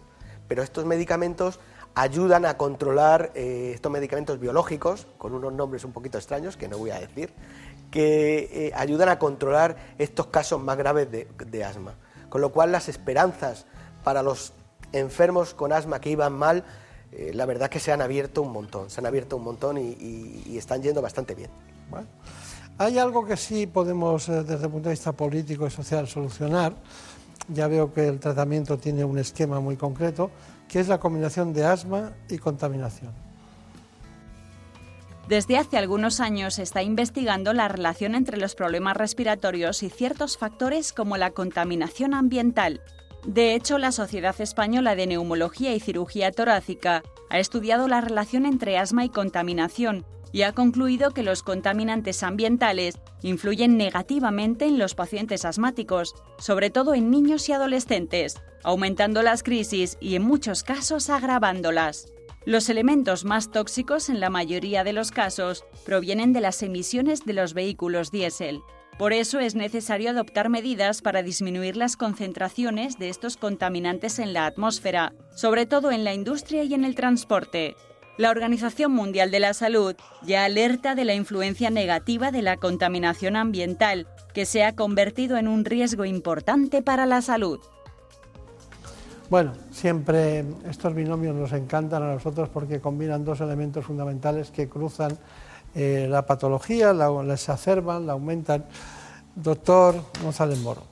[0.48, 1.60] Pero estos medicamentos
[1.94, 6.78] ayudan a controlar eh, estos medicamentos biológicos, con unos nombres un poquito extraños que no
[6.78, 7.32] voy a decir,
[7.90, 11.94] que eh, ayudan a controlar estos casos más graves de asma
[12.28, 13.66] con lo cual las esperanzas
[14.04, 14.52] para los
[14.92, 16.64] enfermos con asma que iban mal,
[17.12, 20.56] eh, la verdad que se han abierto un montón, se han abierto un montón y,
[20.56, 21.50] están yendo bastante bien.
[22.78, 26.74] Hay algo que sí podemos, eh, desde el punto de vista político y social, solucionar.
[27.48, 30.30] Ya veo que el tratamiento tiene un esquema muy concreto,
[30.68, 33.12] que es la combinación de asma y contaminación.
[35.28, 40.38] Desde hace algunos años se está investigando la relación entre los problemas respiratorios y ciertos
[40.38, 42.80] factores como la contaminación ambiental.
[43.26, 48.78] De hecho, la Sociedad Española de Neumología y Cirugía Torácica ha estudiado la relación entre
[48.78, 55.44] asma y contaminación y ha concluido que los contaminantes ambientales influyen negativamente en los pacientes
[55.44, 62.12] asmáticos, sobre todo en niños y adolescentes, aumentando las crisis y en muchos casos agravándolas.
[62.44, 67.34] Los elementos más tóxicos en la mayoría de los casos provienen de las emisiones de
[67.34, 68.60] los vehículos diésel.
[68.98, 74.46] Por eso es necesario adoptar medidas para disminuir las concentraciones de estos contaminantes en la
[74.46, 77.76] atmósfera, sobre todo en la industria y en el transporte.
[78.18, 83.36] La Organización Mundial de la Salud ya alerta de la influencia negativa de la contaminación
[83.36, 87.60] ambiental, que se ha convertido en un riesgo importante para la salud.
[89.30, 95.16] Bueno, siempre estos binomios nos encantan a nosotros porque combinan dos elementos fundamentales que cruzan
[95.76, 98.64] eh, la patología, la, exacerban, la aumentan.
[99.36, 100.82] Doctor González Moro,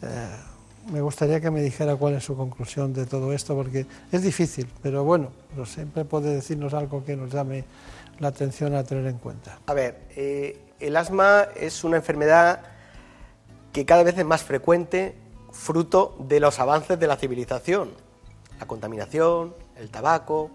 [0.00, 0.28] eh,
[0.90, 4.68] me gustaría que me dijera cuál es su conclusión de todo esto, porque es difícil,
[4.82, 7.64] pero bueno, pero siempre puede decirnos algo que nos llame
[8.18, 9.58] la atención a tener en cuenta.
[9.66, 12.60] A ver, eh, el asma es una enfermedad
[13.72, 15.14] que cada vez es más frecuente
[15.52, 17.90] fruto de los avances de la civilización.
[18.58, 20.50] La contaminación, el tabaco,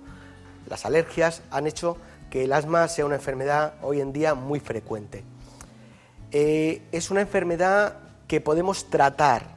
[0.70, 1.98] las alergias han hecho
[2.30, 5.24] que el asma sea una enfermedad hoy en día muy frecuente.
[6.32, 7.98] Eh, es una enfermedad
[8.28, 9.57] que podemos tratar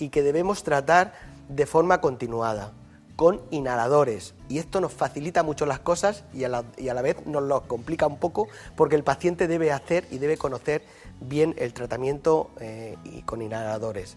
[0.00, 1.12] y que debemos tratar
[1.48, 2.72] de forma continuada,
[3.16, 4.34] con inhaladores.
[4.48, 7.42] Y esto nos facilita mucho las cosas y a la, y a la vez nos
[7.42, 10.82] lo complica un poco porque el paciente debe hacer y debe conocer
[11.20, 12.96] bien el tratamiento eh,
[13.26, 14.16] con inhaladores.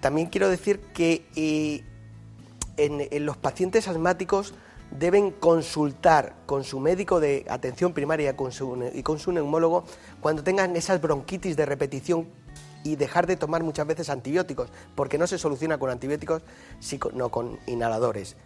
[0.00, 1.84] también quiero decir que eh,
[2.76, 4.54] en, los pacientes asmáticos
[4.90, 8.50] deben consultar con su médico de atención primaria con
[8.92, 9.84] y con su neumólogo
[10.20, 12.26] cuando tengan esas bronquitis de repetición
[12.84, 16.42] y dejar de tomar muchas veces antibióticos, porque no se soluciona con antibióticos,
[16.80, 18.36] sino con inhaladores.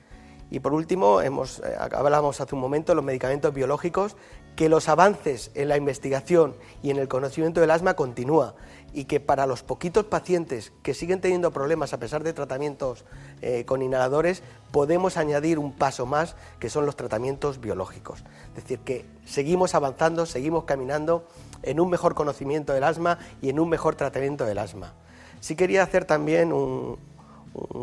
[0.51, 4.17] Y por último, hemos, eh, hablábamos hace un momento de los medicamentos biológicos,
[4.55, 8.55] que los avances en la investigación y en el conocimiento del asma continúa
[8.95, 13.05] y que para los poquitos pacientes que siguen teniendo problemas a pesar de tratamientos
[13.43, 18.25] eh, con inhaladores, podemos añadir un paso más que son los tratamientos biológicos.
[18.57, 21.29] Es decir, que seguimos avanzando, seguimos caminando
[21.67, 24.95] en un mejor conocimiento del asma y en un mejor tratamiento del asma.
[25.41, 26.99] Sí quería hacer también un,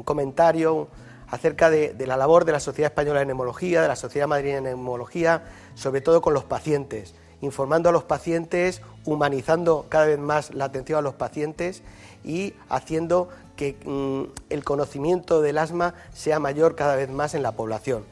[0.05, 0.87] comentario
[1.29, 4.69] acerca de, la labor de la Sociedad Española de Neumología, de la Sociedad Madrileña de
[4.69, 5.43] Neumología,
[5.75, 10.99] sobre todo con los pacientes, informando a los pacientes, humanizando cada vez más la atención
[10.99, 11.81] a los pacientes
[12.23, 17.53] y haciendo que mm, el conocimiento del asma sea mayor cada vez más en la
[17.53, 18.03] población.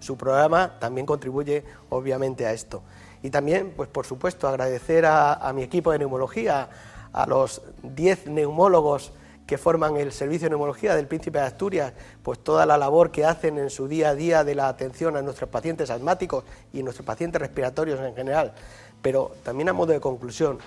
[0.00, 2.82] Su programa también contribuye obviamente a esto.
[3.22, 6.68] Y también, pues por supuesto, agradecer a, a mi equipo de neumología,
[7.12, 9.12] a los 10 neumólogos
[9.46, 11.92] que forman el Servicio de Neumología del Príncipe de Asturias,
[12.22, 15.22] pues toda la labor que hacen en su día a día de la atención a
[15.22, 18.54] nuestros pacientes asmáticos y nuestros pacientes respiratorios en general.
[19.02, 20.58] Pero también a modo de conclusión,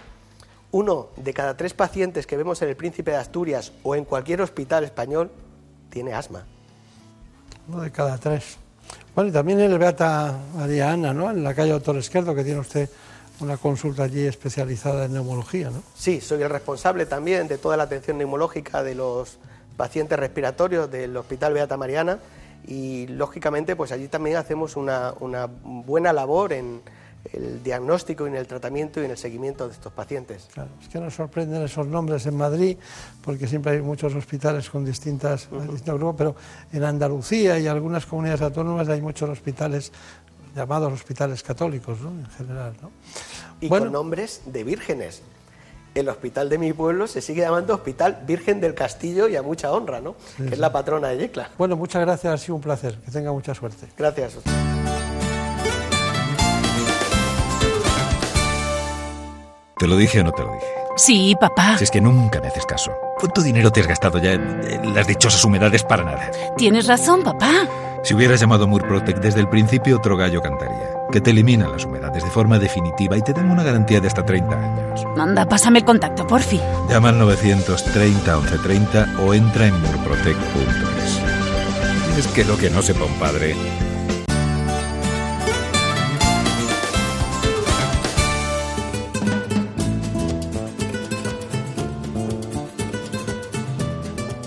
[0.72, 4.42] uno de cada tres pacientes que vemos en el Príncipe de Asturias o en cualquier
[4.42, 5.32] hospital español
[5.90, 6.46] tiene asma.
[7.68, 8.58] Uno de cada tres.
[9.16, 11.32] Bueno, y también en el Beata María Ana, ¿no?
[11.32, 12.90] En la calle Doctor Esquerdo, que tiene usted
[13.40, 15.82] una consulta allí especializada en neumología, ¿no?
[15.96, 19.38] Sí, soy el responsable también de toda la atención neumológica de los
[19.78, 22.20] pacientes respiratorios del Hospital Beata Mariana
[22.68, 25.14] y lógicamente pues allí también hacemos una
[25.64, 26.82] buena labor en
[27.34, 30.48] el diagnóstico y en el tratamiento y en el seguimiento de estos pacientes.
[30.54, 32.78] Claro, es que nos sorprenden esos nombres en Madrid,
[33.22, 36.36] porque siempre hay muchos hospitales con distintas, distintos grupos, pero
[36.72, 39.92] en Andalucía y algunas comunidades autónomas hay muchos hospitales
[40.56, 42.10] llamados hospitales católicos, ¿no?
[42.12, 42.92] En general, ¿no?
[43.60, 45.22] Y con nombres de vírgenes.
[45.94, 49.72] El hospital de mi pueblo se sigue llamando Hospital Virgen del Castillo y a mucha
[49.72, 50.18] honra, ¿no?
[50.36, 51.52] que es la patrona de Yecla.
[51.58, 53.00] Bueno, muchas gracias, ha sido un placer.
[53.06, 53.88] Que tenga mucha suerte.
[53.98, 54.36] Gracias.
[59.78, 60.66] ¿Te lo dije o no te lo dije?
[60.96, 61.78] Sí, papá.
[61.78, 62.94] Si es que nunca me haces caso.
[63.18, 66.32] ¿Cuánto dinero te has gastado ya en, las dichosas humedades para nada?
[66.56, 67.52] Tienes razón, papá.
[68.02, 70.94] Si hubieras llamado Murprotec desde el principio, otro gallo cantaría.
[71.12, 74.24] Que te eliminan las humedades de forma definitiva y te dan una garantía de hasta
[74.24, 75.04] 30 años.
[75.18, 76.62] Manda, pásame el contacto, porfi.
[76.88, 81.22] Llama al 930 1130 o entra en murprotec.es.
[82.18, 83.56] Es que lo que no sepa un padre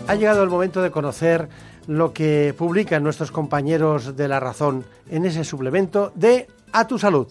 [0.08, 1.50] Ha llegado el momento de conocer
[1.86, 7.26] lo que publican nuestros compañeros de La Razón en ese suplemento de A tu Salud.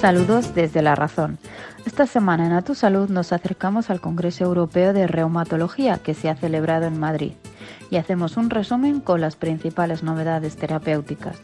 [0.00, 1.38] Saludos desde La Razón.
[1.86, 6.28] Esta semana en A tu Salud nos acercamos al Congreso Europeo de Reumatología que se
[6.28, 7.34] ha celebrado en Madrid
[7.88, 11.36] y hacemos un resumen con las principales novedades terapéuticas.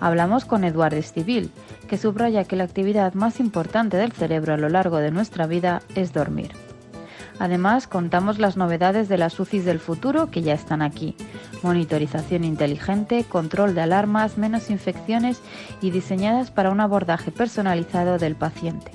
[0.00, 1.50] Hablamos con Eduardo Estivil,
[1.88, 5.82] que subraya que la actividad más importante del cerebro a lo largo de nuestra vida
[5.94, 6.52] es dormir.
[7.42, 11.16] Además, contamos las novedades de las UCIs del futuro que ya están aquí.
[11.64, 15.40] Monitorización inteligente, control de alarmas, menos infecciones
[15.80, 18.92] y diseñadas para un abordaje personalizado del paciente.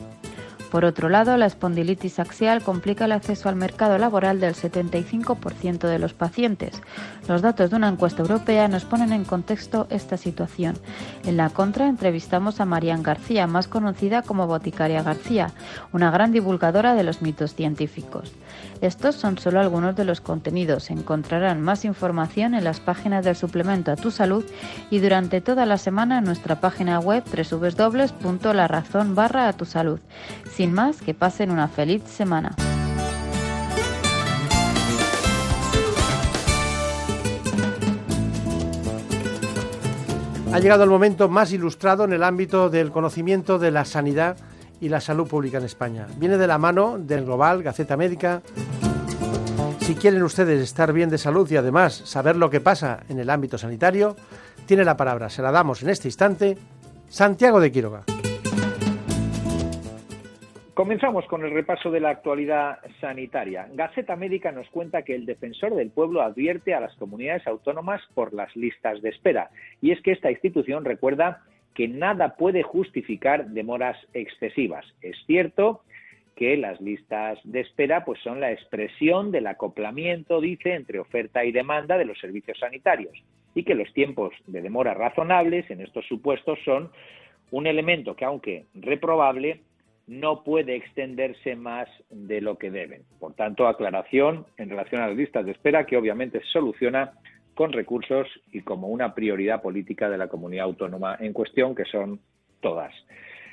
[0.72, 6.00] Por otro lado, la espondilitis axial complica el acceso al mercado laboral del 75% de
[6.00, 6.82] los pacientes.
[7.28, 10.78] Los datos de una encuesta europea nos ponen en contexto esta situación.
[11.26, 15.52] En la contra entrevistamos a Marian García, más conocida como Boticaria García,
[15.94, 18.34] una gran divulgadora de los mitos científicos.
[18.82, 20.92] Estos son solo algunos de los contenidos.
[20.92, 24.46] Encontrarán más información en las páginas del suplemento a tu salud
[24.92, 30.00] y durante toda la semana en nuestra página web www.larazón barra a tu salud.
[30.52, 32.56] Sin más, que pasen una feliz semana.
[40.54, 44.38] Ha llegado el momento más ilustrado en el ámbito del conocimiento de la sanidad
[44.80, 46.08] y la salud pública en España.
[46.18, 48.42] Viene de la mano del Global, Gaceta Médica.
[49.80, 53.30] Si quieren ustedes estar bien de salud y además saber lo que pasa en el
[53.30, 54.16] ámbito sanitario,
[54.66, 56.58] tiene la palabra, se la damos en este instante,
[57.08, 58.04] Santiago de Quiroga.
[60.78, 63.68] Comenzamos con el repaso de la actualidad sanitaria.
[63.74, 68.32] Gaceta Médica nos cuenta que el defensor del pueblo advierte a las comunidades autónomas por
[68.32, 69.50] las listas de espera.
[69.82, 71.42] Y es que esta institución recuerda
[71.78, 74.84] que nada puede justificar demoras excesivas.
[75.04, 75.84] Es cierto
[76.36, 81.52] que las listas de espera pues son la expresión del acoplamiento, dice, entre oferta y
[81.52, 83.14] demanda de los servicios sanitarios
[83.54, 86.90] y que los tiempos de demora razonables en estos supuestos son
[87.52, 89.62] un elemento que, aunque reprobable,
[90.08, 93.04] no puede extenderse más de lo que deben.
[93.20, 97.14] Por tanto, aclaración en relación a las listas de espera que obviamente se soluciona
[97.58, 102.20] con recursos y como una prioridad política de la comunidad autónoma en cuestión, que son
[102.62, 102.94] todas.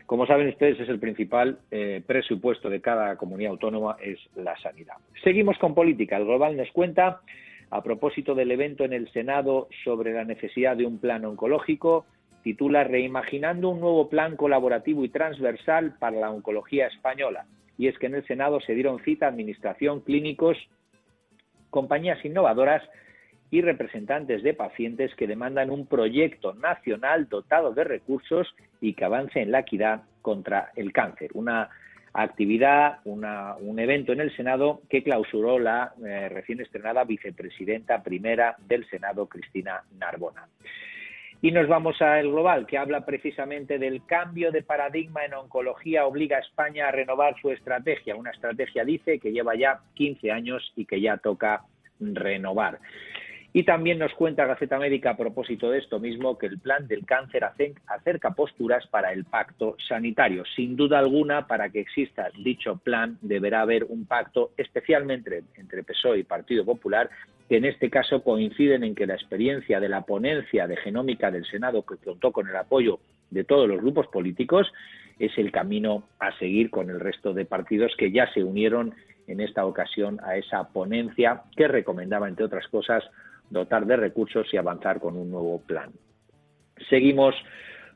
[0.04, 4.96] Como saben ustedes, es el principal eh, presupuesto de cada comunidad autónoma, es la sanidad.
[5.22, 6.18] Seguimos con política.
[6.18, 7.22] El Global nos cuenta,
[7.70, 12.04] a propósito del evento en el Senado sobre la necesidad de un plan oncológico,
[12.42, 17.46] titula Reimaginando un nuevo plan colaborativo y transversal para la oncología española.
[17.78, 20.58] Y es que en el Senado se dieron cita a administración, clínicos,
[21.70, 22.82] compañías innovadoras
[23.54, 29.40] y representantes de pacientes que demandan un proyecto nacional dotado de recursos y que avance
[29.40, 31.30] en la equidad contra el cáncer.
[31.34, 31.70] Una
[32.14, 38.88] actividad, un evento en el Senado que clausuró la eh, recién estrenada vicepresidenta primera del
[38.88, 40.48] Senado, Cristina Narbona.
[41.40, 46.38] Y nos vamos al global, que habla precisamente del cambio de paradigma en oncología, obliga
[46.38, 48.16] a España a renovar su estrategia.
[48.16, 51.62] Una estrategia, dice, que lleva ya 15 años y que ya toca
[52.00, 52.80] renovar.
[53.56, 57.06] Y también nos cuenta Gaceta Médica a propósito de esto mismo que el plan del
[57.06, 57.44] cáncer
[57.86, 60.42] acerca posturas para el pacto sanitario.
[60.56, 66.18] Sin duda alguna, para que exista dicho plan, deberá haber un pacto, especialmente entre PSOE
[66.18, 67.08] y Partido Popular,
[67.48, 71.46] que en este caso coinciden en que la experiencia de la ponencia de genómica del
[71.46, 72.98] Senado, que contó con el apoyo
[73.30, 74.66] de todos los grupos políticos,
[75.20, 78.96] es el camino a seguir con el resto de partidos que ya se unieron
[79.28, 83.04] en esta ocasión a esa ponencia que recomendaba, entre otras cosas,
[83.54, 85.90] dotar de recursos y avanzar con un nuevo plan.
[86.90, 87.34] Seguimos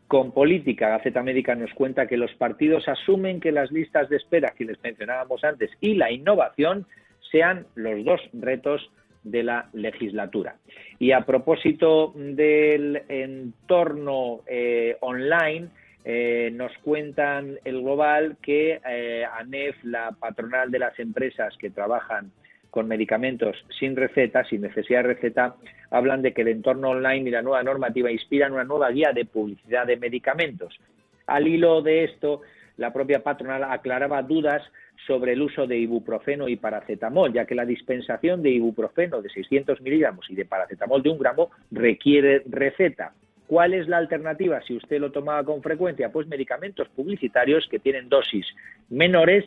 [0.06, 0.88] con política.
[0.88, 4.82] Gaceta Médica nos cuenta que los partidos asumen que las listas de espera que les
[4.82, 6.86] mencionábamos antes y la innovación
[7.30, 8.90] sean los dos retos
[9.22, 10.56] de la legislatura.
[10.98, 15.68] Y a propósito del entorno eh, online,
[16.04, 22.32] eh, nos cuentan el global que eh, ANEF, la patronal de las empresas que trabajan
[22.78, 25.56] con medicamentos sin receta, sin necesidad de receta,
[25.90, 29.24] hablan de que el entorno online y la nueva normativa inspiran una nueva guía de
[29.24, 30.78] publicidad de medicamentos.
[31.26, 32.42] Al hilo de esto,
[32.76, 34.62] la propia patronal aclaraba dudas
[35.08, 39.80] sobre el uso de ibuprofeno y paracetamol, ya que la dispensación de ibuprofeno de 600
[39.80, 43.12] miligramos y de paracetamol de un gramo requiere receta.
[43.48, 46.12] ¿Cuál es la alternativa si usted lo tomaba con frecuencia?
[46.12, 48.46] Pues medicamentos publicitarios que tienen dosis
[48.88, 49.46] menores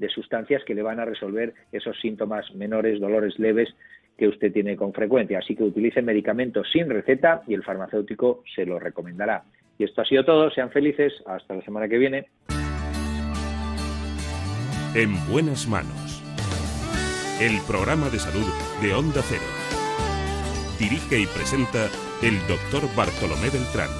[0.00, 3.68] de sustancias que le van a resolver esos síntomas menores, dolores leves
[4.16, 5.38] que usted tiene con frecuencia.
[5.38, 9.44] Así que utilice medicamentos sin receta y el farmacéutico se lo recomendará.
[9.78, 10.50] Y esto ha sido todo.
[10.50, 11.12] Sean felices.
[11.26, 12.26] Hasta la semana que viene.
[14.94, 16.22] En buenas manos.
[17.40, 18.46] El programa de salud
[18.82, 19.48] de Onda Cero.
[20.78, 21.88] Dirige y presenta
[22.22, 23.99] el doctor Bartolomé Beltrán.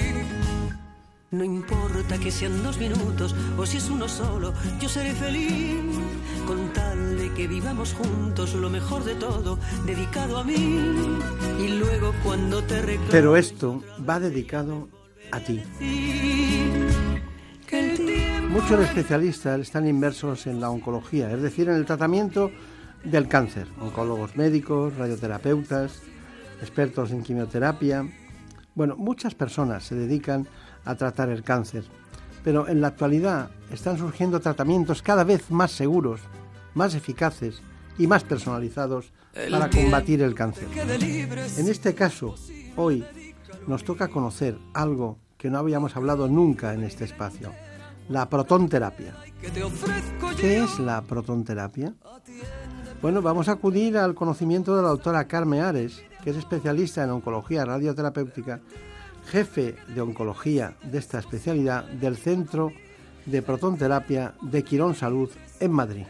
[1.31, 5.79] No importa que sean dos minutos o si es uno solo, yo seré feliz
[6.45, 10.83] con tal de que vivamos juntos lo mejor de todo, dedicado a mí.
[11.57, 13.11] Y luego cuando te reclamo...
[13.11, 14.89] Pero esto va dedicado
[15.31, 15.63] a ti.
[18.49, 22.51] Muchos especialistas están inmersos en la oncología, es decir, en el tratamiento
[23.05, 23.67] del cáncer.
[23.79, 26.01] Oncólogos médicos, radioterapeutas,
[26.59, 28.05] expertos en quimioterapia.
[28.75, 30.60] Bueno, muchas personas se dedican a
[30.95, 31.83] tratar el cáncer.
[32.43, 36.21] Pero en la actualidad están surgiendo tratamientos cada vez más seguros,
[36.73, 37.61] más eficaces
[37.97, 39.11] y más personalizados
[39.49, 40.67] para combatir el cáncer.
[41.57, 42.35] En este caso,
[42.75, 43.05] hoy
[43.67, 47.51] nos toca conocer algo que no habíamos hablado nunca en este espacio,
[48.09, 49.15] la protonterapia.
[50.39, 51.93] ¿Qué es la protonterapia?
[53.01, 57.09] Bueno, vamos a acudir al conocimiento de la doctora Carmen Ares, que es especialista en
[57.09, 58.59] oncología radioterapéutica
[59.27, 62.71] jefe de oncología de esta especialidad del Centro
[63.25, 65.29] de Protonterapia de Quirón Salud
[65.59, 66.05] en Madrid.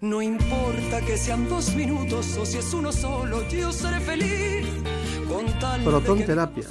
[0.00, 4.66] No importa importa que sean dos minutos o si es uno solo, yo seré feliz.
[5.28, 6.64] Con tal de Proton que- terapia,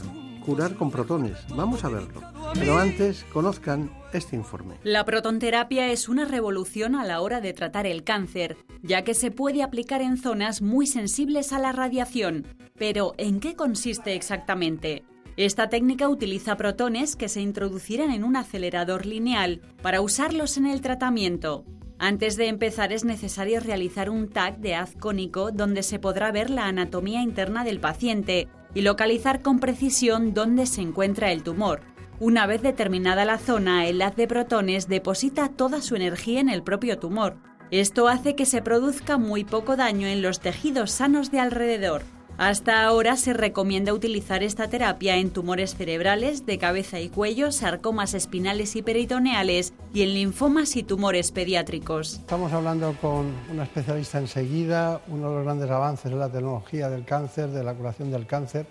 [0.45, 1.37] curar con protones.
[1.55, 2.21] Vamos a verlo.
[2.57, 4.75] Pero antes, conozcan este informe.
[4.83, 9.29] La protonterapia es una revolución a la hora de tratar el cáncer, ya que se
[9.29, 12.47] puede aplicar en zonas muy sensibles a la radiación.
[12.77, 15.03] Pero, ¿en qué consiste exactamente?
[15.37, 20.79] Esta técnica utiliza protones que se introducirán en un acelerador lineal para usarlos en el
[20.79, 21.65] tratamiento.
[21.99, 26.49] Antes de empezar es necesario realizar un TAC de haz cónico donde se podrá ver
[26.49, 31.81] la anatomía interna del paciente y localizar con precisión dónde se encuentra el tumor.
[32.19, 36.63] Una vez determinada la zona, el haz de protones deposita toda su energía en el
[36.63, 37.35] propio tumor.
[37.71, 42.03] Esto hace que se produzca muy poco daño en los tejidos sanos de alrededor.
[42.37, 48.13] Hasta ahora se recomienda utilizar esta terapia en tumores cerebrales, de cabeza y cuello, sarcomas
[48.13, 52.15] espinales y peritoneales y en linfomas y tumores pediátricos.
[52.15, 57.03] Estamos hablando con una especialista enseguida, uno de los grandes avances en la tecnología del
[57.03, 58.67] cáncer, de la curación del cáncer,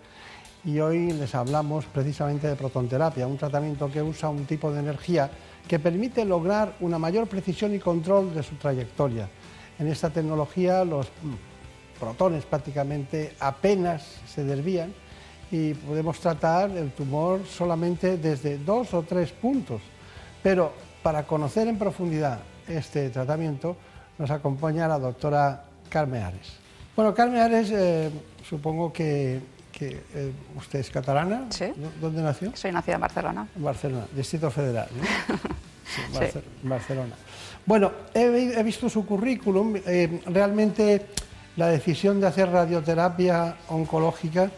[0.65, 5.31] y hoy les hablamos precisamente de protonterapia, un tratamiento que usa un tipo de energía
[5.69, 9.29] que permite lograr una mayor precisión y control de su trayectoria.
[9.79, 11.09] En esta tecnología los
[11.99, 14.93] protones prácticamente apenas se desvían
[15.51, 19.81] y podemos tratar el tumor solamente desde dos o tres puntos.
[20.43, 20.73] Pero
[21.03, 23.77] para conocer en profundidad este tratamiento
[24.19, 26.65] nos acompaña la doctora Carmen Ares.
[26.97, 28.11] Bueno, Carmen Ares, eh,
[28.49, 29.41] supongo que,
[29.89, 31.47] que, eh, usted es catalana.
[31.51, 31.67] Sí.
[32.01, 32.55] ¿Dónde nació?
[32.57, 33.47] Soy nacida en Barcelona.
[33.57, 34.89] En Barcelona, Distrito Federal.
[34.97, 35.03] ¿no?
[35.85, 36.19] Sí, Sí.
[36.19, 37.15] Barce- Barcelona.
[37.67, 39.77] Bueno, he, vi- he visto su currículum.
[39.87, 41.07] eh, realmente
[41.57, 44.51] la decisión de hacer radioterapia oncológica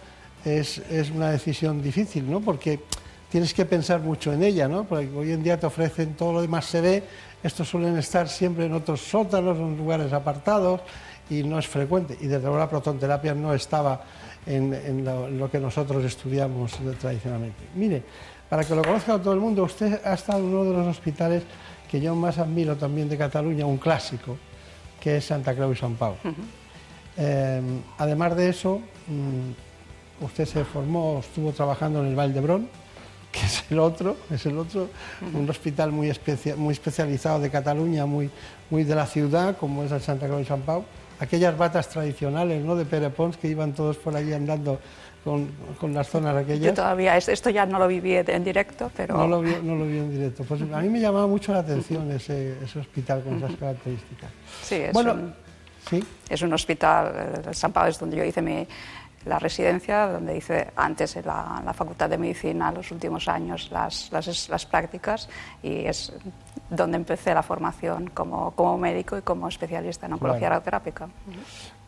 [0.44, 2.40] es, es una decisión difícil, ¿no?
[2.40, 2.80] Porque
[3.28, 4.84] tienes que pensar mucho en ella, ¿no?
[4.84, 7.02] Porque hoy en día te ofrecen todo lo demás se ve.
[7.42, 10.80] Estos suelen estar siempre en otros sótanos, en lugares apartados
[11.28, 12.16] y no es frecuente.
[12.20, 14.04] Y desde luego la protonterapia no estaba
[14.46, 17.64] en, en lo, en lo que nosotros estudiamos tradicionalmente.
[17.74, 18.02] Mire,
[18.48, 21.42] para que lo conozca todo el mundo, usted ha estado en uno de los hospitales
[21.90, 24.36] que yo más admiro también de Cataluña, un clásico,
[25.00, 26.14] que es Santa Creu y San Pau.
[27.18, 27.62] Eh,
[27.98, 32.68] además de eso, mm, usted se formó, estuvo trabajando en el Vall d'Hebron,
[33.32, 34.88] que es el otro, es el otro,
[35.34, 38.30] un hospital muy, especia- muy especializado de Cataluña, muy,
[38.70, 40.84] muy de la ciudad, como es el Santa Creu y San Pau.
[41.20, 44.78] Aquellas batas tradicionales, ¿no?, de Pere Pons, que iban todos por allí andando
[45.24, 45.48] con,
[45.80, 46.74] con las zonas Yo aquellas.
[46.74, 49.16] todavía, es- esto ya no lo viví en directo, pero...
[49.16, 50.44] No lo, vi, no lo vi en directo.
[50.44, 54.30] Pues a mí me llamaba mucho la atención ese, ese hospital con esas características.
[54.62, 55.34] Sí, es, Bueno, un,
[55.88, 56.04] sí.
[56.28, 57.12] es un hospital,
[57.48, 58.66] eh, San Pablo es donde yo hice mi,
[59.26, 64.10] la residencia, donde hice antes en la, la Facultad de Medicina, los últimos años, las,
[64.12, 65.28] las, las prácticas,
[65.62, 66.12] y es
[66.70, 70.50] donde empecé la formación como, como médico y como especialista en oncología Bueno.
[70.56, 71.08] radioterápica.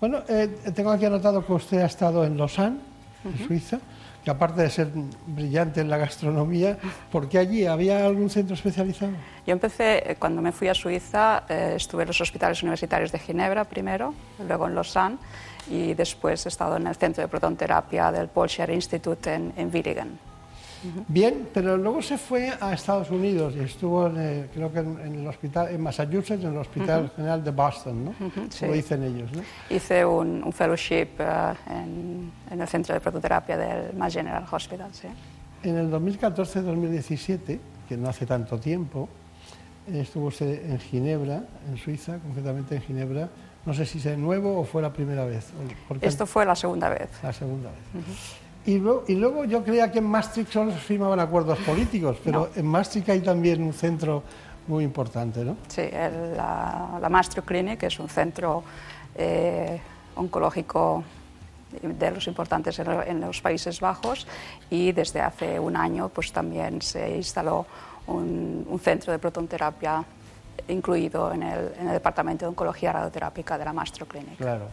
[0.00, 2.78] Bueno, eh, tengo aquí anotado que usted ha estado en Lausanne,
[3.24, 3.78] en Suiza,
[4.24, 4.88] que aparte de ser
[5.26, 6.76] brillante en la gastronomía,
[7.10, 9.12] ¿por qué allí había algún centro especializado?
[9.46, 13.18] Yo empecé, eh, cuando me fui a Suiza, eh, estuve en los hospitales universitarios de
[13.20, 14.14] Ginebra primero,
[14.46, 15.18] luego en Lausanne
[15.70, 20.18] y después he estado en el centro de protonterapia del Polscher Institute en, en Willigen.
[21.08, 25.00] Bien, pero luego se fue a Estados Unidos y estuvo, en, eh, creo que en,
[25.00, 27.16] en el hospital, en Massachusetts, en el Hospital Ujú.
[27.16, 28.10] General de Boston, ¿no?
[28.10, 28.60] Ujú, sí.
[28.60, 29.42] Como dicen ellos, ¿no?
[29.70, 34.88] Hice un, un fellowship eh, en, en el centro de prototerapia del Mass General Hospital.
[34.92, 35.08] Sí.
[35.64, 37.58] En el 2014-2017,
[37.88, 39.08] que no hace tanto tiempo,
[39.92, 43.28] estuvo usted en Ginebra, en Suiza, concretamente en Ginebra.
[43.68, 45.50] No sé si es de nuevo o fue la primera vez.
[46.00, 47.10] Esto fue la segunda vez.
[47.22, 48.02] La segunda vez.
[48.64, 52.48] Y luego, y luego yo creía que en Maastricht solo se firmaban acuerdos políticos, pero
[52.56, 54.22] en Maastricht hay también un centro
[54.68, 55.58] muy importante, ¿no?
[55.68, 58.62] Sí, el- la, la Mastro Clinic es un centro
[59.14, 59.78] eh,
[60.16, 61.04] oncológico
[61.82, 64.26] de los importantes en, en los Países Bajos
[64.70, 67.66] y desde hace un año pues también se instaló
[68.06, 70.02] un, un centro de protonterapia
[70.68, 74.36] incluido en el, en el Departamento de Oncología Radioterápica de la Mastro Clinic.
[74.36, 74.66] Claro.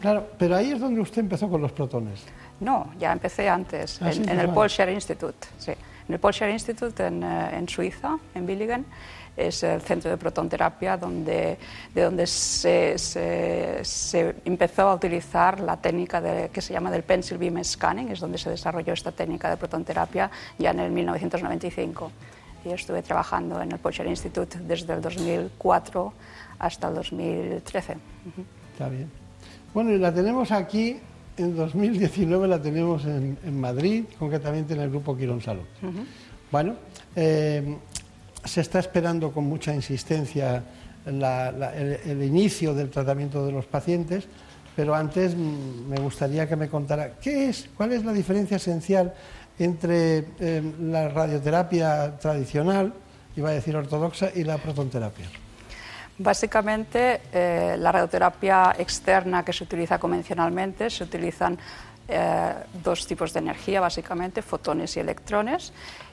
[0.00, 2.22] Claro, pero ahí es donde usted empezó con los protones.
[2.60, 4.54] No, ya empecé antes, Ah, sí, en, en empezó el antes.
[4.54, 5.48] Polscher Institute.
[5.58, 5.72] Sí.
[6.08, 8.86] En el Polscher Institute en, eh, en Suiza, en Billigen,
[9.36, 11.56] es el centro de protonterapia donde,
[11.94, 17.02] de donde se, se- se empezó a utilizar la técnica de- que se llama del
[17.04, 22.10] pencil beam scanning, es donde se desarrolló esta técnica de protonterapia ya en el 1995.
[22.64, 26.12] Y estuve trabajando en el Polscher Institute desde el 2004
[26.58, 27.92] hasta el 2013.
[27.92, 28.44] Ujú.
[28.72, 29.10] Está bien.
[29.72, 30.98] Bueno, y la tenemos aquí,
[31.36, 35.64] en 2019 la tenemos en, en Madrid, concretamente en el Grupo Quirón Salud.
[36.50, 36.74] Bueno,
[37.14, 37.76] eh,
[38.44, 40.64] se está esperando con mucha insistencia
[41.06, 44.26] el, inicio del tratamiento de los pacientes,
[44.74, 49.14] pero antes mm, me gustaría que me contara qué es, cuál es la diferencia esencial
[49.60, 52.92] entre eh, la radioterapia tradicional,
[53.36, 55.26] iba a decir ortodoxa, y la protonterapia.
[56.18, 61.58] Básicamente, eh, la radioterapia externa que se utiliza convencionalmente, se utilizan
[62.08, 65.72] eh, dos tipos de energía, básicamente, fotones y electrones,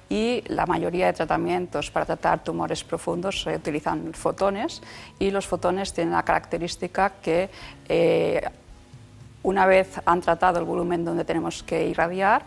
[0.09, 4.81] y la mayoría de tratamientos para tratar tumores profundos se utilizan fotones,
[5.19, 7.49] y los fotones tienen la característica que
[7.89, 8.41] eh,
[9.43, 12.43] una vez han tratado el volumen donde tenemos que irradiar,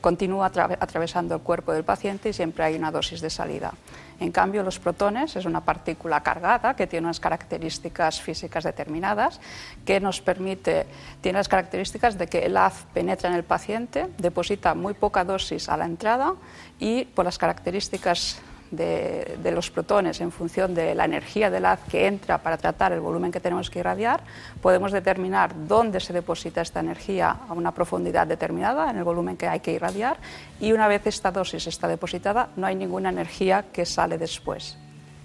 [0.00, 3.72] continúa atravesando el cuerpo del paciente y siempre hay una dosis de salida.
[4.20, 9.40] En cambio, los protones es una partícula cargada que tiene unas características físicas determinadas
[9.84, 10.86] que nos permite,
[11.20, 15.68] tiene las características de que el haz penetra en el paciente, deposita muy poca dosis
[15.68, 16.34] a la entrada
[16.78, 18.40] y por las características
[18.76, 23.00] de, los protones en función de la energía del haz que entra para tratar el
[23.00, 24.22] volumen que tenemos que irradiar,
[24.60, 29.48] podemos determinar dónde se deposita esta energía a una profundidad determinada en el volumen que
[29.48, 30.18] hay que irradiar
[30.60, 34.76] y una vez esta dosis está depositada no hay ninguna energía que sale después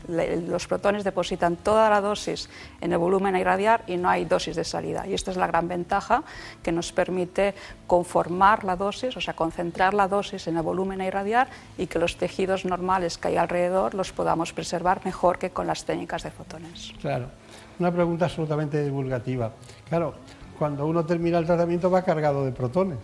[0.10, 2.50] los protones depositan toda la dosis
[2.82, 5.08] en el volumen a irradiar y no hay dosis de salida.
[5.08, 6.24] Y esta es la gran ventaja
[6.64, 7.54] que nos permite
[7.88, 12.00] conformar la dosis, o sea, concentrar la dosis en el volumen a irradiar y que
[12.00, 16.32] los tejidos normales que hay alrededor los podamos preservar mejor que con las técnicas de
[16.32, 16.94] fotones.
[17.02, 17.28] Claro.
[17.80, 19.54] Una pregunta absolutamente divulgativa.
[19.88, 20.14] Claro,
[20.58, 22.98] cuando uno termina el tratamiento va cargado de protones.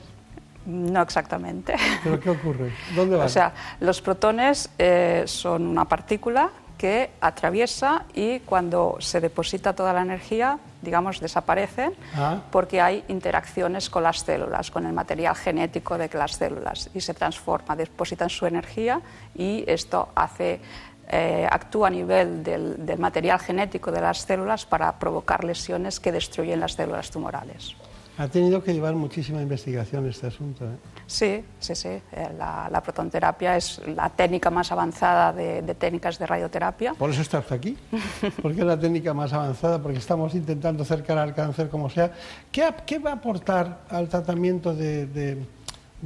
[0.66, 1.76] No exactamente.
[2.04, 2.74] ¿Pero qué ocurre?
[2.96, 3.26] ¿Dónde van?
[3.28, 9.94] O sea, los protones eh, son una partícula que atraviesa y cuando se deposita toda
[9.94, 12.42] la energía, digamos, desaparecen ah.
[12.52, 17.14] porque hay interacciones con las células, con el material genético de las células y se
[17.14, 19.02] transforma, depositan su energía
[19.36, 20.60] y esto hace
[21.08, 26.12] eh, actúa a nivel del, del material genético de las células para provocar lesiones que
[26.12, 27.76] destruyen las células tumorales.
[28.18, 30.64] Ha tenido que llevar muchísima investigación este asunto.
[30.64, 30.78] ¿eh?
[31.06, 31.90] Sí, sí, sí.
[31.90, 36.94] Eh, la, protonterapia es la técnica más avanzada de, técnicas de radioterapia.
[36.94, 37.78] Por eso está aquí.
[38.42, 42.12] Porque es la técnica más avanzada, porque estamos intentando acercar al cáncer como sea.
[42.52, 45.38] ¿Qué, va a aportar al tratamiento de,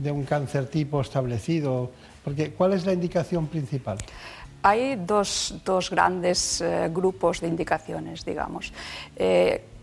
[0.05, 1.91] un cáncer tipo establecido?
[2.23, 3.99] Porque, ¿Cuál es la indicación principal?
[4.63, 5.61] Hay dos,
[5.91, 8.73] grandes eh, grupos de indicaciones, digamos.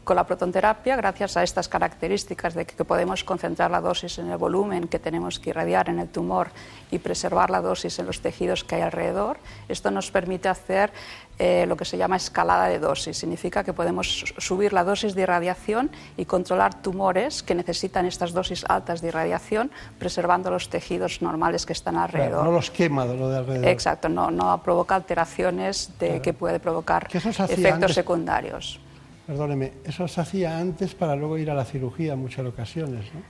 [0.06, 4.36] Con la protonterapia, gracias a estas características de que podemos concentrar la dosis en el
[4.36, 6.50] volumen que tenemos que irradiar en el tumor
[6.92, 9.38] y preservar la dosis en los tejidos que hay alrededor,
[9.68, 10.92] esto nos permite hacer
[11.40, 13.18] eh, lo que se llama escalada de dosis.
[13.18, 18.64] Significa que podemos subir la dosis de irradiación y controlar tumores que necesitan estas dosis
[18.68, 22.44] altas de irradiación, preservando los tejidos normales que están alrededor.
[22.44, 23.66] no los quema lo de alrededor.
[23.66, 28.78] Exacto, no, no provoca alteraciones de, que puede provocar efectos secundarios.
[29.26, 33.20] Perdóneme, eso se hacía antes para luego ir a la cirugía en muchas ocasiones, ¿no?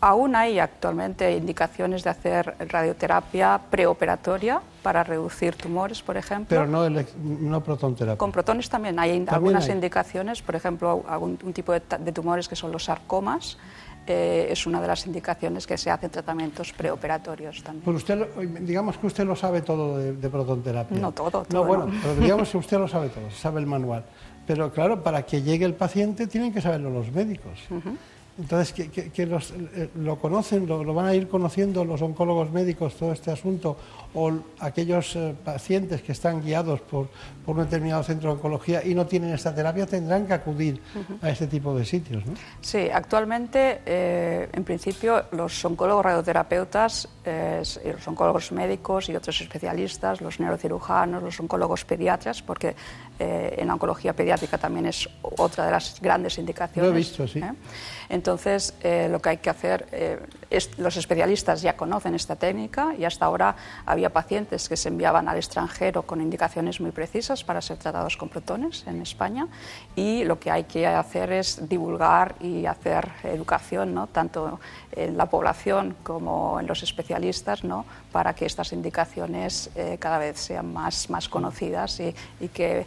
[0.00, 6.48] Aún hay actualmente indicaciones de hacer radioterapia preoperatoria para reducir tumores, por ejemplo.
[6.50, 6.86] Pero no,
[7.22, 8.18] no protonterapia.
[8.18, 12.70] Con protones también hay algunas indicaciones, por ejemplo, algún un tipo de, tumores que son
[12.70, 13.56] los sarcomas.
[14.06, 17.82] Eh, es una de las indicaciones que se hacen tratamientos preoperatorios también.
[17.82, 18.28] Pues usted,
[18.60, 20.98] digamos que usted lo sabe todo de, de protonterapia.
[20.98, 21.46] No todo, todo.
[21.50, 24.04] No, bueno, pero digamos que usted lo sabe todo, sabe el manual.
[24.46, 27.58] Pero claro, para que llegue el paciente tienen que saberlo los médicos.
[28.36, 33.12] Entonces, que, los, eh, lo conocen, lo, van a ir conociendo los oncólogos médicos todo
[33.12, 33.76] este asunto,
[34.12, 37.08] o aquellos eh, pacientes que están guiados por,
[37.46, 40.80] por, un determinado centro de oncología y no tienen esta terapia, tendrán que acudir
[41.22, 42.26] a este tipo de sitios.
[42.26, 42.34] ¿no?
[42.60, 50.40] Sí, actualmente, eh, en principio, los oncólogos radioterapeutas, los oncólogos médicos y otros especialistas, los
[50.40, 52.74] neurocirujanos, los oncólogos pediatras, porque
[53.18, 56.90] en la oncología pediátrica también es otra de las grandes indicaciones.
[56.90, 57.40] Lo he visto, sí.
[58.08, 60.20] Entonces, eh, lo que hay que hacer, eh,
[60.50, 63.56] es, los especialistas ya conocen esta técnica y hasta ahora
[63.86, 68.28] había pacientes que se enviaban al extranjero con indicaciones muy precisas para ser tratados con
[68.28, 69.48] protones en España
[69.96, 74.06] y lo que hay que hacer es divulgar y hacer educación, ¿no?
[74.06, 74.60] tanto
[74.92, 77.84] en la población como en los especialistas, ¿no?
[78.12, 82.14] para que estas indicaciones eh, cada vez sean más, más conocidas y,
[82.54, 82.86] que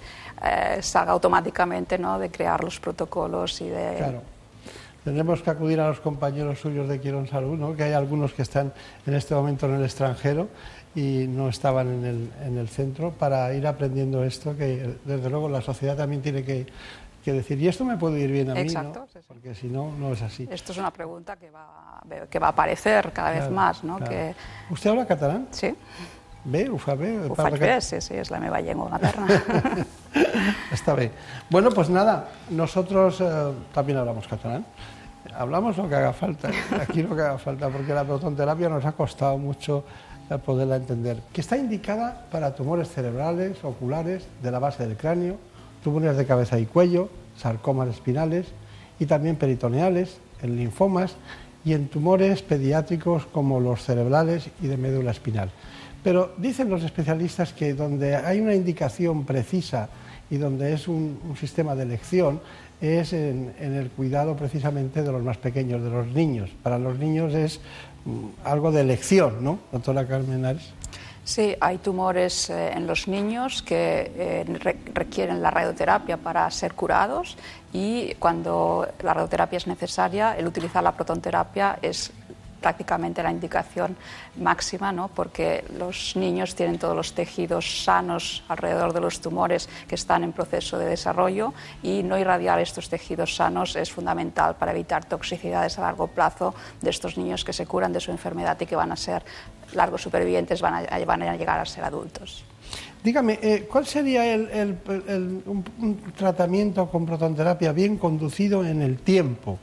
[0.81, 2.19] salga automáticamente ¿no?
[2.19, 4.21] de crear los protocolos y de
[5.07, 7.73] tendremos que acudir a los compañeros suyos de Quirón Salud, ¿no?
[7.77, 8.73] que hay algunos que están
[9.05, 10.49] en este momento en el extranjero
[10.95, 15.47] y no estaban en el, en el centro para ir aprendiendo esto, que desde luego
[15.47, 16.67] la sociedad también tiene que,
[17.23, 19.07] que decir, y esto me puede ir bien a mí, ¿no?
[19.29, 20.45] porque si no, no es así.
[20.51, 23.85] Esto es una pregunta que va, que va a aparecer cada vez más.
[23.85, 23.99] ¿no?
[23.99, 24.35] Que...
[24.69, 25.47] ¿Usted habla catalán?
[25.51, 25.73] Sí.
[26.43, 27.29] B, UFA B?
[27.29, 29.27] UFA B, sí, sí, és la meva llengua materna.
[30.71, 31.11] Está bien.
[31.49, 34.65] Bueno, pues nada, nosotros eh, también hablamos catalán.
[35.37, 36.49] Hablamos lo que haga falta,
[36.81, 39.83] aquí lo que haga falta, porque la protonterapia nos ha costado mucho
[40.31, 41.21] eh, poderla entender.
[41.31, 45.37] Que está indicada para tumores cerebrales, oculares, de la base del cráneo,
[45.83, 48.47] tumores de cabeza y cuello, sarcomas espinales
[48.99, 51.15] y también peritoneales, en linfomas
[51.63, 55.51] y en tumores pediátricos como los cerebrales y de médula espinal.
[56.03, 59.89] Pero dicen los especialistas que donde hay una indicación precisa
[60.29, 62.41] y donde es un, sistema de elección
[62.81, 66.49] es en, el cuidado precisamente de los más pequeños, de los niños.
[66.63, 67.59] Para los niños es
[68.05, 70.73] mm, algo de elección, ¿no, doctora Carmen Ares?
[71.23, 74.45] Sí, hay tumores eh, en los niños que eh,
[74.93, 77.35] requieren la radioterapia para ser curados
[77.73, 82.13] y cuando la radioterapia es necesaria, el utilizar la protonterapia es
[82.61, 83.95] prácticamente la indicación
[84.37, 85.07] máxima, ¿no?
[85.09, 90.33] porque los niños tienen todos los tejidos sanos alrededor de los tumores que están en
[90.33, 91.53] proceso de desarrollo
[91.83, 96.89] y no irradiar estos tejidos sanos es fundamental para evitar toxicidades a largo plazo de
[96.89, 99.23] estos niños que se curan de su enfermedad y que van a ser
[99.73, 102.45] largos supervivientes, van a, van a llegar a ser adultos.
[103.03, 104.77] Dígame, eh, ¿cuál sería el,
[105.45, 109.59] un tratamiento con protonterapia bien conducido en el tiempo?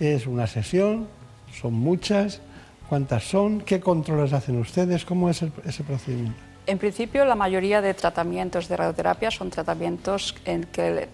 [0.00, 1.19] ¿Es una sesión?
[1.52, 2.40] ¿Son muchas?
[2.88, 3.60] ¿Cuántas son?
[3.60, 5.04] ¿Qué controles hacen ustedes?
[5.04, 6.38] ¿Cómo es ese procedimiento?
[6.66, 11.08] En principio, la mayoría de tratamientos de radioterapia son tratamientos en que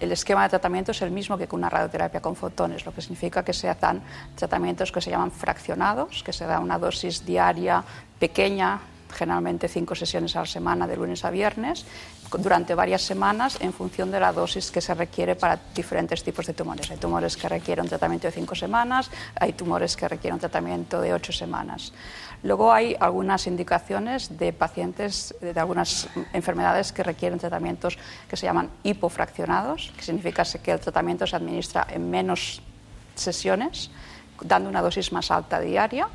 [0.00, 3.00] el esquema de tratamiento es el mismo que con una radioterapia con fotones, lo que
[3.00, 4.02] significa que se hacen
[4.34, 7.82] tratamientos que se llaman fraccionados, que se da una dosis diaria
[8.18, 8.80] pequeña
[9.12, 11.86] generalmente cinco sesiones a la semana de lunes a viernes
[12.38, 16.54] durante varias semanas en función de la dosis que se requiere para diferentes tipos de
[16.54, 16.90] tumores.
[16.90, 21.32] Hay tumores que requieren tratamiento de cinco semanas, hay tumores que requieren tratamiento de ocho
[21.32, 21.92] semanas.
[22.42, 27.98] Luego hay algunas indicaciones de pacientes de algunas enfermedades que requieren tratamientos
[28.28, 32.62] que se llaman hipofraccionados, que significa que el tratamiento se administra en menos
[33.14, 33.90] sesiones,
[34.40, 36.08] dando una dosis más alta diaria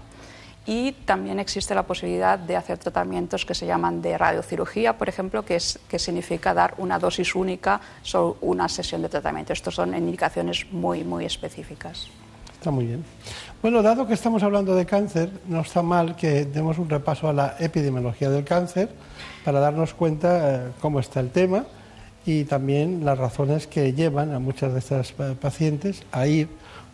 [0.65, 5.43] y también existe la posibilidad de hacer tratamientos que se llaman de radiocirugía, por ejemplo,
[5.43, 9.53] que, es, que significa dar una dosis única sobre una sesión de tratamiento.
[9.53, 12.07] Estos son indicaciones muy, muy específicas.
[12.53, 13.03] Está muy bien.
[13.63, 17.33] Bueno, dado que estamos hablando de cáncer, no está mal que demos un repaso a
[17.33, 18.89] la epidemiología del cáncer
[19.43, 21.65] para darnos cuenta eh, cómo está el tema
[22.23, 26.49] y también las razones que llevan a muchas de estas eh, pacientes a ir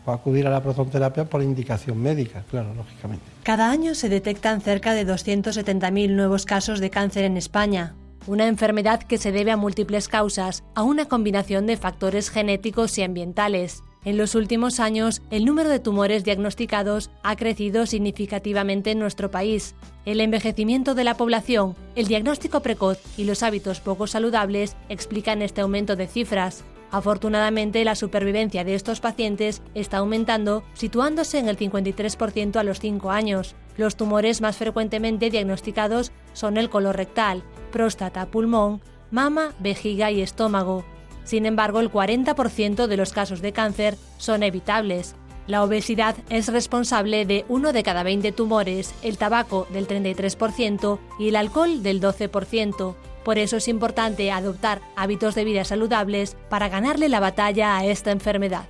[0.06, 3.37] o acudir a la protonterapia por indicación médica, claro, lógicamente.
[3.48, 7.96] Cada año se detectan cerca de 270.000 nuevos casos de cáncer en España,
[8.26, 13.04] una enfermedad que se debe a múltiples causas, a una combinación de factores genéticos y
[13.04, 13.84] ambientales.
[14.04, 19.76] En los últimos años, el número de tumores diagnosticados ha crecido significativamente en nuestro país.
[20.04, 25.62] El envejecimiento de la población, el diagnóstico precoz y los hábitos poco saludables explican este
[25.62, 26.66] aumento de cifras.
[26.92, 33.12] Afortunadamente, la supervivencia de estos pacientes está aumentando, situándose en el 53% a los 5
[33.12, 33.56] años.
[33.76, 38.82] Los tumores más frecuentemente diagnosticados son el colorectal, próstata, pulmón,
[39.12, 40.86] mama, vejiga y estómago.
[41.24, 45.16] Sin embargo, el 40% de los casos de cáncer son evitables.
[45.46, 51.30] La obesidad es responsable de uno de cada 20 tumores, el tabaco del 33% y
[51.30, 52.96] el alcohol del 12%.
[53.28, 58.12] Por eso es importante adoptar hábitos de vida saludables para ganarle la batalla a esta
[58.12, 58.64] enfermedad.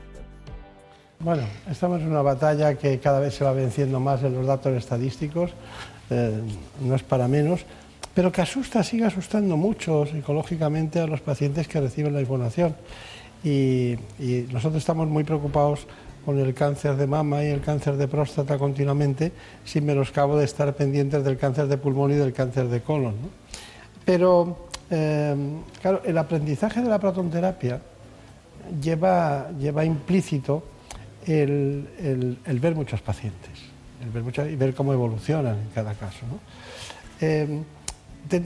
[1.19, 4.75] Bueno, estamos en una batalla que cada vez se va venciendo más en los datos
[4.75, 5.51] estadísticos,
[6.09, 6.41] eh,
[6.81, 7.67] no es para menos,
[8.15, 12.75] pero que asusta, sigue asustando mucho psicológicamente a los pacientes que reciben la información.
[13.43, 13.95] Y,
[14.51, 15.85] nosotros estamos muy preocupados
[16.25, 20.73] con el cáncer de mama y el cáncer de próstata continuamente, sin menoscabo de estar
[20.73, 23.13] pendientes del cáncer de pulmón y del cáncer de colon.
[23.21, 23.47] ¿no?
[24.07, 27.81] Pero, em, claro, el aprendizaje de la protonterapia
[28.81, 30.63] lleva, lleva implícito
[31.25, 33.51] el, ver muchos pacientes,
[34.01, 36.23] el ver y ver cómo evolucionan en cada caso.
[37.19, 37.63] Em,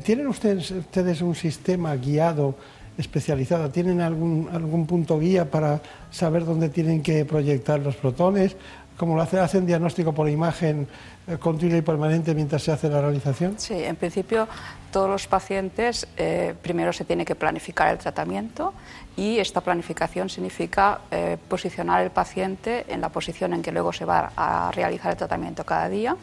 [0.04, 2.56] ¿Tienen ustedes, ustedes un sistema guiado,
[2.98, 3.70] especializado?
[3.70, 5.80] ¿Tienen algún, algún punto guía para
[6.10, 8.56] saber dónde tienen que proyectar los protones?
[8.98, 9.40] ¿Cómo lo hacen?
[9.40, 10.88] ¿Hacen diagnóstico por imagen
[11.28, 13.56] eh, continua y permanente mientras se hace la realización?
[13.58, 14.48] Sí, en principio
[14.92, 18.74] todos los pacientes eh, primero se tiene que planificar el tratamiento
[19.18, 24.06] y esta planificación significa eh, posicionar el paciente en la posición en que luego se
[24.06, 26.16] va a realizar el tratamiento cada día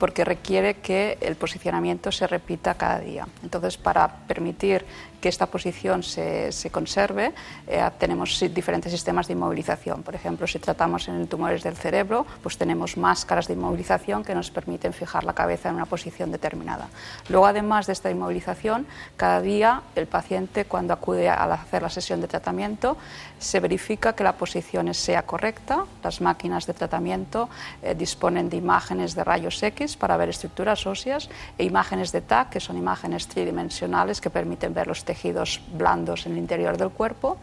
[0.00, 3.28] porque requiere que el posicionamiento se repita cada día.
[3.42, 4.86] Entonces, para permitir
[5.20, 7.34] que esta posición se, se conserve,
[7.68, 10.02] eh, tenemos diferentes sistemas de inmovilización.
[10.02, 14.50] Por ejemplo, si tratamos en tumores del cerebro, pues tenemos máscaras de inmovilización que nos
[14.50, 16.88] permiten fijar la cabeza en una posición determinada.
[17.28, 18.86] Luego, además de esta inmovilización,
[19.18, 22.96] cada día el paciente, cuando acude a hacer la sesión de tratamiento,
[23.38, 25.84] se verifica que la posición sea correcta.
[26.02, 27.50] Las máquinas de tratamiento
[27.82, 32.50] eh, disponen de imágenes de rayos X para ver estructuras óseas e imágenes de TAC,
[32.50, 37.38] que son imágenes tridimensionales que permiten ver los tejidos blandos en el interior del cuerpo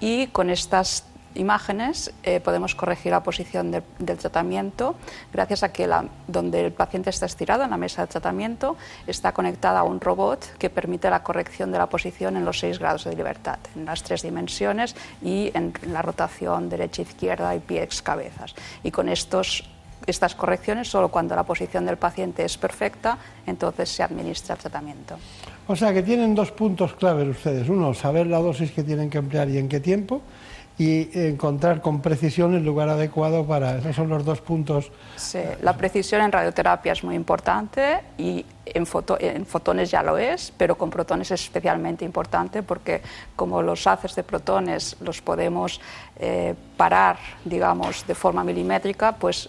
[0.00, 1.04] y con estas
[1.34, 4.94] imágenes eh, podemos corregir la posición del tratamiento
[5.32, 5.88] gracias a que
[6.26, 10.56] donde el paciente está estirado en la mesa de tratamiento está conectada a un robot
[10.58, 14.02] que permite la corrección de la posición en los seis grados de libertad, en las
[14.02, 18.54] tres dimensiones y en la rotación derecha-izquierda y pies-cabezas.
[18.82, 19.68] Y con estos
[20.06, 25.16] estas correcciones solo cuando la posición del paciente es perfecta, entonces se administra el tratamiento.
[25.66, 27.68] O sea que tienen dos puntos claves ustedes.
[27.68, 30.20] Uno, saber la dosis que tienen que emplear y en qué tiempo.
[30.76, 33.78] Y encontrar con precisión el lugar adecuado para.
[33.78, 34.90] Esos son los dos puntos.
[35.14, 38.84] Sí, la precisión en radioterapia es muy importante y en,
[39.46, 43.02] fotones ya lo es, pero con protones es especialmente importante porque,
[43.36, 45.80] como los haces de protones los podemos
[46.18, 49.48] eh, parar, digamos, de forma milimétrica, pues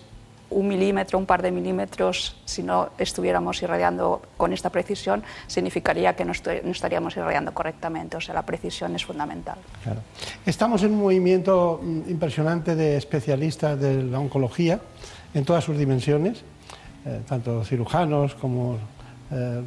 [0.49, 6.25] un milímetro, un par de milímetros, si no estuviéramos irradiando con esta precisión, significaría que
[6.25, 8.17] no, estaríamos irradiando correctamente.
[8.17, 9.57] O sea, la precisión es fundamental.
[10.45, 14.79] Estamos en un movimiento mm, impresionante de especialistas de la oncología
[15.33, 16.43] en todas sus dimensiones,
[17.05, 18.77] eh, tanto cirujanos como
[19.31, 19.61] eh,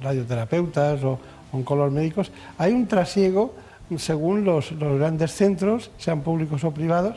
[0.00, 1.18] radioterapeutas o
[1.52, 2.32] oncólogos médicos.
[2.58, 3.54] Hay un trasiego
[3.96, 7.16] según los grandes centros, sean públicos o privados,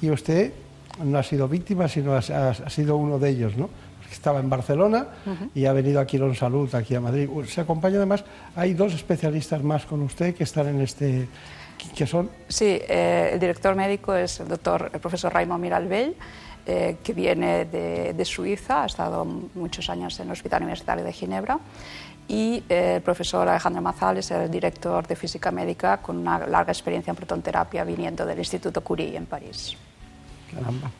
[0.00, 0.52] y usted
[1.02, 3.68] no ha sido víctima, sino ha, sido uno de ellos, ¿no?
[4.10, 5.06] Estaba en Barcelona
[5.54, 7.28] y ha venido aquí a Salud, aquí a Madrid.
[7.46, 8.24] Se acompaña además,
[8.56, 11.28] hay dos especialistas más con usted que están en este...
[11.94, 12.28] ¿Qué son?
[12.48, 16.16] Sí, eh, el director médico es el doctor, el profesor Raymond Miralbell,
[16.66, 21.12] eh, que viene de, de, Suiza, ha estado muchos años en el Hospital Universitario de
[21.12, 21.60] Ginebra,
[22.28, 27.10] y eh, el profesor Alejandro Mazales, el director de física médica con una larga experiencia
[27.10, 29.76] en protonterapia viniendo del Instituto Curie en París.
[30.54, 30.90] Caramba.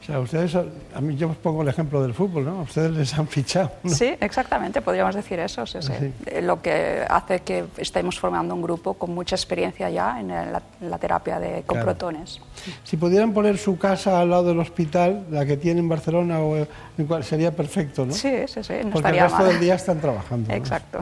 [0.00, 2.62] O sea, ustedes, a mí yo os pongo el ejemplo del fútbol, ¿no?
[2.62, 3.72] Ustedes les han fichado.
[3.84, 5.66] Sí, exactamente, podríamos decir eso.
[5.66, 5.92] Sí, sí.
[6.24, 10.98] Eh, lo que hace que estemos formando un grupo con mucha experiencia ya en la,
[10.98, 12.40] terapia de, con protones.
[12.84, 16.56] Si pudieran poner su casa al lado del hospital, la que tiene en Barcelona, o
[16.56, 18.14] en cual, sería perfecto, ¿no?
[18.14, 18.74] Sí, sí, sí.
[18.84, 20.54] No Porque el resto del día están trabajando.
[20.54, 21.00] Exacto.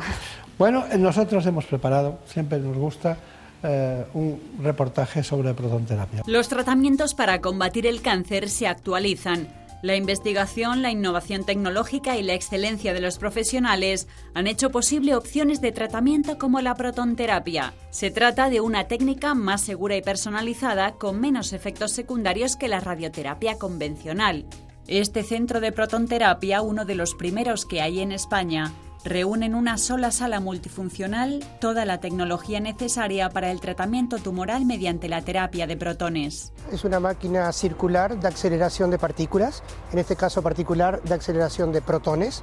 [0.58, 3.16] Bueno, nosotros hemos preparado, siempre nos gusta
[3.62, 6.22] eh, un reportaje sobre protonterapia.
[6.26, 9.48] Los tratamientos para combatir el cáncer se actualizan.
[9.82, 15.60] La investigación, la innovación tecnológica y la excelencia de los profesionales han hecho posible opciones
[15.60, 17.74] de tratamiento como la protonterapia.
[17.90, 22.80] Se trata de una técnica más segura y personalizada con menos efectos secundarios que la
[22.80, 24.46] radioterapia convencional.
[24.88, 28.72] Este centro de protonterapia, uno de los primeros que hay en España,
[29.04, 35.08] reúne en una sola sala multifuncional toda la tecnología necesaria para el tratamiento tumoral mediante
[35.08, 36.52] la terapia de protones.
[36.70, 41.82] Es una máquina circular de aceleración de partículas, en este caso particular de aceleración de
[41.82, 42.42] protones,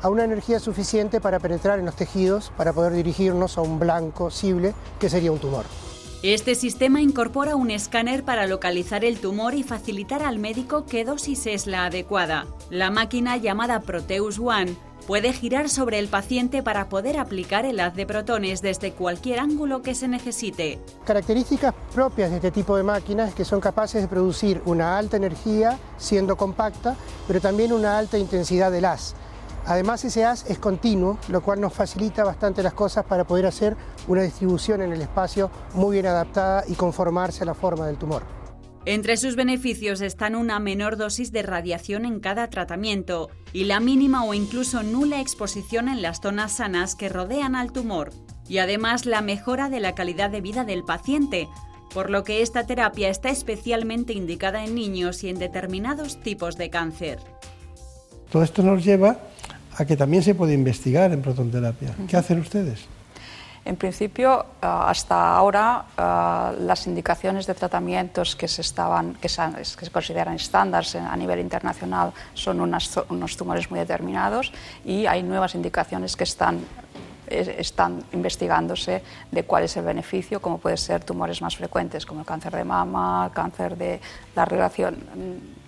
[0.00, 4.30] a una energía suficiente para penetrar en los tejidos para poder dirigirnos a un blanco
[4.30, 5.66] cible que sería un tumor.
[6.22, 11.48] Este sistema incorpora un escáner para localizar el tumor y facilitar al médico qué dosis
[11.48, 12.46] es la adecuada.
[12.70, 14.76] La máquina llamada Proteus One
[15.08, 19.82] puede girar sobre el paciente para poder aplicar el haz de protones desde cualquier ángulo
[19.82, 20.78] que se necesite.
[21.04, 25.16] Características propias de este tipo de máquinas es que son capaces de producir una alta
[25.16, 26.94] energía siendo compacta,
[27.26, 29.16] pero también una alta intensidad del haz.
[29.64, 33.76] Además ese haz es continuo, lo cual nos facilita bastante las cosas para poder hacer
[34.08, 38.22] una distribución en el espacio muy bien adaptada y conformarse a la forma del tumor.
[38.84, 44.24] Entre sus beneficios están una menor dosis de radiación en cada tratamiento y la mínima
[44.24, 48.10] o incluso nula exposición en las zonas sanas que rodean al tumor,
[48.48, 51.48] y además la mejora de la calidad de vida del paciente,
[51.94, 56.70] por lo que esta terapia está especialmente indicada en niños y en determinados tipos de
[56.70, 57.20] cáncer.
[58.32, 59.18] Todo esto nos lleva
[59.76, 61.94] a que también se puede investigar en protonterapia.
[62.08, 62.86] ¿Qué hacen ustedes?
[63.64, 69.42] En principio, eh, hasta ahora, eh, las indicaciones de tratamientos que se, estaban, que se,
[69.92, 74.52] consideran estándares a nivel internacional son unos tumores muy determinados
[74.84, 76.60] y hay nuevas indicaciones que están
[77.32, 82.26] están investigándose de cuál es el beneficio, como puede ser tumores más frecuentes, como el
[82.26, 84.00] cáncer de mama, el cáncer de
[84.36, 84.98] la relación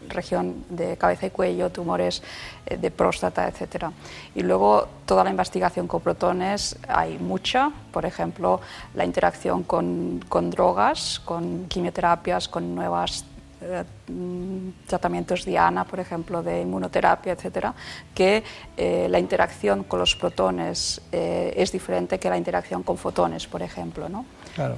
[0.09, 2.23] región de cabeza y cuello, tumores
[2.67, 3.87] eh, de próstata, etc.
[4.35, 8.61] Y luego toda la investigación con protones hay mucha, por ejemplo,
[8.95, 13.25] la interacción con, con drogas, con quimioterapias, con nuevas
[13.65, 17.75] eh, mm, tratamientos Diana, por ejemplo, de inmunoterapia, etcétera,
[18.15, 18.43] que
[18.77, 23.63] eh, la interacción con los protones eh, es diferente que la interacción con fotones, por
[23.63, 24.09] ejemplo.
[24.09, 24.27] ¿no?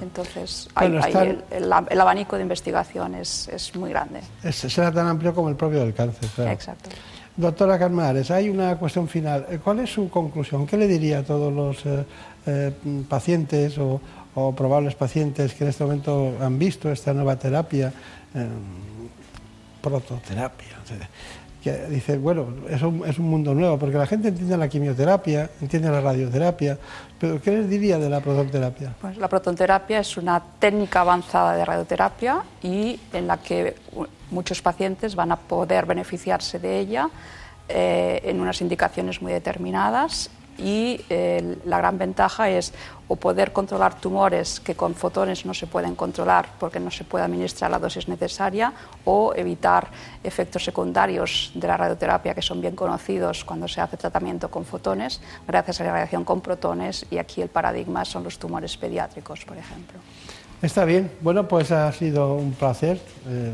[0.01, 4.21] Entonces, el, abanico de investigación es, es muy grande.
[4.41, 6.29] Es, será tan amplio como el propio del cáncer.
[6.33, 6.51] Claro.
[6.51, 6.89] Exacto.
[7.35, 9.45] Doctora Carmares, hay una cuestión final.
[9.63, 10.65] ¿Cuál es su conclusión?
[10.65, 11.83] ¿Qué le diría a todos los
[13.07, 14.01] pacientes o,
[14.33, 17.91] o probables pacientes que en este momento han visto esta nueva terapia?
[19.81, 20.77] Prototerapia.
[21.63, 25.49] que dice, bueno, es un, es un mundo nuevo, porque la gente entiende la quimioterapia,
[25.59, 26.77] entiende la radioterapia,
[27.19, 28.93] pero ¿qué les diría de la prototerapia?
[29.01, 33.75] Pues la prototerapia es una técnica avanzada de radioterapia y en la que
[34.31, 37.09] muchos pacientes van a poder beneficiarse de ella
[37.69, 42.73] eh, en unas indicaciones muy determinadas y eh, la gran ventaja es
[43.07, 47.23] o poder controlar tumores que con fotones no se pueden controlar porque no se puede
[47.23, 48.73] administrar la dosis necesaria
[49.05, 49.87] o evitar
[50.23, 55.21] efectos secundarios de la radioterapia que son bien conocidos cuando se hace tratamiento con fotones
[55.47, 59.57] gracias a la radiación con protones y aquí el paradigma son los tumores pediátricos, por
[59.57, 59.99] ejemplo.
[60.61, 62.99] Está bien, bueno, pues ha sido un placer.
[63.27, 63.53] Eh,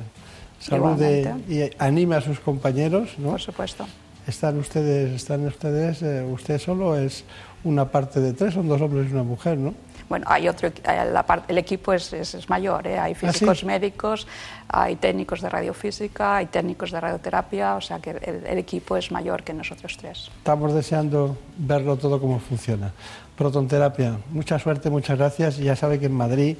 [0.59, 3.31] salude y anime a sus compañeros, ¿no?
[3.31, 3.85] Por supuesto
[4.27, 7.23] están ustedes, están ustedes, eh, usted solo es
[7.63, 9.73] una parte de tres, son dos hombres y una mujer, ¿no?
[10.09, 12.99] Bueno, hay otro, la el equipo es, es, mayor, ¿eh?
[12.99, 14.27] hay ¿Ah, físicos médicos,
[14.67, 19.43] hay técnicos de radiofísica, hay técnicos de radioterapia, o sea que el, equipo es mayor
[19.43, 20.29] que nosotros tres.
[20.37, 22.91] Estamos deseando verlo todo cómo funciona.
[23.37, 25.57] Protonterapia, mucha suerte, muchas gracias.
[25.57, 26.57] Ya sabe que en Madrid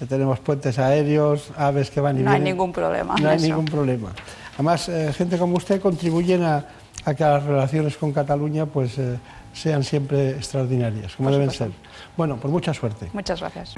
[0.00, 2.42] eh, tenemos puentes aéreos, aves que van y no vienen.
[2.42, 3.14] No hay ningún problema.
[3.16, 4.12] No hay ningún problema.
[4.54, 6.64] Además, gente como usted contribuyen a
[7.08, 9.18] a que las relaciones con Cataluña pues, eh,
[9.54, 11.70] sean siempre extraordinarias, como deben ser.
[12.16, 13.08] Bueno, pues mucha suerte.
[13.12, 13.74] Muchas gracias.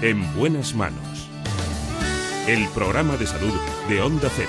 [0.00, 1.28] En buenas manos.
[2.46, 3.52] El programa de salud
[3.88, 4.48] de Onda Cero.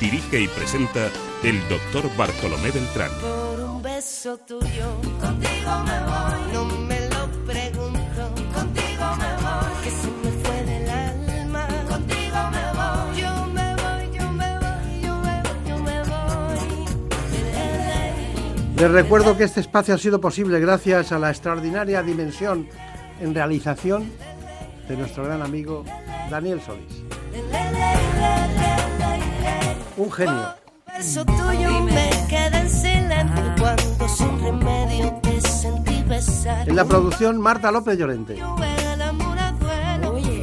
[0.00, 1.08] Dirige y presenta
[1.42, 3.10] el doctor Bartolomé Beltrán.
[3.20, 6.51] Por un beso tuyo, contigo me voy.
[18.82, 22.66] Les recuerdo que este espacio ha sido posible gracias a la extraordinaria dimensión
[23.20, 24.10] en realización
[24.88, 25.84] de nuestro gran amigo
[26.28, 27.04] Daniel Solís.
[29.96, 30.54] Un genio.
[30.98, 36.68] Beso tuyo me queda en silencio cuando sin remedio te sentí besar.
[36.68, 38.42] En la producción Marta López Llorente.
[40.10, 40.42] Oye,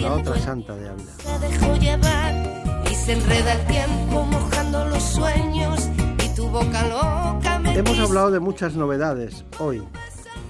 [0.00, 1.10] La otra santa de Ávila.
[1.24, 5.88] Se dejó llevar y se enreda el tiempo mojando los sueños
[6.24, 9.82] y tu boca loca Hemos hablado de muchas novedades hoy,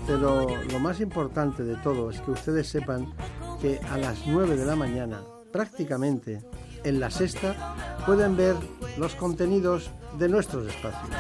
[0.07, 3.13] pero lo más importante de todo es que ustedes sepan
[3.61, 5.23] que a las 9 de la mañana,
[5.53, 6.43] prácticamente
[6.83, 7.75] en la sexta,
[8.07, 8.57] pueden ver
[8.97, 11.11] los contenidos de nuestros espacios.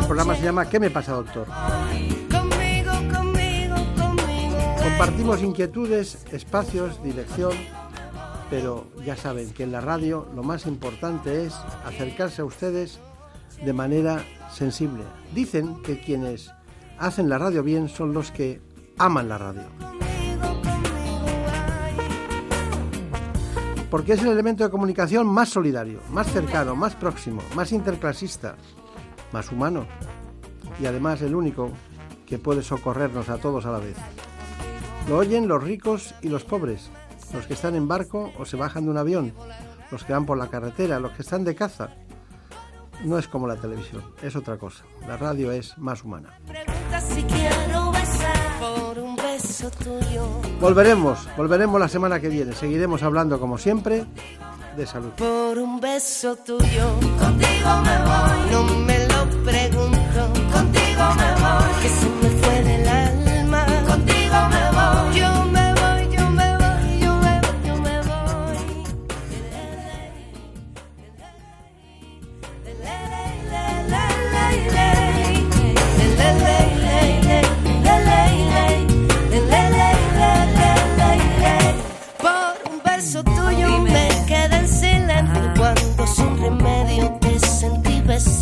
[0.00, 1.46] El programa se llama ¿Qué me pasa, doctor?
[4.82, 7.52] Compartimos inquietudes, espacios, dirección,
[8.50, 11.54] pero ya saben que en la radio lo más importante es
[11.86, 12.98] acercarse a ustedes
[13.64, 15.04] de manera sensible.
[15.34, 16.50] Dicen que quienes
[16.98, 18.60] hacen la radio bien son los que
[18.98, 19.64] aman la radio.
[23.90, 28.56] Porque es el elemento de comunicación más solidario, más cercano, más próximo, más interclasista,
[29.32, 29.86] más humano
[30.80, 31.70] y además el único
[32.26, 33.96] que puede socorrernos a todos a la vez.
[35.08, 36.90] Lo oyen los ricos y los pobres,
[37.34, 39.32] los que están en barco o se bajan de un avión,
[39.90, 41.90] los que van por la carretera, los que están de caza.
[43.04, 44.84] No es como la televisión, es otra cosa.
[45.06, 46.38] La radio es más humana.
[46.46, 50.26] Pregunta si quiero besar por un beso tuyo.
[50.60, 52.52] Volveremos, volveremos la semana que viene.
[52.52, 54.04] Seguiremos hablando como siempre
[54.76, 55.10] de salud.
[55.16, 58.50] Por un beso tuyo, contigo me voy.
[58.52, 61.82] No me lo pregunto, contigo me voy.
[61.82, 62.51] Que se me fue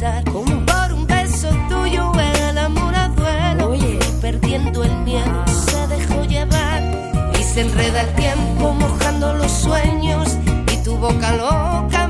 [0.01, 2.13] pensar Por un beso tuyo
[2.49, 3.71] el amor a duelo.
[3.71, 3.99] Oye.
[4.21, 6.83] Perdiendo el miedo se dejó llevar.
[7.39, 10.37] Y se enreda el tiempo mojando los sueños.
[10.73, 12.10] Y tu boca loca